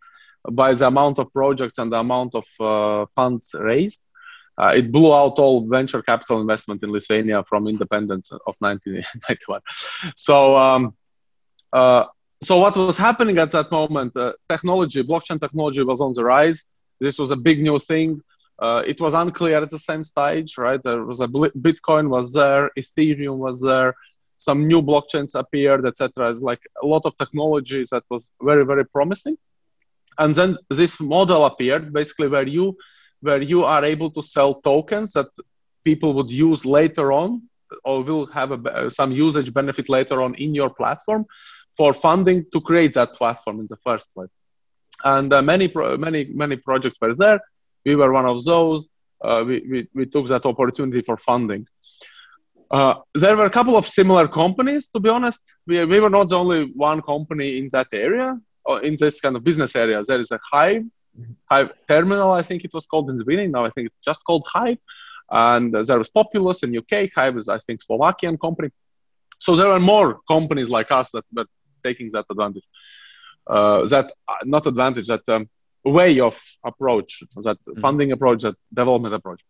by 0.51 0.75
the 0.75 0.87
amount 0.87 1.19
of 1.19 1.33
projects 1.33 1.79
and 1.79 1.93
the 1.93 1.99
amount 1.99 2.35
of 2.35 2.47
uh, 2.61 3.07
funds 3.15 3.55
raised. 3.59 4.01
Uh, 4.57 4.73
it 4.77 4.93
blew 4.93 5.13
out 5.13 5.35
all 5.39 5.67
venture 5.67 6.01
capital 6.03 6.41
investment 6.41 6.83
in 6.85 6.93
Lithuania 6.93 7.43
from 7.49 7.67
independence 7.67 8.31
of 8.31 8.55
1991. 8.61 9.61
So, 10.17 10.57
um, 10.57 10.95
uh, 11.73 12.05
so 12.43 12.59
what 12.59 12.77
was 12.77 12.97
happening 12.97 13.39
at 13.39 13.51
that 13.51 13.73
moment? 13.73 14.17
Technology, 14.49 15.03
blockchain 15.03 15.41
technology, 15.41 15.83
was 15.83 16.01
on 16.01 16.13
the 16.13 16.23
rise. 16.23 16.65
This 17.01 17.19
was 17.19 17.31
a 17.33 17.37
big 17.37 17.63
new 17.63 17.81
thing. 17.81 18.21
Uh, 18.59 18.85
it 18.87 19.01
was 19.01 19.15
unclear 19.15 19.61
at 19.61 19.71
the 19.71 19.79
same 19.79 20.05
stage, 20.05 20.57
right? 20.57 20.81
There 20.83 21.05
was 21.05 21.21
a 21.21 21.27
Bitcoin 21.27 22.09
was 22.09 22.33
there, 22.33 22.71
Ethereum 22.79 23.39
was 23.39 23.61
there, 23.61 23.95
some 24.37 24.69
new 24.69 24.81
blockchains 24.83 25.35
appeared, 25.35 25.87
etc. 25.87 26.31
It's 26.31 26.41
like 26.41 26.61
a 26.83 26.87
lot 26.87 27.03
of 27.05 27.17
technologies 27.19 27.89
that 27.91 28.05
was 28.11 28.29
very, 28.41 28.65
very 28.65 28.87
promising. 28.87 29.37
And 30.19 30.35
then 30.35 30.57
this 30.71 31.01
model 31.01 31.45
appeared, 31.47 31.93
basically 31.93 32.29
where 32.29 32.47
you 32.47 32.77
where 33.21 33.41
you 33.41 33.65
are 33.65 33.85
able 33.85 34.11
to 34.11 34.23
sell 34.23 34.61
tokens 34.61 35.13
that 35.13 35.29
people 35.83 36.13
would 36.15 36.31
use 36.31 36.67
later 36.67 37.11
on 37.11 37.43
or 37.85 38.03
will 38.03 38.27
have 38.27 38.53
a, 38.53 38.91
some 38.91 39.11
usage 39.13 39.53
benefit 39.53 39.89
later 39.89 40.21
on 40.21 40.35
in 40.35 40.55
your 40.55 40.69
platform 40.69 41.25
for 41.77 41.95
funding 41.95 42.45
to 42.53 42.61
create 42.61 42.93
that 42.93 43.15
platform 43.15 43.61
in 43.61 43.67
the 43.69 43.79
first 43.79 44.13
place. 44.15 44.33
And 45.05 45.33
uh, 45.33 45.43
many, 45.43 45.69
pro- 45.69 45.97
many, 45.97 46.25
many 46.27 46.57
projects 46.57 46.99
were 47.01 47.15
there. 47.15 47.41
We 47.85 47.97
were 47.97 48.13
one 48.13 48.27
of 48.27 48.45
those. 48.45 48.87
Uh, 49.23 49.43
we, 49.47 49.67
we, 49.71 49.89
we 49.95 50.07
took 50.07 50.27
that 50.29 50.45
opportunity 50.45 51.01
for 51.01 51.17
funding. 51.17 51.67
Uh, 52.71 52.97
there 53.15 53.37
were 53.37 53.47
a 53.47 53.51
couple 53.51 53.77
of 53.77 53.87
similar 53.87 54.29
companies, 54.29 54.89
to 54.89 55.01
be 55.01 55.09
honest. 55.09 55.41
We, 55.67 55.85
we 55.85 56.01
were 56.01 56.11
not 56.11 56.29
the 56.29 56.39
only 56.39 56.73
one 56.75 57.03
company 57.03 57.59
in 57.59 57.69
that 57.73 57.89
area, 57.93 58.39
in 58.83 58.97
this 58.99 59.21
kind 59.21 59.37
of 59.37 59.45
business 59.45 59.77
area. 59.77 60.03
There 60.03 60.21
is 60.21 60.31
a 60.31 60.41
Hive, 60.53 60.85
Hive 61.51 61.73
Terminal, 61.89 62.33
I 62.33 62.43
think 62.43 62.65
it 62.65 62.73
was 62.73 62.87
called 62.87 63.11
in 63.11 63.19
the 63.19 63.25
beginning. 63.25 63.53
Now 63.53 63.65
I 63.65 63.71
think 63.71 63.87
it's 63.89 64.05
just 64.05 64.25
called 64.25 64.47
Hive. 64.53 64.79
And 65.31 65.75
there 65.75 65.99
was 65.99 66.09
Populous 66.09 66.63
in 66.63 66.77
UK. 66.77 67.11
Hive 67.15 67.37
is, 67.37 67.49
I 67.49 67.59
think, 67.59 67.83
Slovakian 67.83 68.37
company. 68.39 68.71
So 69.39 69.57
there 69.57 69.69
are 69.69 69.81
more 69.81 70.21
companies 70.29 70.69
like 70.69 70.91
us 70.91 71.11
that 71.11 71.25
were 71.35 71.47
taking 71.83 72.11
that 72.13 72.27
advantage. 72.31 72.65
Uh, 73.47 73.85
that 73.87 74.11
uh, 74.27 74.37
not 74.45 74.67
advantage 74.67 75.07
that 75.07 75.29
um, 75.29 75.49
way 75.85 76.19
of 76.19 76.41
approach, 76.65 77.23
that 77.37 77.59
mm-hmm. 77.59 77.81
funding 77.81 78.11
approach, 78.13 78.43
that 78.43 78.57
development 78.73 79.15
approach, 79.15 79.43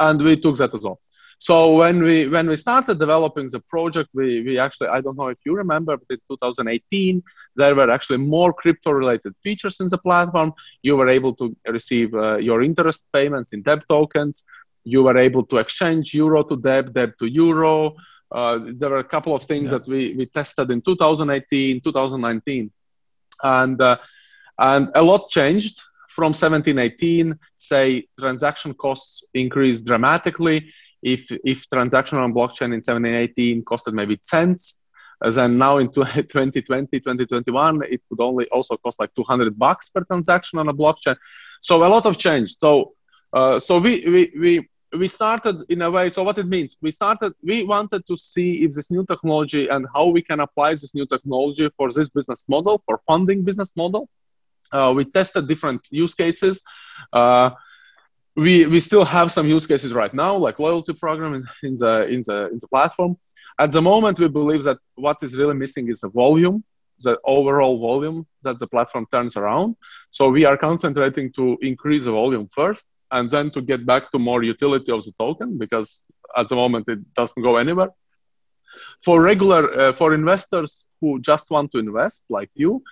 and 0.00 0.20
we 0.20 0.36
took 0.36 0.56
that 0.56 0.74
as 0.74 0.82
well. 0.82 1.00
So 1.48 1.74
when 1.76 2.04
we 2.04 2.28
when 2.28 2.46
we 2.48 2.56
started 2.56 3.00
developing 3.00 3.48
the 3.48 3.58
project, 3.74 4.10
we 4.14 4.42
we 4.46 4.60
actually 4.60 4.90
I 4.96 5.00
don't 5.00 5.18
know 5.18 5.26
if 5.26 5.38
you 5.44 5.56
remember, 5.56 5.96
but 5.96 6.06
in 6.08 6.20
2018 6.30 7.20
there 7.56 7.74
were 7.74 7.90
actually 7.90 8.18
more 8.18 8.52
crypto 8.52 8.92
related 8.92 9.34
features 9.42 9.80
in 9.80 9.88
the 9.88 9.98
platform. 9.98 10.52
You 10.82 10.96
were 10.96 11.08
able 11.08 11.34
to 11.40 11.46
receive 11.66 12.14
uh, 12.14 12.36
your 12.36 12.62
interest 12.62 13.02
payments 13.12 13.52
in 13.52 13.62
DEB 13.62 13.80
tokens. 13.88 14.44
You 14.84 15.02
were 15.02 15.18
able 15.18 15.44
to 15.46 15.56
exchange 15.56 16.14
euro 16.14 16.44
to 16.44 16.56
DEB, 16.56 16.94
DEB 16.94 17.18
to 17.18 17.26
euro. 17.26 17.96
Uh, 18.30 18.60
there 18.78 18.90
were 18.90 19.04
a 19.06 19.10
couple 19.14 19.34
of 19.34 19.42
things 19.42 19.72
yeah. 19.72 19.78
that 19.78 19.88
we, 19.88 20.14
we 20.14 20.26
tested 20.26 20.70
in 20.70 20.80
2018, 20.80 21.80
2019, 21.80 22.70
and 23.42 23.82
uh, 23.82 23.96
and 24.60 24.90
a 24.94 25.02
lot 25.02 25.28
changed 25.28 25.82
from 26.08 26.34
17, 26.34 26.78
18. 26.78 27.36
Say 27.58 28.06
transaction 28.16 28.74
costs 28.74 29.24
increased 29.34 29.84
dramatically. 29.84 30.72
If 31.02 31.30
if 31.44 31.68
transaction 31.68 32.18
on 32.18 32.32
blockchain 32.32 32.72
in 32.74 32.82
17, 32.82 33.14
18 33.14 33.64
costed 33.64 33.92
maybe 33.92 34.18
cents, 34.22 34.76
then 35.20 35.58
now 35.58 35.78
in 35.78 35.90
2020, 35.90 36.60
2021, 36.60 37.82
it 37.90 38.02
would 38.10 38.20
only 38.20 38.46
also 38.48 38.76
cost 38.76 38.98
like 38.98 39.14
200 39.14 39.58
bucks 39.58 39.88
per 39.88 40.04
transaction 40.04 40.58
on 40.58 40.68
a 40.68 40.74
blockchain. 40.74 41.16
So 41.60 41.84
a 41.84 41.88
lot 41.88 42.06
of 42.06 42.18
change. 42.18 42.56
So 42.58 42.94
uh, 43.32 43.58
so 43.58 43.78
we, 43.78 44.04
we 44.06 44.32
we 44.38 44.68
we 44.94 45.08
started 45.08 45.64
in 45.70 45.82
a 45.82 45.90
way 45.90 46.10
so 46.10 46.22
what 46.22 46.36
it 46.38 46.46
means 46.46 46.76
we 46.82 46.90
started 46.90 47.32
we 47.42 47.64
wanted 47.64 48.06
to 48.06 48.16
see 48.16 48.64
if 48.64 48.72
this 48.74 48.90
new 48.90 49.04
technology 49.06 49.68
and 49.68 49.86
how 49.94 50.06
we 50.06 50.20
can 50.20 50.40
apply 50.40 50.72
this 50.72 50.94
new 50.94 51.06
technology 51.06 51.70
for 51.76 51.90
this 51.90 52.10
business 52.10 52.44
model 52.48 52.82
for 52.84 53.00
funding 53.06 53.42
business 53.42 53.72
model 53.74 54.08
uh, 54.72 54.92
we 54.94 55.04
tested 55.04 55.48
different 55.48 55.80
use 55.90 56.14
cases 56.14 56.60
uh, 57.12 57.50
we 58.36 58.66
we 58.66 58.80
still 58.80 59.04
have 59.04 59.30
some 59.30 59.46
use 59.46 59.66
cases 59.66 59.92
right 59.92 60.14
now 60.14 60.34
like 60.36 60.58
loyalty 60.58 60.92
program 60.92 61.34
in, 61.34 61.74
the 61.76 62.06
in 62.08 62.22
the 62.26 62.48
in 62.52 62.58
the 62.58 62.68
platform 62.68 63.16
at 63.58 63.70
the 63.70 63.82
moment 63.82 64.18
we 64.18 64.28
believe 64.28 64.62
that 64.64 64.78
what 64.94 65.18
is 65.22 65.36
really 65.36 65.54
missing 65.54 65.88
is 65.88 66.00
the 66.00 66.08
volume 66.08 66.64
the 67.00 67.18
overall 67.24 67.78
volume 67.78 68.26
that 68.42 68.58
the 68.58 68.66
platform 68.66 69.06
turns 69.12 69.36
around 69.36 69.76
so 70.10 70.30
we 70.30 70.44
are 70.44 70.56
concentrating 70.56 71.30
to 71.32 71.58
increase 71.60 72.04
the 72.04 72.12
volume 72.12 72.46
first 72.48 72.88
and 73.12 73.30
then 73.30 73.50
to 73.50 73.60
get 73.60 73.86
back 73.86 74.10
to 74.10 74.18
more 74.18 74.42
utility 74.42 74.90
of 74.90 75.04
the 75.04 75.12
token 75.18 75.58
because 75.58 76.02
at 76.36 76.48
the 76.48 76.56
moment 76.56 76.88
it 76.88 77.00
doesn't 77.14 77.42
go 77.42 77.56
anywhere. 77.56 77.90
For 79.04 79.22
regular, 79.22 79.62
uh, 79.78 79.92
for 79.92 80.14
investors 80.14 80.84
who 81.00 81.20
just 81.20 81.50
want 81.50 81.70
to 81.72 81.78
invest 81.78 82.24
like 82.28 82.50
you, 82.54 82.82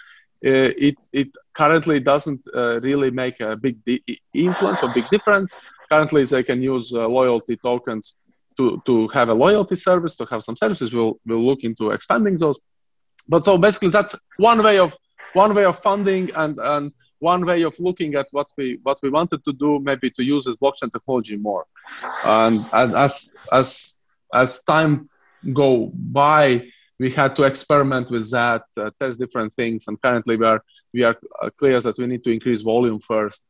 it, 0.43 0.97
it 1.13 1.29
currently 1.55 2.01
doesn't 2.01 2.41
uh, 2.55 2.81
really 2.81 3.11
make 3.11 3.41
a 3.41 3.57
big 3.57 3.85
di- 3.85 4.03
influence 4.35 4.83
or 4.83 4.93
big 4.95 5.09
difference. 5.11 5.57
Currently, 5.91 6.25
they 6.25 6.43
can 6.43 6.63
use 6.63 6.93
uh, 6.93 7.07
loyalty 7.09 7.57
tokens 7.57 8.17
to, 8.57 8.83
to 8.87 9.09
have 9.09 9.29
a 9.29 9.35
loyalty 9.35 9.77
service, 9.77 10.17
to 10.17 10.25
have 10.27 10.43
some 10.45 10.57
services. 10.57 10.93
We'll, 10.93 11.19
we'll 11.27 11.45
look 11.45 11.63
into 11.63 11.91
expanding 11.91 12.37
those. 12.37 12.59
But 13.29 13.45
so 13.45 13.59
basically, 13.59 13.89
that's 13.91 14.15
one 14.37 14.63
way 14.63 14.79
of 14.79 14.95
one 15.33 15.55
way 15.55 15.65
of 15.65 15.79
funding 15.79 16.31
and, 16.35 16.59
and 16.59 16.93
one 17.21 17.45
way 17.47 17.63
of 17.63 17.79
looking 17.79 18.15
at 18.15 18.27
what 18.33 18.49
we 18.57 18.79
what 18.83 18.99
we 19.03 19.11
wanted 19.11 19.45
to 19.45 19.53
do 19.53 19.79
maybe 19.79 20.11
to 20.11 20.25
use 20.25 20.45
this 20.47 20.57
blockchain 20.57 20.93
technology 20.93 21.37
more 21.37 21.67
and, 22.25 22.67
and 22.73 22.95
as 22.95 23.31
as 23.53 23.95
as 24.35 24.63
time 24.65 25.09
go 25.53 25.91
by 25.95 26.67
we 27.01 27.11
had 27.11 27.35
to 27.35 27.45
experiment 27.45 28.11
with 28.11 28.31
that 28.31 28.65
uh, 28.77 28.91
test 29.01 29.19
different 29.19 29.53
things 29.55 29.85
and 29.89 30.01
currently 30.03 30.37
we 30.37 30.47
are 30.53 30.63
we 30.95 31.03
are 31.03 31.17
uh, 31.43 31.51
clear 31.59 31.81
that 31.81 31.99
we 31.99 32.07
need 32.07 32.23
to 32.23 32.31
increase 32.31 32.61
volume 32.61 33.01
first 33.01 33.43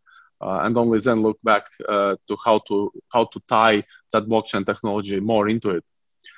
uh, 0.44 0.60
and 0.64 0.78
only 0.78 1.00
then 1.00 1.20
look 1.20 1.38
back 1.42 1.64
uh, 1.88 2.14
to 2.28 2.36
how 2.44 2.56
to 2.68 2.76
how 3.14 3.24
to 3.32 3.38
tie 3.48 3.82
that 4.12 4.24
blockchain 4.30 4.64
technology 4.64 5.18
more 5.32 5.48
into 5.48 5.70
it 5.70 5.84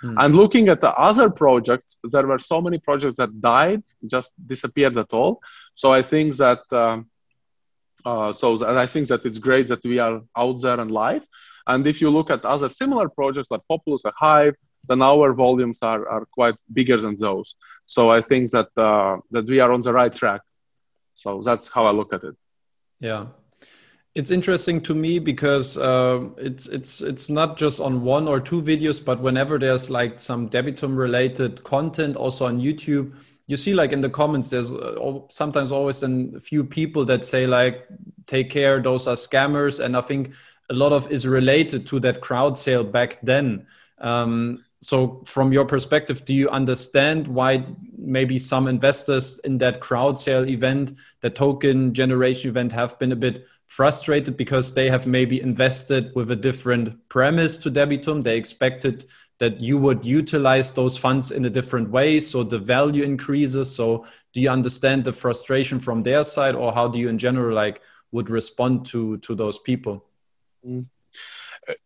mm. 0.03 0.17
and 0.23 0.35
looking 0.35 0.69
at 0.69 0.81
the 0.81 0.93
other 1.09 1.29
projects 1.29 1.97
there 2.15 2.27
were 2.27 2.39
so 2.39 2.61
many 2.67 2.79
projects 2.79 3.17
that 3.17 3.41
died 3.41 3.83
just 4.15 4.31
disappeared 4.53 4.97
at 4.97 5.13
all 5.13 5.41
so 5.75 5.93
i 5.93 6.03
think 6.03 6.37
that 6.37 6.63
um, 6.73 7.07
uh, 8.05 8.33
so 8.33 8.55
and 8.69 8.79
I 8.79 8.87
think 8.87 9.09
that 9.09 9.25
it's 9.25 9.39
great 9.39 9.69
that 9.69 9.85
we 9.85 9.99
are 9.99 10.23
out 10.37 10.61
there 10.61 10.81
and 10.81 10.91
live. 10.91 11.25
And 11.67 11.87
if 11.87 12.01
you 12.01 12.11
look 12.11 12.31
at 12.31 12.45
other 12.45 12.69
similar 12.69 13.09
projects 13.09 13.49
like 13.51 13.61
Populous 13.69 14.03
or 14.05 14.13
Hive, 14.17 14.57
then 14.89 15.03
our 15.03 15.33
volumes 15.33 15.78
are, 15.83 16.09
are 16.09 16.26
quite 16.26 16.55
bigger 16.72 16.97
than 16.97 17.16
those. 17.16 17.55
So 17.87 18.11
I 18.11 18.20
think 18.20 18.51
that 18.51 18.68
uh, 18.76 19.18
that 19.30 19.47
we 19.47 19.61
are 19.61 19.72
on 19.72 19.80
the 19.80 19.93
right 19.93 20.12
track. 20.12 20.43
So 21.14 21.43
that's 21.43 21.68
how 21.68 21.87
I 21.87 21.91
look 21.91 22.12
at 22.12 22.24
it. 22.24 22.35
Yeah, 23.01 23.26
it's 24.14 24.30
interesting 24.30 24.80
to 24.83 24.95
me 24.95 25.18
because 25.18 25.76
uh, 25.78 26.28
it's 26.37 26.66
it's 26.66 27.03
it's 27.03 27.28
not 27.28 27.57
just 27.57 27.80
on 27.80 28.03
one 28.03 28.28
or 28.28 28.41
two 28.41 28.62
videos, 28.62 29.05
but 29.05 29.20
whenever 29.20 29.59
there's 29.59 29.91
like 29.91 30.20
some 30.20 30.49
Debitum 30.49 30.97
related 30.97 31.62
content, 31.64 32.16
also 32.16 32.47
on 32.47 32.61
YouTube 32.61 33.12
you 33.47 33.57
see 33.57 33.74
like 33.74 33.93
in 33.93 34.01
the 34.01 34.09
comments 34.09 34.51
there's 34.51 34.72
uh, 34.72 35.18
sometimes 35.28 35.72
always 35.72 36.03
a 36.03 36.41
few 36.41 36.64
people 36.64 37.05
that 37.05 37.24
say 37.24 37.47
like 37.47 37.87
take 38.26 38.51
care 38.51 38.80
those 38.80 39.07
are 39.07 39.16
scammers 39.16 39.85
and 39.85 39.97
i 39.97 40.01
think 40.01 40.33
a 40.70 40.74
lot 40.74 40.93
of 40.93 41.11
is 41.11 41.26
related 41.26 41.87
to 41.87 42.01
that 42.01 42.20
crowd 42.20 42.57
sale 42.57 42.85
back 42.85 43.18
then 43.22 43.66
um, 43.99 44.64
so 44.83 45.22
from 45.24 45.53
your 45.53 45.64
perspective 45.64 46.24
do 46.24 46.35
you 46.35 46.49
understand 46.51 47.26
why 47.26 47.64
maybe 47.97 48.39
some 48.39 48.68
investors 48.68 49.39
in 49.45 49.59
that 49.59 49.80
crowd 49.80 50.18
sale 50.18 50.47
event 50.49 50.93
the 51.20 51.30
token 51.30 51.95
generation 51.95 52.51
event 52.51 52.72
have 52.72 52.99
been 52.99 53.12
a 53.12 53.16
bit 53.16 53.47
frustrated 53.72 54.37
because 54.37 54.74
they 54.74 54.91
have 54.91 55.07
maybe 55.07 55.41
invested 55.41 56.14
with 56.14 56.30
a 56.30 56.37
different 56.37 57.09
premise 57.09 57.57
to 57.57 57.70
debitum? 57.70 58.22
They 58.22 58.37
expected 58.37 59.07
that 59.39 59.62
you 59.62 59.78
would 59.78 60.05
utilize 60.05 60.72
those 60.72 60.99
funds 60.99 61.30
in 61.30 61.47
a 61.47 61.51
different 61.51 61.89
way 61.89 62.20
so 62.20 62.43
the 62.43 62.59
value 62.59 63.03
increases. 63.03 63.74
So 63.74 64.05
do 64.35 64.43
you 64.43 64.51
understand 64.51 65.05
the 65.05 65.12
frustration 65.14 65.80
from 65.80 66.03
their 66.03 66.22
side 66.22 66.55
or 66.55 66.70
how 66.74 66.87
do 66.87 66.99
you 66.99 67.09
in 67.09 67.16
general 67.16 67.55
like 67.55 67.80
would 68.11 68.28
respond 68.28 68.85
to 68.87 69.16
to 69.18 69.35
those 69.35 69.59
people? 69.59 70.05
Mm. 70.66 70.87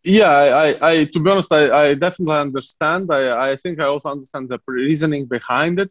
Yeah 0.03 0.31
I, 0.31 0.91
I 0.91 1.05
to 1.05 1.21
be 1.21 1.31
honest 1.31 1.53
i, 1.53 1.65
I 1.83 1.95
definitely 1.95 2.37
understand 2.37 3.13
I, 3.13 3.53
I 3.53 3.57
think 3.57 3.81
i 3.81 3.85
also 3.85 4.09
understand 4.09 4.49
the 4.49 4.59
reasoning 4.67 5.27
behind 5.27 5.81
it 5.81 5.91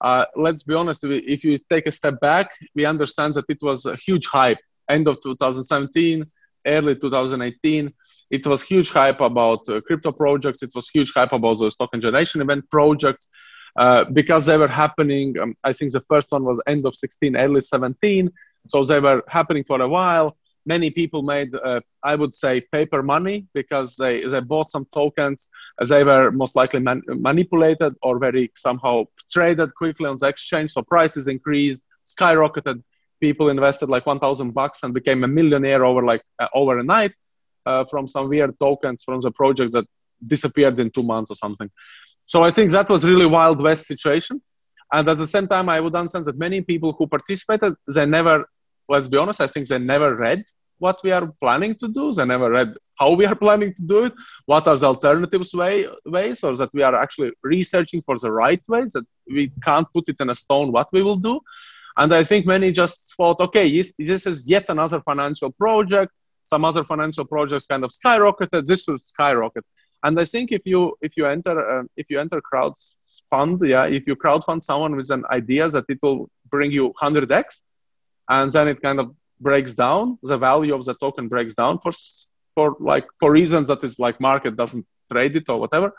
uh, 0.00 0.24
let's 0.36 0.64
be 0.64 0.74
honest 0.74 1.04
if 1.04 1.44
you 1.44 1.58
take 1.70 1.86
a 1.86 1.92
step 1.92 2.20
back 2.20 2.50
we 2.74 2.84
understand 2.84 3.34
that 3.34 3.44
it 3.48 3.58
was 3.62 3.86
a 3.86 3.96
huge 3.96 4.26
hype 4.26 4.58
end 4.88 5.08
of 5.08 5.22
2017 5.22 6.24
early 6.66 6.96
2018 6.96 7.92
it 8.32 8.46
was 8.46 8.62
huge 8.62 8.90
hype 8.90 9.20
about 9.20 9.68
uh, 9.68 9.80
crypto 9.82 10.10
projects. 10.10 10.62
It 10.62 10.70
was 10.74 10.88
huge 10.88 11.12
hype 11.14 11.32
about 11.32 11.58
the 11.58 11.70
token 11.70 12.00
generation 12.00 12.40
event 12.40 12.64
projects 12.70 13.28
uh, 13.76 14.04
because 14.04 14.46
they 14.46 14.56
were 14.56 14.68
happening. 14.68 15.38
Um, 15.38 15.54
I 15.62 15.74
think 15.74 15.92
the 15.92 16.04
first 16.08 16.32
one 16.32 16.42
was 16.42 16.58
end 16.66 16.86
of 16.86 16.96
16, 16.96 17.36
early 17.36 17.60
17. 17.60 18.30
So 18.68 18.84
they 18.84 19.00
were 19.00 19.22
happening 19.28 19.64
for 19.64 19.82
a 19.82 19.88
while. 19.88 20.38
Many 20.64 20.90
people 20.90 21.22
made, 21.22 21.54
uh, 21.54 21.80
I 22.04 22.14
would 22.14 22.34
say, 22.34 22.60
paper 22.60 23.02
money 23.02 23.46
because 23.52 23.96
they, 23.96 24.22
they 24.22 24.40
bought 24.40 24.70
some 24.70 24.86
tokens. 24.94 25.48
as 25.80 25.88
They 25.88 26.04
were 26.04 26.30
most 26.30 26.54
likely 26.54 26.80
man- 26.80 27.02
manipulated 27.08 27.94
or 28.02 28.18
very 28.18 28.50
somehow 28.56 29.04
traded 29.30 29.74
quickly 29.74 30.06
on 30.06 30.18
the 30.18 30.28
exchange. 30.28 30.72
So 30.72 30.82
prices 30.82 31.26
increased, 31.28 31.82
skyrocketed. 32.06 32.82
People 33.20 33.48
invested 33.50 33.88
like 33.88 34.06
1,000 34.06 34.52
bucks 34.52 34.80
and 34.82 34.94
became 34.94 35.24
a 35.24 35.28
millionaire 35.28 35.84
over 35.84 36.02
like 36.02 36.22
uh, 36.38 36.48
over 36.54 36.78
a 36.78 36.84
night 36.84 37.12
uh, 37.66 37.84
from 37.84 38.06
some 38.06 38.28
weird 38.28 38.58
tokens 38.58 39.02
from 39.04 39.20
the 39.20 39.30
project 39.30 39.72
that 39.72 39.86
disappeared 40.26 40.78
in 40.78 40.90
two 40.90 41.02
months 41.02 41.30
or 41.30 41.34
something. 41.34 41.70
So 42.26 42.42
I 42.42 42.50
think 42.50 42.70
that 42.70 42.88
was 42.88 43.04
really 43.04 43.26
wild 43.26 43.60
west 43.60 43.86
situation. 43.86 44.40
And 44.92 45.08
at 45.08 45.18
the 45.18 45.26
same 45.26 45.48
time, 45.48 45.68
I 45.68 45.80
would 45.80 45.94
understand 45.94 46.26
that 46.26 46.38
many 46.38 46.60
people 46.60 46.92
who 46.92 47.06
participated, 47.06 47.74
they 47.94 48.04
never, 48.06 48.46
let's 48.92 49.08
be 49.08 49.20
honest, 49.22 49.40
I 49.40 49.48
think 49.52 49.64
they 49.68 49.78
never 49.78 50.10
read 50.26 50.40
what 50.78 50.98
we 51.04 51.10
are 51.18 51.26
planning 51.40 51.74
to 51.82 51.88
do. 51.98 52.04
They 52.14 52.26
never 52.34 52.50
read 52.58 52.70
how 53.00 53.10
we 53.20 53.24
are 53.30 53.38
planning 53.46 53.72
to 53.78 53.82
do 53.92 53.98
it, 54.06 54.14
what 54.46 54.66
are 54.68 54.76
the 54.76 54.86
alternatives 54.86 55.52
way, 55.62 55.74
ways, 56.16 56.38
or 56.46 56.56
that 56.60 56.72
we 56.76 56.82
are 56.88 56.96
actually 57.04 57.32
researching 57.42 58.00
for 58.06 58.16
the 58.18 58.32
right 58.42 58.62
ways, 58.68 58.92
that 58.92 59.06
we 59.36 59.52
can't 59.68 59.88
put 59.94 60.08
it 60.12 60.18
in 60.20 60.30
a 60.30 60.34
stone 60.34 60.72
what 60.72 60.88
we 60.92 61.02
will 61.02 61.20
do. 61.30 61.40
And 61.96 62.10
I 62.20 62.22
think 62.24 62.46
many 62.46 62.72
just 62.72 62.96
thought, 63.16 63.38
okay, 63.46 63.66
this, 64.10 64.26
is 64.32 64.48
yet 64.54 64.66
another 64.68 65.00
financial 65.10 65.50
project 65.52 66.12
some 66.42 66.64
other 66.64 66.84
financial 66.84 67.24
projects 67.24 67.66
kind 67.66 67.84
of 67.84 67.90
skyrocketed. 67.90 68.66
This 68.66 68.86
will 68.86 68.98
skyrocket. 68.98 69.64
And 70.04 70.18
I 70.18 70.24
think 70.24 70.50
if 70.50 70.62
you 70.64 70.96
if 71.00 71.16
you 71.16 71.26
enter 71.26 71.56
uh, 71.58 71.84
if 71.96 72.06
you 72.10 72.18
enter 72.18 72.40
crowd 72.40 72.74
fund, 73.30 73.60
yeah, 73.64 73.86
if 73.86 74.06
you 74.06 74.16
crowd 74.16 74.44
fund 74.44 74.62
someone 74.62 74.96
with 74.96 75.10
an 75.10 75.24
idea 75.30 75.68
that 75.68 75.84
it 75.88 75.98
will 76.02 76.28
bring 76.50 76.72
you 76.72 76.92
100x, 77.00 77.60
and 78.28 78.52
then 78.52 78.68
it 78.68 78.82
kind 78.82 79.00
of 79.00 79.14
breaks 79.40 79.74
down, 79.74 80.18
the 80.22 80.38
value 80.38 80.74
of 80.74 80.84
the 80.84 80.94
token 80.94 81.28
breaks 81.28 81.54
down 81.54 81.78
for 81.80 81.92
for 82.54 82.76
like 82.80 83.06
for 83.18 83.32
reasons 83.32 83.68
that 83.68 83.82
is 83.82 83.98
like 83.98 84.20
market 84.20 84.56
doesn't 84.56 84.86
trade 85.10 85.34
it 85.36 85.48
or 85.48 85.58
whatever. 85.58 85.92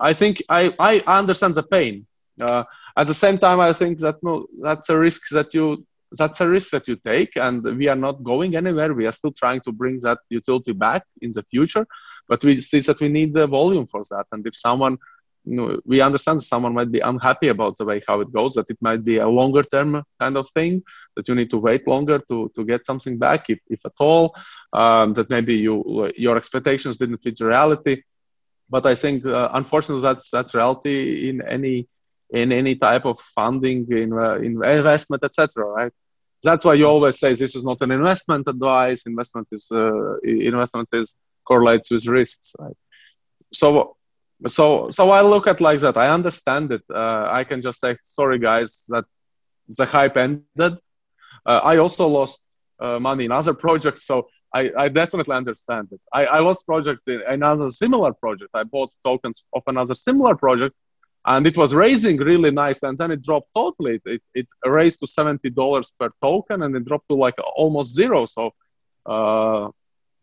I 0.00 0.12
think 0.12 0.42
I 0.48 0.74
I 0.78 1.02
understand 1.06 1.54
the 1.54 1.62
pain. 1.62 2.06
Uh, 2.40 2.64
at 2.96 3.06
the 3.06 3.14
same 3.14 3.38
time, 3.38 3.60
I 3.60 3.72
think 3.72 3.98
that 3.98 4.16
no, 4.22 4.46
that's 4.60 4.88
a 4.88 4.98
risk 4.98 5.28
that 5.30 5.52
you 5.54 5.86
that's 6.12 6.40
a 6.40 6.48
risk 6.48 6.70
that 6.70 6.88
you 6.88 6.96
take, 6.96 7.36
and 7.36 7.62
we 7.62 7.86
are 7.88 7.96
not 7.96 8.24
going 8.24 8.56
anywhere. 8.56 8.92
We 8.94 9.06
are 9.06 9.12
still 9.12 9.32
trying 9.32 9.60
to 9.62 9.72
bring 9.72 10.00
that 10.00 10.18
utility 10.28 10.72
back 10.72 11.04
in 11.20 11.30
the 11.32 11.44
future, 11.44 11.86
but 12.28 12.42
we 12.42 12.60
see 12.60 12.80
that 12.80 13.00
we 13.00 13.08
need 13.08 13.34
the 13.34 13.46
volume 13.46 13.86
for 13.86 14.02
that. 14.10 14.26
And 14.32 14.44
if 14.46 14.56
someone 14.56 14.98
you 15.50 15.56
know, 15.56 15.80
we 15.84 16.00
understand 16.00 16.40
someone 16.40 16.74
might 16.74 16.92
be 16.92 17.00
unhappy 17.00 17.48
about 17.48 17.76
the 17.76 17.84
way 17.84 18.00
how 18.06 18.20
it 18.20 18.32
goes, 18.32 18.54
that 18.54 18.70
it 18.70 18.78
might 18.80 19.02
be 19.04 19.16
a 19.16 19.26
longer 19.26 19.64
term 19.64 20.00
kind 20.20 20.36
of 20.36 20.48
thing, 20.50 20.80
that 21.16 21.26
you 21.26 21.34
need 21.34 21.50
to 21.50 21.58
wait 21.58 21.88
longer 21.88 22.20
to, 22.28 22.52
to 22.54 22.64
get 22.64 22.86
something 22.86 23.18
back, 23.18 23.50
if, 23.50 23.58
if 23.68 23.84
at 23.84 23.98
all, 23.98 24.32
um, 24.72 25.12
that 25.14 25.28
maybe 25.28 25.54
you 25.56 25.74
your 26.16 26.36
expectations 26.36 26.98
didn't 26.98 27.18
fit 27.18 27.40
reality. 27.40 27.94
But 28.74 28.86
I 28.86 28.94
think, 28.94 29.26
uh, 29.26 29.48
unfortunately, 29.52 30.02
that's 30.02 30.30
that's 30.30 30.54
reality 30.54 31.28
in 31.28 31.42
any 31.42 31.88
in 32.30 32.52
any 32.52 32.76
type 32.76 33.04
of 33.04 33.18
funding, 33.18 33.80
in, 33.90 34.12
uh, 34.12 34.36
investment, 34.36 35.24
etc. 35.24 35.64
Right? 35.64 35.92
That's 36.44 36.64
why 36.64 36.74
you 36.74 36.86
always 36.86 37.18
say 37.18 37.34
this 37.34 37.56
is 37.56 37.64
not 37.64 37.82
an 37.82 37.90
investment 37.90 38.48
advice. 38.48 39.02
Investment 39.04 39.48
is 39.50 39.66
uh, 39.72 40.18
investment 40.20 40.88
is 40.92 41.12
correlates 41.44 41.90
with 41.90 42.06
risks. 42.06 42.54
Right? 42.56 42.78
So 43.52 43.96
so 44.46 44.90
so 44.90 45.10
I 45.10 45.20
look 45.22 45.46
at 45.46 45.60
like 45.60 45.80
that. 45.80 45.96
I 45.96 46.08
understand 46.08 46.72
it. 46.72 46.82
Uh, 46.92 47.28
I 47.30 47.44
can 47.44 47.60
just 47.62 47.80
say, 47.80 47.96
sorry 48.02 48.38
guys, 48.38 48.84
that 48.88 49.04
the 49.68 49.84
hype 49.84 50.16
ended. 50.16 50.78
Uh, 51.46 51.60
I 51.62 51.76
also 51.78 52.06
lost 52.06 52.40
uh, 52.80 52.98
money 52.98 53.24
in 53.24 53.32
other 53.32 53.54
projects, 53.66 54.06
so 54.06 54.28
I, 54.54 54.70
I 54.76 54.88
definitely 54.88 55.36
understand 55.36 55.88
it. 55.92 56.00
I, 56.12 56.26
I 56.26 56.38
lost 56.40 56.66
project 56.66 57.06
in 57.06 57.22
another 57.28 57.70
similar 57.70 58.12
project. 58.12 58.50
I 58.54 58.64
bought 58.64 58.90
tokens 59.04 59.44
of 59.52 59.62
another 59.66 59.94
similar 59.94 60.34
project, 60.34 60.74
and 61.26 61.46
it 61.46 61.56
was 61.56 61.74
raising 61.74 62.16
really 62.16 62.50
nice, 62.50 62.82
and 62.82 62.98
then 62.98 63.10
it 63.10 63.22
dropped 63.22 63.48
totally. 63.54 63.96
It, 63.96 64.02
it, 64.06 64.22
it 64.34 64.46
raised 64.64 65.00
to 65.00 65.06
seventy 65.06 65.50
dollars 65.50 65.92
per 65.98 66.10
token, 66.22 66.62
and 66.62 66.74
it 66.74 66.84
dropped 66.84 67.08
to 67.10 67.14
like 67.14 67.34
almost 67.56 67.94
zero. 67.94 68.26
So, 68.26 68.52
uh, 69.06 69.68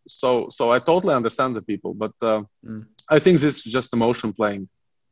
so 0.08 0.50
so 0.50 0.72
I 0.72 0.80
totally 0.80 1.14
understand 1.14 1.56
the 1.56 1.62
people, 1.62 1.94
but. 1.94 2.14
Uh, 2.22 2.44
mm 2.66 2.86
I 3.10 3.20
think 3.20 3.40
this 3.40 3.66
is 3.66 3.72
just 3.72 3.94
emotion 3.94 4.34
playing. 4.34 4.68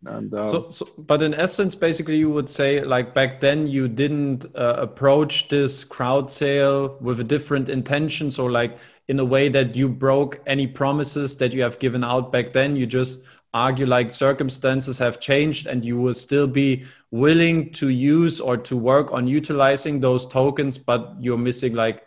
And, 0.06 0.34
uh, 0.34 0.46
so, 0.46 0.70
so, 0.70 0.88
but 0.98 1.22
in 1.22 1.34
essence, 1.34 1.74
basically, 1.74 2.18
you 2.18 2.30
would 2.30 2.50
say 2.50 2.82
like 2.82 3.14
back 3.14 3.40
then 3.40 3.68
you 3.68 3.88
didn't 3.88 4.46
uh, 4.54 4.76
approach 4.78 5.48
this 5.48 5.84
crowd 5.84 6.30
sale 6.30 6.98
with 7.00 7.20
a 7.22 7.24
different 7.24 7.70
intention. 7.70 8.30
So, 8.30 8.46
like 8.46 8.78
in 9.08 9.20
a 9.20 9.26
way 9.26 9.50
that 9.50 9.76
you 9.76 9.88
broke 9.88 10.42
any 10.46 10.68
promises 10.68 11.38
that 11.38 11.54
you 11.54 11.62
have 11.62 11.80
given 11.80 12.04
out 12.04 12.32
back 12.32 12.54
then. 12.54 12.76
You 12.76 12.86
just 12.86 13.22
argue 13.54 13.86
like 13.86 14.12
circumstances 14.12 14.98
have 14.98 15.20
changed 15.20 15.68
and 15.68 15.86
you 15.86 15.98
will 15.98 16.14
still 16.14 16.48
be 16.48 16.86
willing 17.12 17.72
to 17.72 17.90
use 17.90 18.42
or 18.42 18.58
to 18.58 18.76
work 18.76 19.12
on 19.14 19.28
utilizing 19.28 20.02
those 20.02 20.28
tokens, 20.28 20.78
but 20.78 21.16
you're 21.20 21.38
missing 21.38 21.74
like 21.74 22.04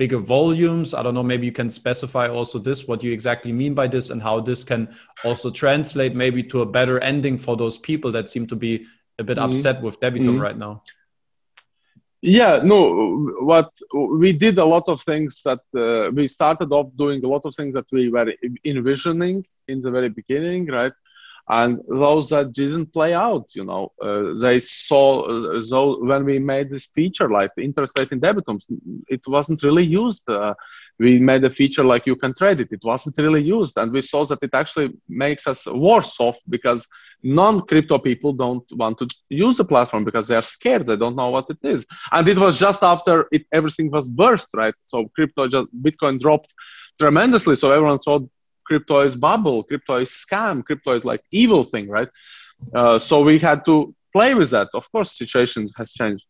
bigger 0.00 0.22
volumes 0.38 0.94
i 0.94 1.02
don't 1.02 1.16
know 1.18 1.28
maybe 1.32 1.46
you 1.50 1.56
can 1.60 1.68
specify 1.68 2.26
also 2.26 2.58
this 2.58 2.88
what 2.88 3.02
you 3.04 3.12
exactly 3.12 3.52
mean 3.52 3.74
by 3.80 3.86
this 3.94 4.08
and 4.12 4.22
how 4.28 4.36
this 4.40 4.64
can 4.70 4.82
also 5.24 5.48
translate 5.50 6.14
maybe 6.24 6.42
to 6.42 6.62
a 6.62 6.68
better 6.78 6.96
ending 7.12 7.36
for 7.36 7.54
those 7.62 7.76
people 7.76 8.10
that 8.10 8.26
seem 8.34 8.46
to 8.46 8.56
be 8.56 8.72
a 9.18 9.24
bit 9.28 9.36
mm-hmm. 9.36 9.50
upset 9.50 9.82
with 9.82 10.00
debitum 10.00 10.24
mm-hmm. 10.24 10.46
right 10.46 10.56
now 10.66 10.82
yeah 12.22 12.54
no 12.72 12.80
what 13.52 13.70
we 14.22 14.32
did 14.32 14.56
a 14.56 14.68
lot 14.74 14.86
of 14.88 15.02
things 15.02 15.42
that 15.48 15.62
uh, 15.84 16.10
we 16.16 16.26
started 16.38 16.72
off 16.72 16.88
doing 16.96 17.22
a 17.22 17.28
lot 17.34 17.44
of 17.44 17.54
things 17.54 17.74
that 17.74 17.88
we 17.92 18.08
were 18.08 18.28
envisioning 18.64 19.44
in 19.68 19.80
the 19.80 19.90
very 19.90 20.08
beginning 20.08 20.62
right 20.78 20.96
and 21.50 21.80
those 21.88 22.28
that 22.28 22.52
didn't 22.52 22.92
play 22.92 23.12
out 23.14 23.46
you 23.54 23.64
know 23.64 23.92
uh, 24.02 24.32
they 24.40 24.60
saw 24.60 25.22
uh, 25.22 25.62
so 25.62 26.04
when 26.04 26.24
we 26.24 26.38
made 26.38 26.68
this 26.70 26.86
feature 26.94 27.28
like 27.28 27.50
interest 27.58 27.98
rate 27.98 28.12
in 28.12 28.20
debitums 28.20 28.64
it 29.08 29.22
wasn't 29.26 29.62
really 29.62 29.84
used 29.84 30.22
uh, 30.28 30.54
we 31.00 31.18
made 31.18 31.42
a 31.44 31.50
feature 31.50 31.82
like 31.82 32.06
you 32.06 32.14
can 32.14 32.34
trade 32.34 32.60
it. 32.60 32.70
It 32.70 32.84
wasn't 32.84 33.16
really 33.16 33.42
used 33.42 33.78
and 33.78 33.90
we 33.90 34.02
saw 34.02 34.26
that 34.26 34.42
it 34.42 34.50
actually 34.52 34.90
makes 35.08 35.46
us 35.46 35.66
worse 35.66 36.14
off 36.20 36.38
because 36.48 36.86
non-crypto 37.22 37.98
people 37.98 38.34
don't 38.34 38.64
want 38.72 38.98
to 38.98 39.08
use 39.30 39.56
the 39.56 39.64
platform 39.64 40.04
because 40.04 40.28
they 40.28 40.36
are 40.36 40.42
scared. 40.42 40.84
They 40.84 40.96
don't 40.96 41.16
know 41.16 41.30
what 41.30 41.46
it 41.48 41.62
is. 41.62 41.86
And 42.12 42.28
it 42.28 42.38
was 42.38 42.58
just 42.58 42.82
after 42.82 43.26
it 43.32 43.46
everything 43.50 43.90
was 43.90 44.08
burst 44.10 44.48
right? 44.54 44.74
So 44.82 45.08
crypto 45.14 45.48
just 45.48 45.68
bitcoin 45.82 46.20
dropped 46.20 46.54
tremendously. 46.98 47.56
So 47.56 47.72
everyone 47.72 47.98
thought 47.98 48.28
crypto 48.64 49.00
is 49.00 49.16
bubble, 49.16 49.62
crypto 49.64 49.96
is 49.96 50.10
scam, 50.10 50.64
crypto 50.64 50.92
is 50.92 51.04
like 51.04 51.22
evil 51.30 51.62
thing, 51.62 51.88
right? 51.88 52.08
Uh, 52.74 52.98
so 52.98 53.22
we 53.22 53.38
had 53.38 53.64
to 53.64 53.94
play 54.12 54.34
with 54.34 54.50
that. 54.50 54.68
Of 54.74 54.90
course, 54.92 55.16
situations 55.16 55.72
has 55.76 55.90
changed. 55.92 56.24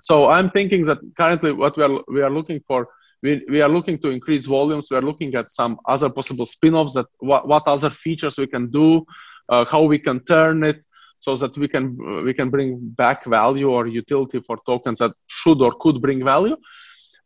So 0.00 0.30
I'm 0.30 0.48
thinking 0.48 0.84
that 0.84 0.98
currently 1.16 1.52
what 1.52 1.76
we 1.76 1.82
are 1.84 2.00
we 2.08 2.22
are 2.22 2.30
looking 2.30 2.60
for, 2.66 2.88
we, 3.22 3.44
we 3.48 3.60
are 3.60 3.68
looking 3.68 3.98
to 3.98 4.08
increase 4.08 4.46
volumes. 4.46 4.88
We 4.90 4.96
are 4.96 5.02
looking 5.02 5.34
at 5.34 5.50
some 5.50 5.78
other 5.86 6.08
possible 6.08 6.46
spin-offs 6.46 6.94
that 6.94 7.06
what, 7.18 7.46
what 7.46 7.64
other 7.66 7.90
features 7.90 8.38
we 8.38 8.46
can 8.46 8.70
do, 8.70 9.04
uh, 9.48 9.64
how 9.66 9.82
we 9.84 9.98
can 9.98 10.20
turn 10.20 10.64
it 10.64 10.82
so 11.18 11.36
that 11.36 11.56
we 11.58 11.68
can 11.68 12.24
we 12.24 12.32
can 12.32 12.48
bring 12.48 12.78
back 12.96 13.26
value 13.26 13.70
or 13.70 13.86
utility 13.86 14.40
for 14.40 14.58
tokens 14.64 15.00
that 15.00 15.12
should 15.26 15.60
or 15.60 15.72
could 15.78 16.00
bring 16.00 16.24
value. 16.24 16.56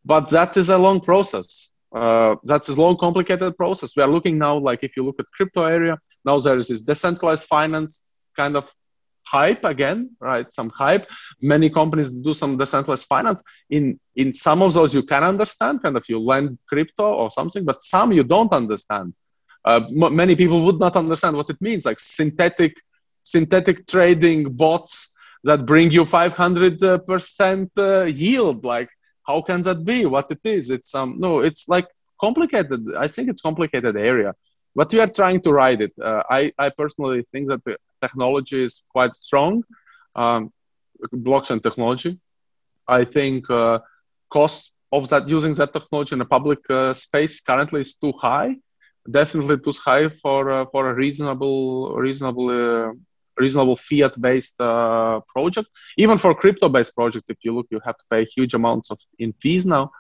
But 0.05 0.29
that 0.31 0.57
is 0.57 0.69
a 0.69 0.77
long 0.77 1.01
process 1.01 1.71
uh, 1.95 2.37
that's 2.45 2.69
a 2.69 2.75
long, 2.75 2.97
complicated 2.97 3.57
process. 3.57 3.93
We 3.97 4.03
are 4.03 4.09
looking 4.09 4.37
now, 4.39 4.59
like 4.59 4.81
if 4.83 4.97
you 4.97 5.05
look 5.05 5.17
at 5.21 5.27
crypto 5.37 5.65
area, 5.65 5.99
now 6.25 6.41
there 6.41 6.59
is 6.59 6.69
this 6.69 6.83
decentralized 6.83 7.45
finance 7.45 8.03
kind 8.37 8.57
of 8.57 8.71
hype 9.27 9.65
again, 9.65 10.11
right? 10.21 10.51
Some 10.53 10.71
hype. 10.71 11.07
Many 11.41 11.71
companies 11.71 12.11
do 12.11 12.35
some 12.35 12.57
decentralized 12.57 13.07
finance. 13.07 13.43
In 13.71 13.99
in 14.17 14.33
some 14.33 14.61
of 14.63 14.75
those, 14.75 14.95
you 14.95 15.03
can 15.03 15.23
understand, 15.23 15.83
kind 15.83 15.97
of 15.97 16.05
you 16.09 16.19
lend 16.19 16.59
crypto 16.69 17.07
or 17.15 17.31
something, 17.31 17.65
but 17.65 17.83
some 17.83 18.13
you 18.13 18.25
don't 18.25 18.53
understand. 18.53 19.15
Uh, 19.65 19.81
m- 20.03 20.15
many 20.15 20.37
people 20.37 20.65
would 20.65 20.79
not 20.79 20.97
understand 20.97 21.37
what 21.37 21.49
it 21.49 21.61
means, 21.61 21.85
like 21.85 22.01
synthetic 22.01 22.75
synthetic 23.23 23.87
trading 23.87 24.53
bots 24.53 25.13
that 25.45 25.65
bring 25.65 25.91
you 25.91 26.05
500 26.05 26.83
uh, 26.83 26.99
percent 26.99 27.71
uh, 27.79 28.05
yield. 28.05 28.65
Like 28.65 28.91
how 29.27 29.41
can 29.43 29.63
that 29.63 29.85
be? 29.85 30.07
What 30.07 30.31
it 30.31 30.41
is? 30.45 30.71
It's 30.71 30.95
um 30.95 31.17
no 31.19 31.41
it's 31.41 31.69
like 31.69 31.89
complicated. 32.21 32.81
I 32.97 33.09
think 33.09 33.29
it's 33.31 33.43
complicated 33.43 33.97
area 33.97 34.35
but 34.75 34.93
we 34.93 35.01
are 35.01 35.07
trying 35.09 35.41
to 35.43 35.53
ride 35.53 35.81
it. 35.81 35.93
Uh, 36.01 36.23
i 36.31 36.53
i 36.59 36.69
personally 36.69 37.23
think 37.33 37.49
that 37.49 37.63
the 37.65 37.77
technology 38.01 38.61
is 38.69 38.83
quite 38.95 39.15
strong 39.17 39.63
um, 40.17 40.53
blockchain 41.27 41.63
technology. 41.63 42.19
I 42.87 43.05
think 43.05 43.49
uh, 43.51 43.79
cost 44.31 44.73
of 44.93 45.09
that 45.11 45.29
using 45.29 45.53
that 45.55 45.73
technology 45.73 46.15
in 46.15 46.21
a 46.21 46.31
public 46.37 46.61
uh, 46.71 46.93
space 46.95 47.41
currently 47.41 47.81
is 47.81 47.95
too 47.97 48.13
high 48.29 48.57
definitely 49.11 49.59
too 49.59 49.73
high 49.85 50.09
for 50.09 50.51
uh, 50.51 50.65
for 50.73 50.91
a 50.91 50.95
reasonable 50.95 51.95
reasonable 51.97 52.49
uh, 52.49 52.93
reasonable 53.37 53.77
fiat 53.77 54.21
based 54.21 54.55
uh, 54.61 55.21
project 55.35 55.69
even 55.97 56.19
for 56.19 56.35
crypto 56.35 56.69
based 56.69 56.95
project 56.95 57.25
if 57.29 57.39
you 57.43 57.55
look 57.55 57.67
you 57.71 57.81
have 57.85 57.97
to 57.97 58.05
pay 58.11 58.25
huge 58.25 58.55
amounts 58.55 58.91
of 58.91 58.99
in 59.19 59.33
fees 59.41 59.67
now 59.67 59.91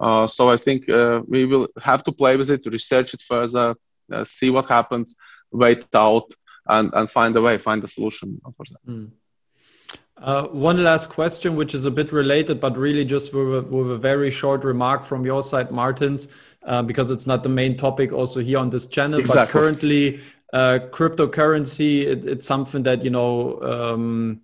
uh, 0.00 0.26
so 0.26 0.48
i 0.50 0.56
think 0.56 0.88
uh, 0.88 1.20
we 1.28 1.44
will 1.44 1.68
have 1.80 2.02
to 2.02 2.12
play 2.12 2.36
with 2.36 2.50
it 2.50 2.64
research 2.66 3.14
it 3.14 3.22
further 3.22 3.74
uh, 4.12 4.24
see 4.24 4.50
what 4.50 4.68
happens 4.68 5.16
wait 5.50 5.84
out 5.94 6.28
and, 6.68 6.92
and 6.94 7.10
find 7.10 7.36
a 7.36 7.42
way 7.42 7.58
find 7.58 7.82
a 7.84 7.88
solution 7.88 8.40
for 8.56 8.64
that 8.70 8.86
mm. 8.86 9.10
Uh, 10.22 10.46
one 10.48 10.84
last 10.84 11.08
question, 11.08 11.56
which 11.56 11.74
is 11.74 11.84
a 11.84 11.90
bit 11.90 12.12
related, 12.12 12.60
but 12.60 12.76
really 12.76 13.04
just 13.04 13.34
with 13.34 13.54
a, 13.56 13.62
with 13.62 13.90
a 13.90 13.96
very 13.96 14.30
short 14.30 14.62
remark 14.62 15.04
from 15.04 15.24
your 15.26 15.42
side, 15.42 15.72
Martins, 15.72 16.28
uh, 16.64 16.80
because 16.80 17.10
it's 17.10 17.26
not 17.26 17.42
the 17.42 17.48
main 17.48 17.76
topic 17.76 18.12
also 18.12 18.40
here 18.40 18.58
on 18.58 18.70
this 18.70 18.86
channel. 18.86 19.18
Exactly. 19.18 19.42
But 19.42 19.48
currently, 19.50 20.20
uh, 20.52 20.78
cryptocurrency 20.90 22.02
it, 22.02 22.24
it's 22.24 22.46
something 22.46 22.82
that 22.82 23.02
you 23.02 23.10
know 23.10 23.60
um, 23.62 24.40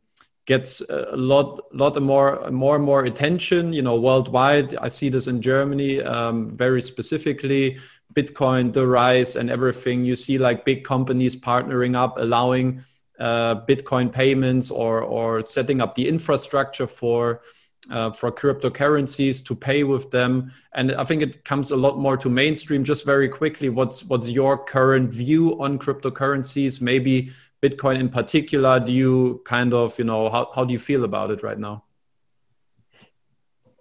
gets 0.47 0.81
a 0.89 1.17
lot 1.17 1.61
lot 1.75 2.01
more 2.01 2.51
more 2.51 2.77
and 2.77 2.85
more 2.85 3.05
attention 3.05 3.73
you 3.73 3.83
know 3.83 3.97
worldwide. 3.97 4.75
I 4.77 4.89
see 4.89 5.09
this 5.11 5.27
in 5.27 5.43
germany 5.43 6.01
um, 6.03 6.51
very 6.51 6.81
specifically 6.81 7.79
bitcoin 8.15 8.73
the 8.73 8.87
rise 8.87 9.37
and 9.37 9.51
everything. 9.51 10.05
You 10.05 10.17
see 10.17 10.39
like 10.39 10.65
big 10.65 10.85
companies 10.85 11.37
partnering 11.37 11.97
up 11.97 12.19
allowing 12.19 12.83
uh, 13.19 13.57
bitcoin 13.67 14.13
payments 14.13 14.71
or 14.71 15.03
or 15.03 15.45
setting 15.45 15.81
up 15.81 15.95
the 15.95 16.09
infrastructure 16.09 16.87
for 16.87 17.43
uh, 17.91 18.11
for 18.11 18.31
cryptocurrencies 18.31 19.45
to 19.47 19.55
pay 19.55 19.85
with 19.85 20.11
them. 20.11 20.53
And 20.75 20.93
i 20.93 21.05
think 21.05 21.23
it 21.23 21.45
comes 21.45 21.71
a 21.71 21.77
lot 21.77 21.99
more 21.99 22.17
to 22.17 22.29
mainstream. 22.29 22.85
Just 22.85 23.05
very 23.05 23.29
quickly 23.29 23.69
what's 23.69 24.05
what's 24.05 24.29
your 24.29 24.63
current 24.65 25.13
view 25.13 25.61
on 25.61 25.79
cryptocurrencies? 25.79 26.81
Maybe 26.81 27.31
bitcoin 27.63 27.99
in 27.99 28.09
particular. 28.09 28.79
Do 28.81 28.93
you 28.93 29.43
kind 29.45 29.73
of 29.75 29.99
you 29.99 30.05
know 30.05 30.29
how, 30.31 30.51
how 30.55 30.65
do 30.65 30.73
you 30.73 30.79
feel 30.79 31.05
about 31.05 31.31
it 31.31 31.43
right 31.43 31.59
now? 31.59 31.85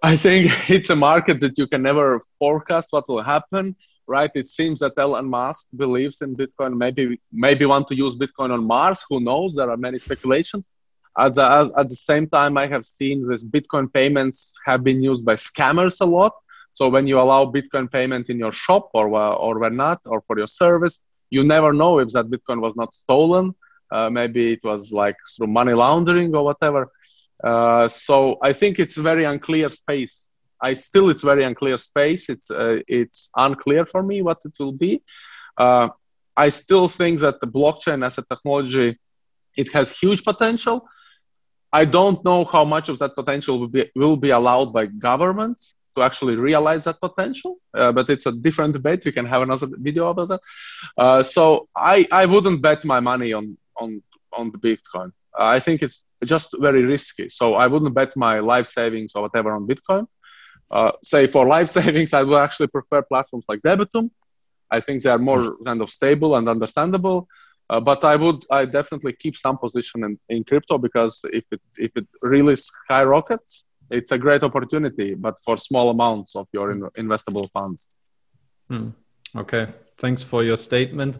I 0.02 0.16
think 0.16 0.52
it's 0.70 0.90
a 0.90 0.96
market 0.96 1.40
that 1.40 1.58
you 1.58 1.66
can 1.66 1.82
never 1.82 2.20
forecast 2.38 2.88
what 2.90 3.08
will 3.08 3.22
happen 3.22 3.76
right? 4.10 4.30
It 4.34 4.48
seems 4.48 4.78
that 4.78 4.94
elon 4.96 5.28
musk 5.28 5.66
believes 5.76 6.22
in 6.22 6.34
bitcoin. 6.34 6.78
Maybe 6.78 7.20
maybe 7.30 7.66
want 7.66 7.88
to 7.88 7.94
use 7.94 8.16
bitcoin 8.16 8.50
on 8.52 8.66
mars. 8.66 9.04
Who 9.10 9.20
knows? 9.20 9.56
There 9.56 9.70
are 9.70 9.76
many 9.76 9.98
speculations 9.98 10.66
as, 11.18 11.38
as 11.38 11.72
at 11.76 11.88
the 11.88 11.96
same 11.96 12.28
time, 12.28 12.56
I 12.56 12.66
have 12.66 12.86
seen 12.86 13.26
this 13.28 13.44
Bitcoin 13.44 13.92
payments 13.92 14.54
have 14.64 14.84
been 14.84 15.02
used 15.02 15.24
by 15.24 15.34
scammers 15.34 16.00
a 16.00 16.04
lot. 16.04 16.32
So 16.72 16.88
when 16.88 17.06
you 17.06 17.18
allow 17.18 17.44
Bitcoin 17.46 17.90
payment 17.90 18.28
in 18.30 18.38
your 18.38 18.52
shop 18.52 18.90
or 18.94 19.08
or 19.08 19.58
where 19.58 19.70
not 19.70 20.00
or 20.06 20.22
for 20.26 20.38
your 20.38 20.46
service, 20.46 20.98
you 21.30 21.42
never 21.44 21.72
know 21.72 21.98
if 21.98 22.10
that 22.10 22.26
Bitcoin 22.26 22.60
was 22.60 22.76
not 22.76 22.94
stolen. 22.94 23.54
Uh, 23.90 24.10
maybe 24.10 24.52
it 24.52 24.62
was 24.62 24.92
like 24.92 25.16
through 25.36 25.48
money 25.48 25.72
laundering 25.72 26.34
or 26.36 26.44
whatever. 26.44 26.90
Uh, 27.42 27.88
so 27.88 28.36
I 28.42 28.52
think 28.52 28.78
it's 28.78 28.96
very 28.96 29.24
unclear 29.24 29.70
space. 29.70 30.28
I 30.60 30.74
still 30.74 31.08
it's 31.10 31.22
very 31.22 31.44
unclear 31.44 31.78
space. 31.78 32.28
It's 32.28 32.50
uh, 32.50 32.78
it's 32.86 33.30
unclear 33.36 33.86
for 33.86 34.02
me 34.02 34.22
what 34.22 34.38
it 34.44 34.54
will 34.58 34.72
be. 34.72 35.02
Uh, 35.56 35.88
I 36.36 36.50
still 36.50 36.88
think 36.88 37.20
that 37.20 37.40
the 37.40 37.48
blockchain 37.48 38.04
as 38.04 38.18
a 38.18 38.22
technology 38.22 38.98
it 39.56 39.72
has 39.72 39.90
huge 39.90 40.24
potential. 40.24 40.86
I 41.72 41.84
don't 41.84 42.24
know 42.24 42.44
how 42.44 42.64
much 42.64 42.88
of 42.88 42.98
that 42.98 43.14
potential 43.14 43.58
will 43.58 43.68
be 43.68 43.90
will 43.94 44.16
be 44.16 44.30
allowed 44.30 44.72
by 44.72 44.86
governments 44.86 45.74
to 45.96 46.02
actually 46.02 46.36
realize 46.36 46.84
that 46.84 47.00
potential. 47.00 47.56
Uh, 47.74 47.92
but 47.92 48.08
it's 48.08 48.26
a 48.26 48.32
different 48.32 48.72
debate. 48.72 49.04
We 49.04 49.12
can 49.12 49.26
have 49.26 49.42
another 49.42 49.68
video 49.70 50.08
about 50.08 50.28
that. 50.28 50.40
Uh, 50.96 51.22
so 51.22 51.68
I 51.76 52.06
I 52.10 52.24
wouldn't 52.26 52.62
bet 52.62 52.84
my 52.84 53.00
money 53.00 53.32
on 53.32 53.56
on 53.76 54.02
on 54.32 54.50
the 54.50 54.58
Bitcoin. 54.58 55.12
I 55.38 55.60
think 55.60 55.82
it's 55.82 56.04
just 56.24 56.54
very 56.58 56.84
risky. 56.84 57.28
So 57.28 57.54
I 57.54 57.66
wouldn't 57.66 57.94
bet 57.94 58.16
my 58.16 58.40
life 58.40 58.66
savings 58.66 59.12
or 59.14 59.22
whatever 59.22 59.52
on 59.52 59.66
Bitcoin. 59.66 60.06
Uh, 60.70 60.92
say 61.02 61.26
for 61.26 61.46
life 61.46 61.70
savings, 61.78 62.12
I 62.12 62.22
would 62.22 62.38
actually 62.38 62.68
prefer 62.68 63.02
platforms 63.02 63.44
like 63.48 63.60
Debitum. 63.60 64.10
I 64.70 64.80
think 64.80 65.02
they 65.02 65.10
are 65.10 65.18
more 65.18 65.56
kind 65.64 65.80
of 65.80 65.90
stable 65.90 66.36
and 66.36 66.48
understandable. 66.48 67.28
Uh, 67.70 67.80
but 67.80 68.02
I 68.04 68.16
would, 68.16 68.44
I 68.50 68.64
definitely 68.64 69.12
keep 69.12 69.36
some 69.36 69.58
position 69.58 70.04
in, 70.04 70.18
in 70.28 70.44
crypto 70.44 70.78
because 70.78 71.20
if 71.24 71.44
it 71.50 71.60
if 71.76 71.92
it 71.96 72.06
really 72.22 72.56
skyrockets, 72.56 73.64
it's 73.90 74.12
a 74.12 74.18
great 74.18 74.42
opportunity. 74.42 75.14
But 75.14 75.34
for 75.44 75.56
small 75.56 75.90
amounts 75.90 76.34
of 76.34 76.46
your 76.52 76.72
in, 76.72 76.80
investable 76.96 77.50
funds. 77.50 77.86
Hmm. 78.68 78.90
Okay, 79.36 79.68
thanks 79.98 80.22
for 80.22 80.42
your 80.42 80.56
statement. 80.56 81.18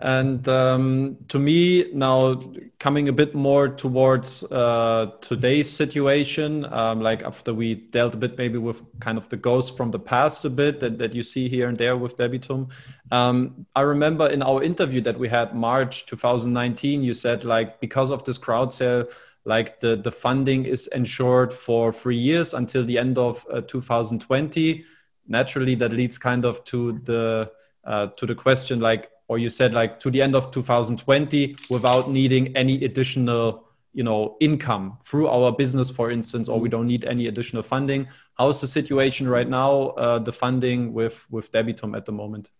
And 0.00 0.48
um, 0.48 1.16
to 1.28 1.38
me, 1.40 1.90
now 1.92 2.40
coming 2.78 3.08
a 3.08 3.12
bit 3.12 3.34
more 3.34 3.68
towards 3.68 4.44
uh, 4.44 5.10
today's 5.20 5.68
situation, 5.68 6.64
um, 6.72 7.00
like 7.00 7.24
after 7.24 7.52
we 7.52 7.74
dealt 7.74 8.14
a 8.14 8.16
bit 8.16 8.38
maybe 8.38 8.58
with 8.58 8.82
kind 9.00 9.18
of 9.18 9.28
the 9.28 9.36
ghosts 9.36 9.76
from 9.76 9.90
the 9.90 9.98
past 9.98 10.44
a 10.44 10.50
bit 10.50 10.78
that, 10.80 10.98
that 10.98 11.14
you 11.14 11.24
see 11.24 11.48
here 11.48 11.68
and 11.68 11.76
there 11.78 11.96
with 11.96 12.16
Debitum. 12.16 12.70
Um, 13.10 13.66
I 13.74 13.80
remember 13.80 14.28
in 14.28 14.40
our 14.42 14.62
interview 14.62 15.00
that 15.00 15.18
we 15.18 15.28
had 15.28 15.56
March 15.56 16.06
2019, 16.06 17.02
you 17.02 17.14
said 17.14 17.44
like 17.44 17.80
because 17.80 18.12
of 18.12 18.22
this 18.24 18.38
crowd 18.38 18.72
sale, 18.72 19.06
like 19.44 19.80
the, 19.80 19.96
the 19.96 20.12
funding 20.12 20.64
is 20.64 20.86
ensured 20.88 21.52
for 21.52 21.92
three 21.92 22.16
years 22.16 22.54
until 22.54 22.84
the 22.84 22.98
end 22.98 23.18
of 23.18 23.44
uh, 23.50 23.62
2020. 23.62 24.84
Naturally, 25.26 25.74
that 25.74 25.92
leads 25.92 26.18
kind 26.18 26.44
of 26.44 26.62
to 26.64 27.00
the 27.04 27.50
uh, 27.84 28.08
to 28.08 28.26
the 28.26 28.34
question 28.34 28.80
like 28.80 29.10
or 29.28 29.38
you 29.38 29.50
said 29.50 29.74
like 29.74 30.00
to 30.00 30.10
the 30.10 30.20
end 30.20 30.34
of 30.34 30.50
2020 30.50 31.56
without 31.70 32.10
needing 32.10 32.56
any 32.56 32.82
additional 32.84 33.64
you 33.92 34.02
know 34.02 34.36
income 34.40 34.98
through 35.02 35.28
our 35.28 35.52
business 35.52 35.90
for 35.90 36.10
instance 36.10 36.48
or 36.48 36.58
we 36.58 36.68
don't 36.68 36.86
need 36.86 37.04
any 37.04 37.26
additional 37.26 37.62
funding. 37.62 38.08
How's 38.36 38.60
the 38.60 38.66
situation 38.66 39.28
right 39.28 39.48
now 39.48 39.88
uh, 39.90 40.18
the 40.18 40.32
funding 40.32 40.92
with 40.92 41.26
with 41.30 41.52
debitum 41.52 41.96
at 41.96 42.04
the 42.04 42.12
moment? 42.12 42.50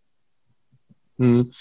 Mm. 1.20 1.52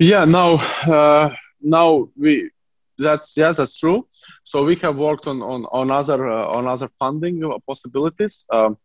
yeah 0.00 0.24
now 0.24 0.54
uh, 0.86 1.32
now 1.62 2.08
we 2.16 2.50
that's 2.98 3.36
yes 3.36 3.56
that's 3.56 3.78
true. 3.78 4.06
So 4.44 4.64
we 4.64 4.76
have 4.76 4.96
worked 4.96 5.26
on 5.26 5.42
on, 5.42 5.64
on 5.72 5.90
other 5.90 6.28
uh, 6.28 6.46
on 6.46 6.66
other 6.66 6.88
funding 6.98 7.42
possibilities. 7.66 8.46
Um, 8.50 8.76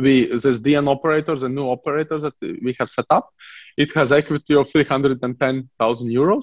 we 0.00 0.26
this 0.26 0.60
DN 0.60 0.88
operators 0.88 1.42
and 1.42 1.54
new 1.54 1.68
operators 1.68 2.22
that 2.22 2.34
we 2.40 2.74
have 2.78 2.90
set 2.90 3.06
up. 3.10 3.30
It 3.76 3.92
has 3.94 4.12
equity 4.12 4.54
of 4.54 4.70
310,000 4.70 6.08
euros. 6.08 6.42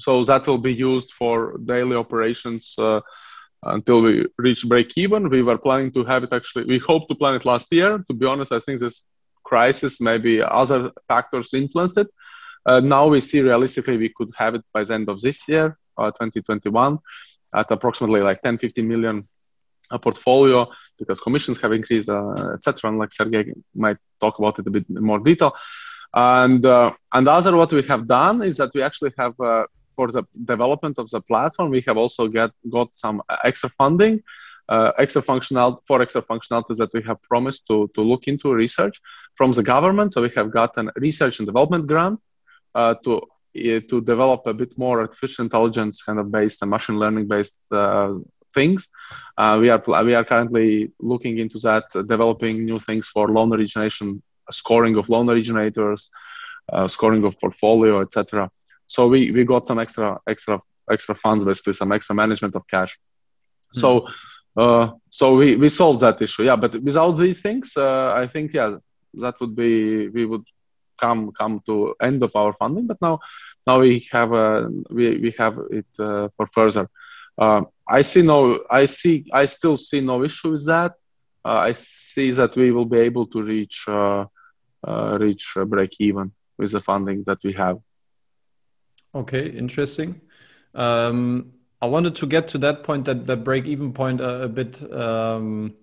So 0.00 0.24
that 0.24 0.46
will 0.46 0.58
be 0.58 0.74
used 0.74 1.12
for 1.12 1.58
daily 1.64 1.96
operations 1.96 2.74
uh, 2.78 3.00
until 3.62 4.02
we 4.02 4.26
reach 4.38 4.66
break 4.68 4.96
even. 4.96 5.28
We 5.28 5.42
were 5.42 5.58
planning 5.58 5.92
to 5.92 6.04
have 6.04 6.24
it 6.24 6.32
actually, 6.32 6.64
we 6.64 6.78
hope 6.78 7.08
to 7.08 7.14
plan 7.14 7.36
it 7.36 7.44
last 7.44 7.72
year. 7.72 8.04
To 8.08 8.14
be 8.14 8.26
honest, 8.26 8.52
I 8.52 8.60
think 8.60 8.80
this 8.80 9.02
crisis, 9.44 10.00
maybe 10.00 10.42
other 10.42 10.90
factors 11.08 11.54
influenced 11.54 11.98
it. 11.98 12.08
Uh, 12.64 12.80
now 12.80 13.08
we 13.08 13.20
see 13.20 13.40
realistically 13.42 13.96
we 13.96 14.12
could 14.16 14.32
have 14.36 14.54
it 14.54 14.64
by 14.72 14.84
the 14.84 14.94
end 14.94 15.08
of 15.08 15.20
this 15.20 15.48
year, 15.48 15.78
uh, 15.98 16.10
2021, 16.10 16.98
at 17.54 17.70
approximately 17.70 18.20
like 18.20 18.40
10, 18.42 18.58
15 18.58 18.88
million 18.88 19.28
portfolio 19.98 20.66
because 20.98 21.20
commissions 21.20 21.60
have 21.60 21.72
increased, 21.72 22.08
uh, 22.08 22.54
etc. 22.54 22.90
And 22.90 22.98
like 22.98 23.12
Sergey 23.12 23.52
might 23.74 23.98
talk 24.20 24.38
about 24.38 24.58
it 24.58 24.66
a 24.66 24.70
bit 24.70 24.88
more 24.88 25.18
detail. 25.18 25.54
And 26.14 26.64
uh, 26.64 26.92
and 27.12 27.28
other 27.28 27.56
what 27.56 27.72
we 27.72 27.82
have 27.84 28.06
done 28.06 28.42
is 28.42 28.56
that 28.58 28.70
we 28.74 28.82
actually 28.82 29.12
have 29.18 29.38
uh, 29.40 29.64
for 29.96 30.08
the 30.10 30.24
development 30.44 30.98
of 30.98 31.10
the 31.10 31.20
platform 31.20 31.70
we 31.70 31.82
have 31.86 31.96
also 31.96 32.28
get 32.28 32.50
got 32.70 32.94
some 32.94 33.22
extra 33.44 33.70
funding. 33.70 34.22
Uh, 34.68 34.92
extra 34.96 35.20
functional 35.20 35.82
for 35.86 36.00
extra 36.00 36.22
functionalities 36.22 36.76
that 36.76 36.90
we 36.94 37.02
have 37.02 37.20
promised 37.22 37.66
to, 37.66 37.90
to 37.94 38.00
look 38.00 38.28
into 38.28 38.54
research 38.54 39.02
from 39.34 39.52
the 39.52 39.62
government. 39.62 40.12
So 40.12 40.22
we 40.22 40.30
have 40.36 40.50
gotten 40.52 40.88
research 40.96 41.40
and 41.40 41.46
development 41.46 41.88
grant 41.88 42.20
uh, 42.74 42.94
to 43.04 43.22
uh, 43.54 43.80
to 43.90 44.00
develop 44.00 44.46
a 44.46 44.54
bit 44.54 44.78
more 44.78 45.00
artificial 45.00 45.44
intelligence 45.44 46.02
kind 46.02 46.18
of 46.18 46.30
based 46.30 46.62
and 46.62 46.70
machine 46.70 46.98
learning 46.98 47.28
based 47.28 47.58
uh, 47.70 48.14
things. 48.54 48.88
Uh, 49.36 49.58
we 49.60 49.70
are 49.70 49.82
we 50.04 50.14
are 50.14 50.24
currently 50.24 50.92
looking 51.00 51.38
into 51.38 51.58
that, 51.60 51.84
uh, 51.94 52.02
developing 52.02 52.64
new 52.64 52.78
things 52.78 53.08
for 53.08 53.28
loan 53.28 53.52
origination, 53.52 54.22
scoring 54.50 54.96
of 54.96 55.08
loan 55.08 55.28
originators, 55.30 56.10
uh, 56.72 56.86
scoring 56.88 57.24
of 57.24 57.38
portfolio, 57.40 58.00
etc. 58.00 58.50
So 58.86 59.08
we 59.08 59.30
we 59.30 59.44
got 59.44 59.66
some 59.66 59.78
extra 59.78 60.18
extra 60.26 60.60
extra 60.90 61.14
funds, 61.14 61.44
basically 61.44 61.72
some 61.72 61.92
extra 61.92 62.14
management 62.14 62.54
of 62.56 62.66
cash. 62.68 62.92
Mm-hmm. 62.96 63.80
So. 63.80 64.08
Uh, 64.54 64.90
so 65.08 65.34
we, 65.34 65.56
we 65.56 65.70
solved 65.70 66.00
that 66.00 66.20
issue, 66.20 66.42
yeah. 66.42 66.56
But 66.56 66.74
without 66.82 67.12
these 67.12 67.40
things, 67.40 67.72
uh, 67.74 68.12
I 68.14 68.26
think 68.26 68.52
yeah, 68.52 68.76
that 69.14 69.40
would 69.40 69.56
be 69.56 70.08
we 70.08 70.26
would 70.26 70.44
come 71.00 71.32
come 71.32 71.62
to 71.66 71.94
end 72.00 72.22
of 72.22 72.32
our 72.36 72.52
funding. 72.52 72.86
But 72.86 73.00
now 73.00 73.20
now 73.66 73.80
we 73.80 74.06
have 74.12 74.32
uh, 74.32 74.68
we 74.90 75.16
we 75.24 75.34
have 75.38 75.58
it 75.70 75.86
uh, 75.98 76.28
for 76.36 76.46
further. 76.48 76.88
Uh, 77.38 77.62
I 77.88 78.02
see 78.02 78.22
no, 78.22 78.60
I 78.70 78.86
see, 78.86 79.26
I 79.32 79.46
still 79.46 79.76
see 79.76 80.00
no 80.00 80.22
issue 80.22 80.52
with 80.52 80.66
that. 80.66 80.92
Uh, 81.44 81.56
I 81.68 81.72
see 81.72 82.30
that 82.32 82.56
we 82.56 82.70
will 82.72 82.84
be 82.84 82.98
able 82.98 83.26
to 83.26 83.42
reach 83.42 83.84
uh, 83.88 84.26
uh 84.86 85.18
reach 85.20 85.56
break 85.66 85.96
even 85.98 86.32
with 86.58 86.72
the 86.72 86.80
funding 86.80 87.24
that 87.24 87.38
we 87.42 87.52
have. 87.52 87.78
Okay, 89.14 89.46
interesting. 89.48 90.20
Um, 90.74 91.52
I 91.80 91.86
wanted 91.86 92.14
to 92.16 92.26
get 92.26 92.48
to 92.48 92.58
that 92.58 92.84
point, 92.84 93.04
that 93.06 93.26
that 93.26 93.44
break 93.44 93.66
even 93.66 93.92
point, 93.92 94.20
a 94.20 94.48
bit. 94.48 94.82
Um, 94.92 95.74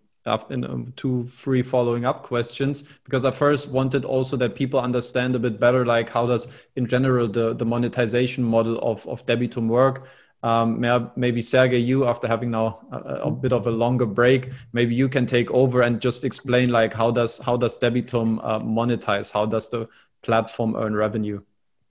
in 0.51 0.63
um, 0.63 0.93
two, 0.95 1.25
three 1.25 1.63
following 1.63 2.05
up 2.05 2.21
questions 2.21 2.83
because 3.03 3.25
I 3.25 3.31
first 3.31 3.69
wanted 3.69 4.05
also 4.05 4.37
that 4.37 4.53
people 4.53 4.79
understand 4.79 5.35
a 5.35 5.39
bit 5.39 5.59
better, 5.59 5.87
like 5.87 6.09
how 6.11 6.27
does 6.27 6.47
in 6.75 6.85
general 6.85 7.27
the 7.27 7.55
the 7.55 7.65
monetization 7.65 8.43
model 8.43 8.77
of 8.79 9.07
of 9.07 9.25
Debitum 9.25 9.67
work 9.67 10.07
um, 10.41 10.79
maybe 11.15 11.41
Sergey, 11.41 11.79
you 11.79 12.07
after 12.07 12.27
having 12.27 12.51
now 12.51 12.87
a, 12.91 13.27
a, 13.27 13.31
bit 13.31 13.51
of 13.51 13.67
a 13.67 13.71
longer 13.71 14.05
break, 14.05 14.49
maybe 14.71 14.95
you 14.95 15.09
can 15.09 15.25
take 15.25 15.51
over 15.51 15.81
and 15.81 15.99
just 15.99 16.23
explain 16.23 16.69
like 16.69 16.93
how 16.93 17.11
does 17.11 17.39
how 17.39 17.57
does 17.57 17.77
Debitum 17.77 18.39
uh, 18.41 18.59
monetize? 18.59 19.31
How 19.31 19.45
does 19.45 19.69
the 19.69 19.89
platform 20.21 20.75
earn 20.77 20.95
revenue? 20.95 21.41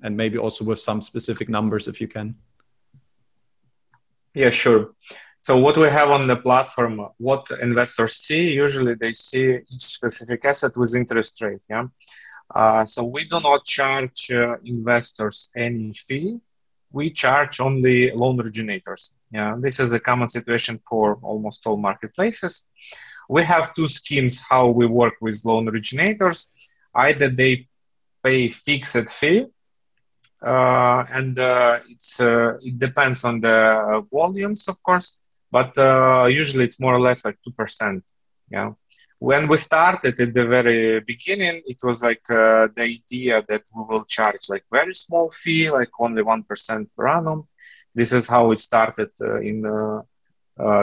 And 0.02 0.16
maybe 0.16 0.38
also 0.38 0.64
with 0.64 0.78
some 0.78 1.02
specific 1.02 1.48
numbers 1.50 1.88
if 1.88 2.00
you 2.00 2.08
can. 2.08 2.36
Yeah, 4.32 4.50
sure. 4.50 4.94
So 5.40 5.58
what 5.58 5.76
we 5.76 5.88
have 5.88 6.10
on 6.10 6.26
the 6.26 6.36
platform, 6.36 7.06
what 7.18 7.48
investors 7.60 8.16
see, 8.16 8.50
usually 8.50 8.94
they 8.94 9.12
see 9.12 9.58
each 9.70 9.86
specific 9.86 10.44
asset 10.44 10.76
with 10.76 10.94
interest 10.94 11.42
rate. 11.42 11.64
Yeah. 11.68 11.86
Uh, 12.54 12.84
so 12.86 13.04
we 13.04 13.24
do 13.28 13.40
not 13.40 13.66
charge 13.66 14.30
uh, 14.30 14.56
investors 14.64 15.50
any 15.54 15.92
fee 15.92 16.40
we 16.92 17.10
charge 17.10 17.60
only 17.60 18.10
loan 18.12 18.40
originators. 18.40 19.12
Yeah, 19.30 19.56
this 19.58 19.78
is 19.80 19.92
a 19.92 20.00
common 20.00 20.28
situation 20.28 20.80
for 20.88 21.18
almost 21.22 21.66
all 21.66 21.76
marketplaces. 21.76 22.64
We 23.28 23.44
have 23.44 23.74
two 23.74 23.88
schemes 23.88 24.42
how 24.48 24.68
we 24.68 24.86
work 24.86 25.14
with 25.20 25.44
loan 25.44 25.68
originators. 25.68 26.48
Either 26.94 27.28
they 27.28 27.68
pay 28.24 28.48
fixed 28.48 29.08
fee, 29.10 29.46
uh, 30.42 31.04
and 31.10 31.38
uh, 31.38 31.80
it's 31.90 32.20
uh, 32.20 32.56
it 32.60 32.78
depends 32.78 33.24
on 33.24 33.40
the 33.40 34.06
volumes, 34.12 34.68
of 34.68 34.82
course, 34.82 35.18
but 35.50 35.76
uh, 35.76 36.26
usually 36.30 36.64
it's 36.64 36.80
more 36.80 36.94
or 36.94 37.00
less 37.00 37.24
like 37.24 37.38
two 37.44 37.52
percent. 37.52 38.02
Yeah, 38.50 38.72
when 39.18 39.48
we 39.48 39.56
started 39.56 40.20
at 40.20 40.34
the 40.34 40.46
very 40.46 41.00
beginning, 41.00 41.62
it 41.66 41.78
was 41.82 42.02
like 42.02 42.22
uh, 42.30 42.68
the 42.74 42.82
idea 42.82 43.42
that 43.48 43.62
we 43.74 43.82
will 43.88 44.04
charge 44.04 44.48
like 44.48 44.64
very 44.70 44.94
small 44.94 45.30
fee, 45.30 45.70
like 45.70 45.90
only 45.98 46.22
1% 46.22 46.88
per 46.96 47.08
annum. 47.08 47.44
This 47.94 48.12
is 48.12 48.28
how 48.28 48.52
it 48.52 48.60
started 48.60 49.10
in 49.20 49.62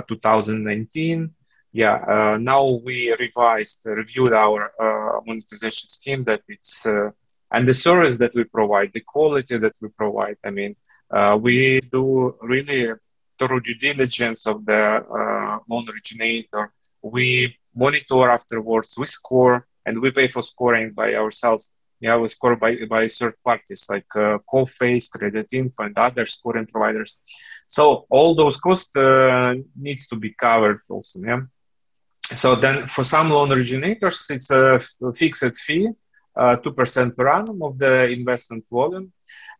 2019 0.08 1.34
yeah 1.76 1.96
uh, 2.08 2.38
now 2.38 2.64
we 2.86 3.14
revised 3.20 3.82
reviewed 3.86 4.32
our 4.32 4.72
uh, 4.80 5.20
monetization 5.28 5.90
scheme 5.90 6.24
that 6.24 6.42
it's 6.48 6.86
uh, 6.86 7.10
and 7.52 7.68
the 7.68 7.74
service 7.74 8.18
that 8.18 8.34
we 8.34 8.46
provide 8.46 8.90
the 8.94 9.02
quality 9.02 9.58
that 9.58 9.76
we 9.82 9.90
provide. 9.90 10.38
I 10.44 10.52
mean 10.52 10.76
we 11.40 11.82
do 11.82 12.36
really 12.42 12.94
thorough 13.38 13.60
due 13.60 13.76
diligence 13.76 14.48
of 14.48 14.66
the 14.66 14.84
loan 15.70 15.86
originator. 15.94 16.74
We 17.02 17.58
monitor 17.76 18.30
afterwards 18.30 18.98
we 18.98 19.06
score 19.06 19.68
and 19.86 20.02
we 20.02 20.12
pay 20.12 20.28
for 20.28 20.42
scoring 20.42 20.92
by 20.92 21.16
ourselves 21.16 21.72
yeah, 22.02 22.18
we 22.18 22.28
score 22.28 22.58
by, 22.58 22.76
by 22.90 23.08
third 23.08 23.36
parties 23.44 23.88
like 23.90 24.06
uh, 24.18 24.38
Coface, 24.52 25.10
Creditinfo, 25.10 25.80
and 25.80 25.98
other 25.98 26.26
scoring 26.26 26.66
providers. 26.66 27.18
So 27.68 28.06
all 28.10 28.36
those 28.36 28.60
costs 28.60 28.94
uh, 28.98 29.56
needs 29.80 30.06
to 30.10 30.18
be 30.18 30.32
covered 30.38 30.82
also. 30.90 31.22
Yeah 31.22 31.44
so 32.34 32.56
then 32.56 32.88
for 32.88 33.04
some 33.04 33.30
loan 33.30 33.52
originators, 33.52 34.26
it's 34.30 34.50
a 34.50 34.80
fixed 35.14 35.58
fee, 35.58 35.90
uh, 36.36 36.56
2% 36.58 37.16
per 37.16 37.28
annum 37.28 37.62
of 37.62 37.78
the 37.78 38.10
investment 38.10 38.66
volume. 38.70 39.12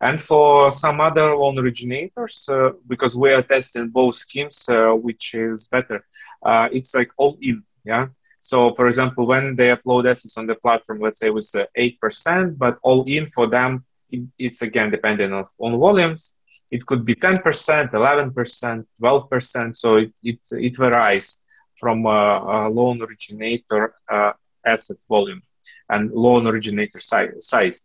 And 0.02 0.20
for 0.20 0.72
some 0.72 1.00
other 1.00 1.36
loan 1.36 1.60
originators, 1.60 2.48
uh, 2.50 2.72
because 2.88 3.16
we 3.16 3.34
are 3.34 3.42
testing 3.42 3.90
both 3.90 4.16
schemes, 4.16 4.68
uh, 4.68 4.92
which 4.92 5.36
is 5.36 5.68
better, 5.68 6.06
uh, 6.44 6.70
it's 6.72 6.96
like 6.96 7.12
all 7.18 7.38
in. 7.42 7.64
Yeah. 7.86 8.08
So, 8.40 8.74
for 8.76 8.88
example, 8.88 9.26
when 9.26 9.56
they 9.56 9.70
upload 9.70 10.10
assets 10.10 10.38
on 10.38 10.48
the 10.48 10.56
platform, 10.56 11.00
let's 11.00 11.20
say 11.20 11.30
with 11.30 11.52
8%, 11.78 12.58
but 12.58 12.78
all 12.84 13.04
in 13.06 13.26
for 13.26 13.48
them, 13.48 13.86
it, 14.12 14.22
it's 14.38 14.62
again 14.62 14.92
depending 14.92 15.34
on, 15.34 15.46
on 15.60 15.80
volumes. 15.80 16.34
It 16.72 16.86
could 16.86 17.06
be 17.06 17.16
10%, 17.16 17.92
11%, 17.92 18.86
12%. 19.02 19.78
So 19.78 19.96
it, 19.98 20.14
it, 20.24 20.40
it 20.52 20.78
varies 20.78 21.42
from 21.76 22.06
a, 22.06 22.68
a 22.68 22.70
loan 22.70 23.02
originator 23.02 23.94
uh, 24.10 24.34
asset 24.66 24.98
volume 25.10 25.42
and 25.90 26.12
loan 26.12 26.48
originator 26.48 27.00
si- 27.00 27.40
size. 27.40 27.84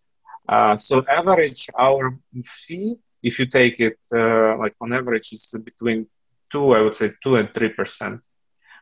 Uh, 0.49 0.77
so 0.77 1.05
average 1.09 1.69
our 1.79 2.17
fee, 2.45 2.97
if 3.23 3.39
you 3.39 3.47
take 3.47 3.81
it 3.81 3.99
uh, 4.15 4.57
like 4.59 4.75
on 4.81 4.93
average, 4.93 5.33
it's 5.33 5.53
between 5.59 6.07
two, 6.51 6.73
I 6.73 6.81
would 6.81 6.97
say 6.97 7.13
two 7.23 7.37
and 7.37 7.53
three 7.55 7.69
percent. 7.71 8.21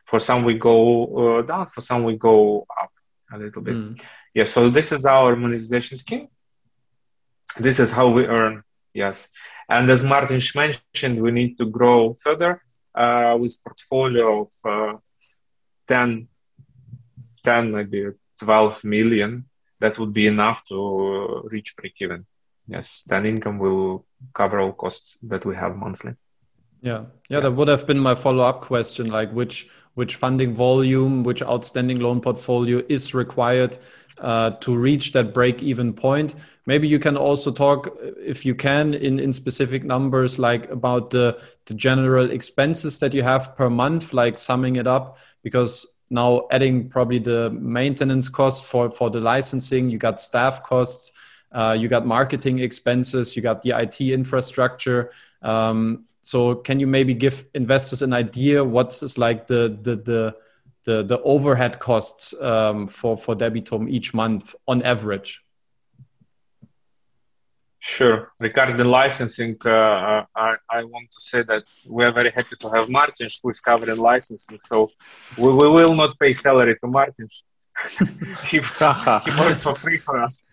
For 0.09 0.19
some 0.19 0.43
we 0.43 0.55
go 0.55 0.77
uh, 1.21 1.41
down, 1.43 1.67
for 1.67 1.81
some 1.81 2.03
we 2.03 2.15
go 2.17 2.65
up 2.81 2.91
a 3.31 3.37
little 3.37 3.61
bit. 3.61 3.75
Mm. 3.75 4.01
Yeah. 4.33 4.45
So 4.45 4.69
this 4.69 4.91
is 4.91 5.05
our 5.05 5.35
monetization 5.35 5.97
scheme. 5.97 6.27
This 7.57 7.79
is 7.79 7.91
how 7.91 8.09
we 8.09 8.25
earn. 8.25 8.63
Yes. 8.93 9.29
And 9.69 9.89
as 9.89 10.03
Martin 10.03 10.41
mentioned, 10.55 11.21
we 11.21 11.31
need 11.31 11.57
to 11.59 11.65
grow 11.65 12.15
further 12.15 12.61
uh, 12.95 13.37
with 13.39 13.57
portfolio 13.63 14.41
of 14.41 14.51
uh, 14.65 14.97
10, 15.87 16.27
10, 17.43 17.71
maybe 17.71 18.07
12 18.41 18.83
million, 18.83 19.45
that 19.79 19.97
would 19.99 20.13
be 20.13 20.27
enough 20.27 20.65
to 20.67 21.47
reach 21.51 21.75
break 21.75 21.93
even. 21.99 22.25
Yes, 22.67 23.03
then 23.07 23.25
income 23.25 23.57
will 23.57 24.05
cover 24.33 24.59
all 24.59 24.73
costs 24.73 25.17
that 25.23 25.45
we 25.45 25.55
have 25.55 25.75
monthly. 25.75 26.13
Yeah. 26.81 26.91
yeah, 26.91 27.05
yeah, 27.29 27.39
that 27.41 27.51
would 27.51 27.67
have 27.67 27.85
been 27.87 27.99
my 27.99 28.15
follow-up 28.15 28.61
question, 28.61 29.09
like 29.09 29.31
which 29.31 29.67
which 29.99 30.15
funding 30.15 30.53
volume, 30.53 31.23
which 31.23 31.43
outstanding 31.43 31.99
loan 31.99 32.21
portfolio 32.21 32.81
is 32.87 33.13
required 33.13 33.77
uh, 34.21 34.51
to 34.61 34.73
reach 34.73 35.11
that 35.11 35.33
break-even 35.33 35.91
point. 35.93 36.35
Maybe 36.65 36.87
you 36.87 36.99
can 36.99 37.17
also 37.17 37.51
talk, 37.51 37.97
if 38.17 38.45
you 38.45 38.55
can, 38.55 38.93
in 38.93 39.19
in 39.19 39.33
specific 39.33 39.83
numbers, 39.83 40.39
like 40.39 40.71
about 40.71 41.09
the 41.09 41.37
the 41.65 41.73
general 41.73 42.31
expenses 42.31 42.99
that 42.99 43.13
you 43.13 43.23
have 43.23 43.55
per 43.57 43.69
month, 43.69 44.13
like 44.13 44.37
summing 44.37 44.77
it 44.77 44.87
up, 44.87 45.17
because 45.43 45.85
now 46.09 46.47
adding 46.49 46.89
probably 46.89 47.19
the 47.19 47.49
maintenance 47.49 48.29
cost 48.29 48.63
for 48.63 48.89
for 48.91 49.09
the 49.09 49.19
licensing, 49.19 49.89
you 49.89 49.97
got 49.97 50.21
staff 50.21 50.63
costs, 50.63 51.11
uh, 51.51 51.75
you 51.77 51.89
got 51.89 52.05
marketing 52.05 52.59
expenses, 52.59 53.35
you 53.35 53.41
got 53.41 53.61
the 53.63 53.71
IT 53.83 53.99
infrastructure. 53.99 55.11
Um, 55.41 56.05
so 56.29 56.53
can 56.67 56.79
you 56.79 56.85
maybe 56.85 57.15
give 57.25 57.45
investors 57.55 58.01
an 58.03 58.13
idea 58.13 58.63
what 58.63 58.89
is 59.01 59.17
like 59.17 59.47
the 59.47 59.61
the 59.85 59.95
the 60.09 60.21
the, 60.85 61.03
the 61.11 61.19
overhead 61.33 61.73
costs 61.79 62.23
um, 62.39 62.87
for 62.87 63.17
for 63.17 63.33
Debitum 63.35 63.89
each 63.89 64.13
month 64.13 64.55
on 64.67 64.77
average? 64.83 65.31
Sure. 67.79 68.31
Regarding 68.39 68.77
the 68.77 68.89
licensing, 69.01 69.55
uh, 69.65 69.69
uh, 69.69 70.25
I, 70.35 70.55
I, 70.69 70.83
want 70.83 71.07
to 71.15 71.21
say 71.31 71.41
that 71.43 71.65
we 71.87 72.03
are 72.03 72.11
very 72.11 72.31
happy 72.39 72.55
to 72.63 72.69
have 72.75 72.89
Martin 72.89 73.29
who 73.41 73.49
is 73.49 73.61
covering 73.61 73.97
licensing. 73.97 74.59
So 74.71 74.89
we, 75.37 75.49
we 75.61 75.67
will 75.77 75.95
not 75.95 76.11
pay 76.19 76.33
salary 76.33 76.75
to 76.81 76.87
Martin. 76.87 77.29
he, 78.49 78.59
he 79.25 79.31
works 79.41 79.63
for 79.63 79.75
free 79.83 79.97
for 79.97 80.15
us. 80.25 80.43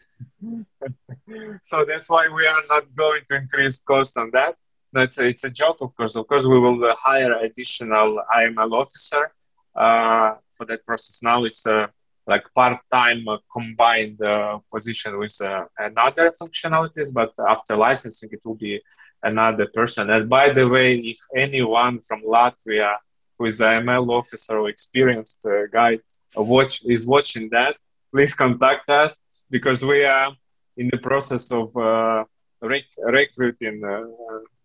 so 1.70 1.84
that's 1.84 2.08
why 2.08 2.28
we 2.28 2.46
are 2.46 2.62
not 2.68 2.84
going 2.94 3.22
to 3.28 3.36
increase 3.42 3.78
cost 3.80 4.16
on 4.16 4.30
that. 4.32 4.54
That's 4.92 5.18
a, 5.18 5.26
it's 5.26 5.44
a 5.44 5.50
joke, 5.50 5.78
of 5.80 5.94
course. 5.96 6.16
Of 6.16 6.26
course, 6.26 6.46
we 6.46 6.58
will 6.58 6.94
hire 6.96 7.32
additional 7.40 8.22
AML 8.34 8.72
officer 8.72 9.32
uh, 9.74 10.34
for 10.52 10.64
that 10.66 10.84
process. 10.86 11.22
Now 11.22 11.44
it's 11.44 11.66
a 11.66 11.90
like 12.26 12.44
part-time 12.54 13.28
uh, 13.28 13.38
combined 13.52 14.20
uh, 14.20 14.58
position 14.72 15.18
with 15.18 15.36
uh, 15.40 15.64
another 15.78 16.32
functionalities 16.40 17.14
but 17.14 17.32
after 17.48 17.76
licensing 17.76 18.28
it 18.32 18.40
will 18.44 18.56
be 18.56 18.80
another 19.22 19.66
person 19.66 20.10
and 20.10 20.28
by 20.28 20.50
the 20.50 20.68
way 20.68 20.96
if 20.96 21.18
anyone 21.36 22.00
from 22.00 22.22
latvia 22.22 22.96
who 23.38 23.44
is 23.46 23.60
an 23.60 23.86
ml 23.86 24.10
officer 24.10 24.58
or 24.58 24.68
experienced 24.68 25.46
uh, 25.46 25.66
guy 25.72 25.98
watch 26.34 26.82
is 26.84 27.06
watching 27.06 27.48
that 27.50 27.76
please 28.12 28.34
contact 28.34 28.90
us 28.90 29.18
because 29.50 29.84
we 29.84 30.04
are 30.04 30.32
in 30.76 30.88
the 30.88 30.98
process 30.98 31.52
of 31.52 31.74
uh, 31.76 32.24
rec- 32.60 32.98
recruiting 33.04 33.84
uh, 33.84 34.02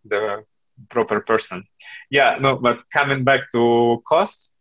the 0.06 0.44
proper 0.90 1.20
person 1.22 1.64
yeah 2.10 2.38
no 2.40 2.56
but 2.56 2.84
coming 2.92 3.24
back 3.24 3.42
to 3.52 4.02
cost 4.08 4.52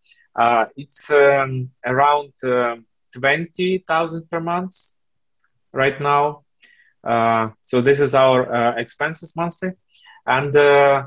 it's 0.77 1.11
um, 1.11 1.71
around 1.85 2.33
um, 2.45 2.87
20,000 3.13 4.31
per 4.31 4.41
month 4.41 4.75
right 5.73 6.01
now. 6.01 6.43
Uh, 7.03 7.51
so 7.61 7.81
this 7.81 8.01
is 8.01 8.15
our 8.15 8.53
uh, 8.53 8.75
expenses 8.77 9.35
monthly, 9.37 9.73
and 10.27 10.55
uh, 10.55 11.07